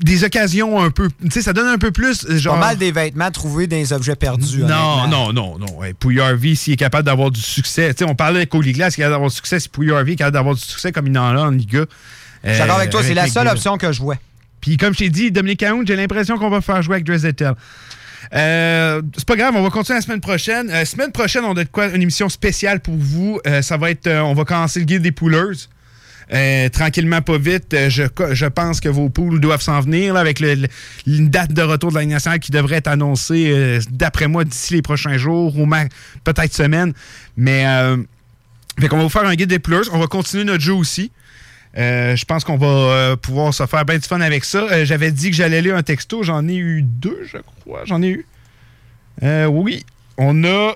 [0.00, 1.08] Des occasions un peu.
[1.22, 2.26] Tu sais, ça donne un peu plus.
[2.38, 4.58] Genre, Pas mal des vêtements trouvés dans les objets perdus.
[4.62, 5.78] non, non, non, non.
[5.78, 7.92] Ouais, Pouille Harvey, s'il est capable d'avoir du succès.
[7.94, 9.60] Tu sais, on parlait de Cody Glass qui est capable d'avoir du succès.
[9.60, 11.84] Si Pouille Harvey est capable d'avoir du succès comme il en a en Liga.
[12.42, 14.16] Je suis d'accord avec toi, c'est la seule option que je vois.
[14.60, 17.54] Puis comme je t'ai dit, Dominic Cahoon, j'ai l'impression qu'on va faire jouer avec Drizzettel.
[18.34, 20.70] Euh, c'est pas grave, on va continuer la semaine prochaine.
[20.70, 23.40] Euh, semaine prochaine, on a de quoi une émission spéciale pour vous.
[23.46, 25.56] Euh, ça va être, euh, on va commencer le guide des poolers.
[26.32, 27.74] Euh, tranquillement, pas vite.
[27.74, 31.96] Euh, je, pense que vos poules doivent s'en venir avec une date de retour de
[31.96, 35.68] la Ligue nationale qui devrait être annoncée, euh, d'après moi, d'ici les prochains jours ou
[36.24, 36.92] peut-être semaine.
[37.36, 37.96] Mais euh,
[38.78, 39.88] fait qu'on va vous faire un guide des poolers.
[39.92, 41.10] On va continuer notre jeu aussi.
[41.76, 44.84] Je pense qu'on va pouvoir se faire bien du fun avec ça.
[44.84, 46.22] J'avais dit que j'allais lire un texto.
[46.22, 47.82] J'en ai eu deux, je crois.
[47.84, 48.26] J'en ai eu.
[49.22, 49.84] Oui.
[50.16, 50.74] On a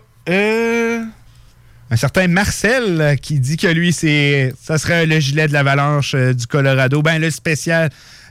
[1.90, 6.14] un certain Marcel euh, qui dit que lui, c'est ça serait le gilet de l'avalanche
[6.14, 7.02] euh, du Colorado.
[7.02, 7.90] Ben, le spécial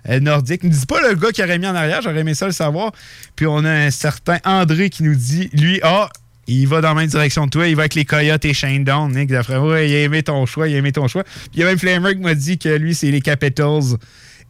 [0.09, 0.63] euh, nordique.
[0.63, 2.01] Ne dis pas le gars qui aurait mis en arrière.
[2.01, 2.91] J'aurais aimé ça le savoir.
[3.35, 6.09] Puis on a un certain André qui nous dit, lui, ah,
[6.47, 7.67] il va dans la même direction que toi.
[7.67, 9.13] Il va avec les Coyotes et Shane Down.
[9.13, 10.67] Nick, d'après moi, il a aimé ton choix.
[10.67, 11.23] Il a aimé ton choix.
[11.23, 13.97] Puis il y a même Flamer qui m'a dit que lui, c'est les Capitals.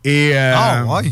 [0.04, 1.12] Et, Ah, ouais.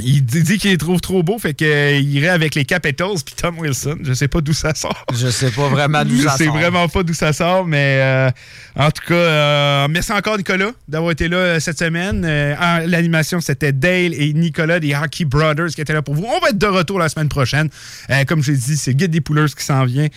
[0.00, 3.58] Il dit, qu'il les trouve trop beaux, fait qu'il irait avec les Capitals puis Tom
[3.58, 3.98] Wilson.
[4.02, 5.04] Je sais pas d'où ça sort.
[5.12, 6.56] Je sais pas vraiment d'où Je ça sais sort.
[6.56, 8.30] vraiment pas d'où ça sort, mais euh,
[8.74, 12.24] en tout cas, euh, merci encore Nicolas d'avoir été là euh, cette semaine.
[12.24, 12.54] Euh,
[12.86, 16.24] L'animation, c'était Dale et Nicolas des Hockey Brothers qui étaient là pour vous.
[16.24, 17.68] On va être de retour la semaine prochaine.
[18.08, 20.08] Euh, comme je l'ai dit, c'est Guide des Pouleurs qui s'en vient.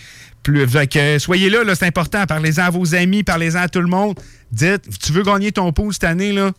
[0.42, 2.24] Plus, fait que, soyez là, là c'est important.
[2.24, 4.18] Parlez-en à vos amis, parlez-en à tout le monde.
[4.50, 6.52] Dites, tu veux gagner ton pool cette année, là?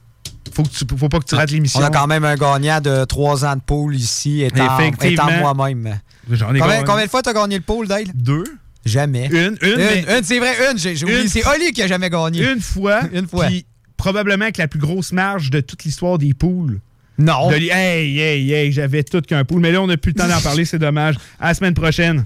[0.58, 1.80] Faut, que tu, faut pas que tu rates l'émission.
[1.80, 6.00] On a quand même un gagnant de 3 ans de pool ici, étant, étant moi-même.
[6.28, 8.08] Combien, combien de fois t'as gagné le pool, Dale?
[8.16, 8.44] Deux.
[8.84, 9.28] Jamais.
[9.28, 10.80] Une, une, mais- une, c'est vrai, une.
[10.80, 11.22] J'ai j'ai oublié.
[11.22, 12.52] Une C'est Oli qui a jamais gagné.
[12.52, 13.02] Une fois.
[13.14, 13.46] Une fois.
[13.46, 13.66] Puis
[13.98, 16.80] probablement avec la plus grosse marge de toute l'histoire des poules.
[17.20, 17.50] Non.
[17.52, 19.62] De hey, hey, hey, j'avais tout qu'un pool.
[19.62, 21.16] Mais là, on n'a plus le temps d'en parler, c'est dommage.
[21.40, 22.26] À la semaine prochaine.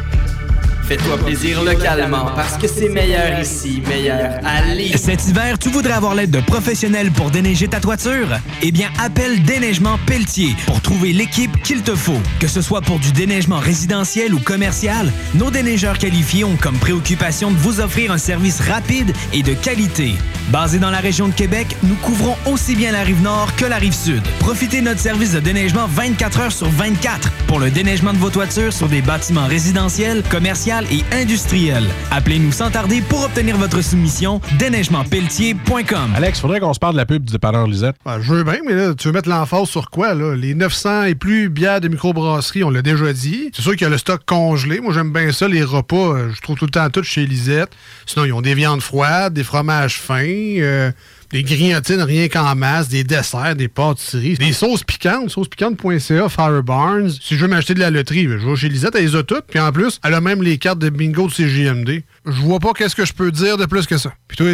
[0.87, 4.39] Fais-toi plaisir localement parce que c'est meilleur ici, meilleur
[4.75, 4.97] Lévis.
[4.97, 8.27] Cet hiver, tu voudrais avoir l'aide de professionnels pour déneiger ta toiture?
[8.61, 12.19] Eh bien, appelle Déneigement Pelletier pour trouver l'équipe qu'il te faut.
[12.39, 17.51] Que ce soit pour du déneigement résidentiel ou commercial, nos déneigeurs qualifiés ont comme préoccupation
[17.51, 20.13] de vous offrir un service rapide et de qualité.
[20.49, 23.77] Basé dans la région de Québec, nous couvrons aussi bien la rive nord que la
[23.77, 24.21] rive sud.
[24.39, 28.29] Profitez de notre service de déneigement 24 heures sur 24 pour le déneigement de vos
[28.29, 31.85] toitures sur des bâtiments résidentiels, commerciaux et industriels.
[32.11, 36.13] Appelez-nous sans tarder pour obtenir votre soumission déneigementpelletier.com.
[36.15, 37.95] Alex, faudrait qu'on se parle de la pub du dépanneur Lisette.
[38.05, 40.35] Ben, je veux bien, mais là, tu veux mettre l'emphase sur quoi, là?
[40.35, 43.49] Les 900 et plus bières de microbrasserie, on l'a déjà dit.
[43.53, 44.79] C'est sûr qu'il y a le stock congelé.
[44.79, 45.95] Moi, j'aime bien ça, les repas.
[46.15, 47.71] euh, Je trouve tout le temps tout chez Lisette.
[48.05, 50.21] Sinon, ils ont des viandes froides, des fromages fins.
[50.25, 50.91] euh,
[51.31, 57.09] Des grignotines rien qu'en masse, des desserts, des pâtisseries, des sauces piquantes, saucespiquante.ca, Fire Barnes.
[57.09, 59.45] Si je veux m'acheter de la loterie, je vais chez Lisette, elle les a toutes.
[59.47, 62.03] Puis en plus, elle a même les cartes de bingo de CJMD.
[62.25, 64.11] Je vois pas qu'est-ce que je peux dire de plus que ça.
[64.27, 64.47] Puis toi,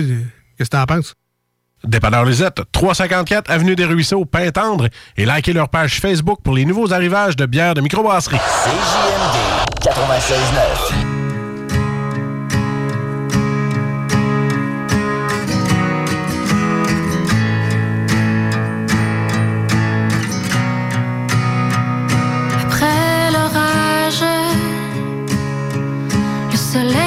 [0.58, 1.16] qu'est-ce que t'en penses?
[1.84, 6.94] Dépanneur Lisette, 354 Avenue des Ruisseaux, Pintendre, et likez leur page Facebook pour les nouveaux
[6.94, 8.38] arrivages de bières de microbrasserie.
[8.38, 11.27] CJMD 96.9.
[26.78, 27.07] Après l'orage,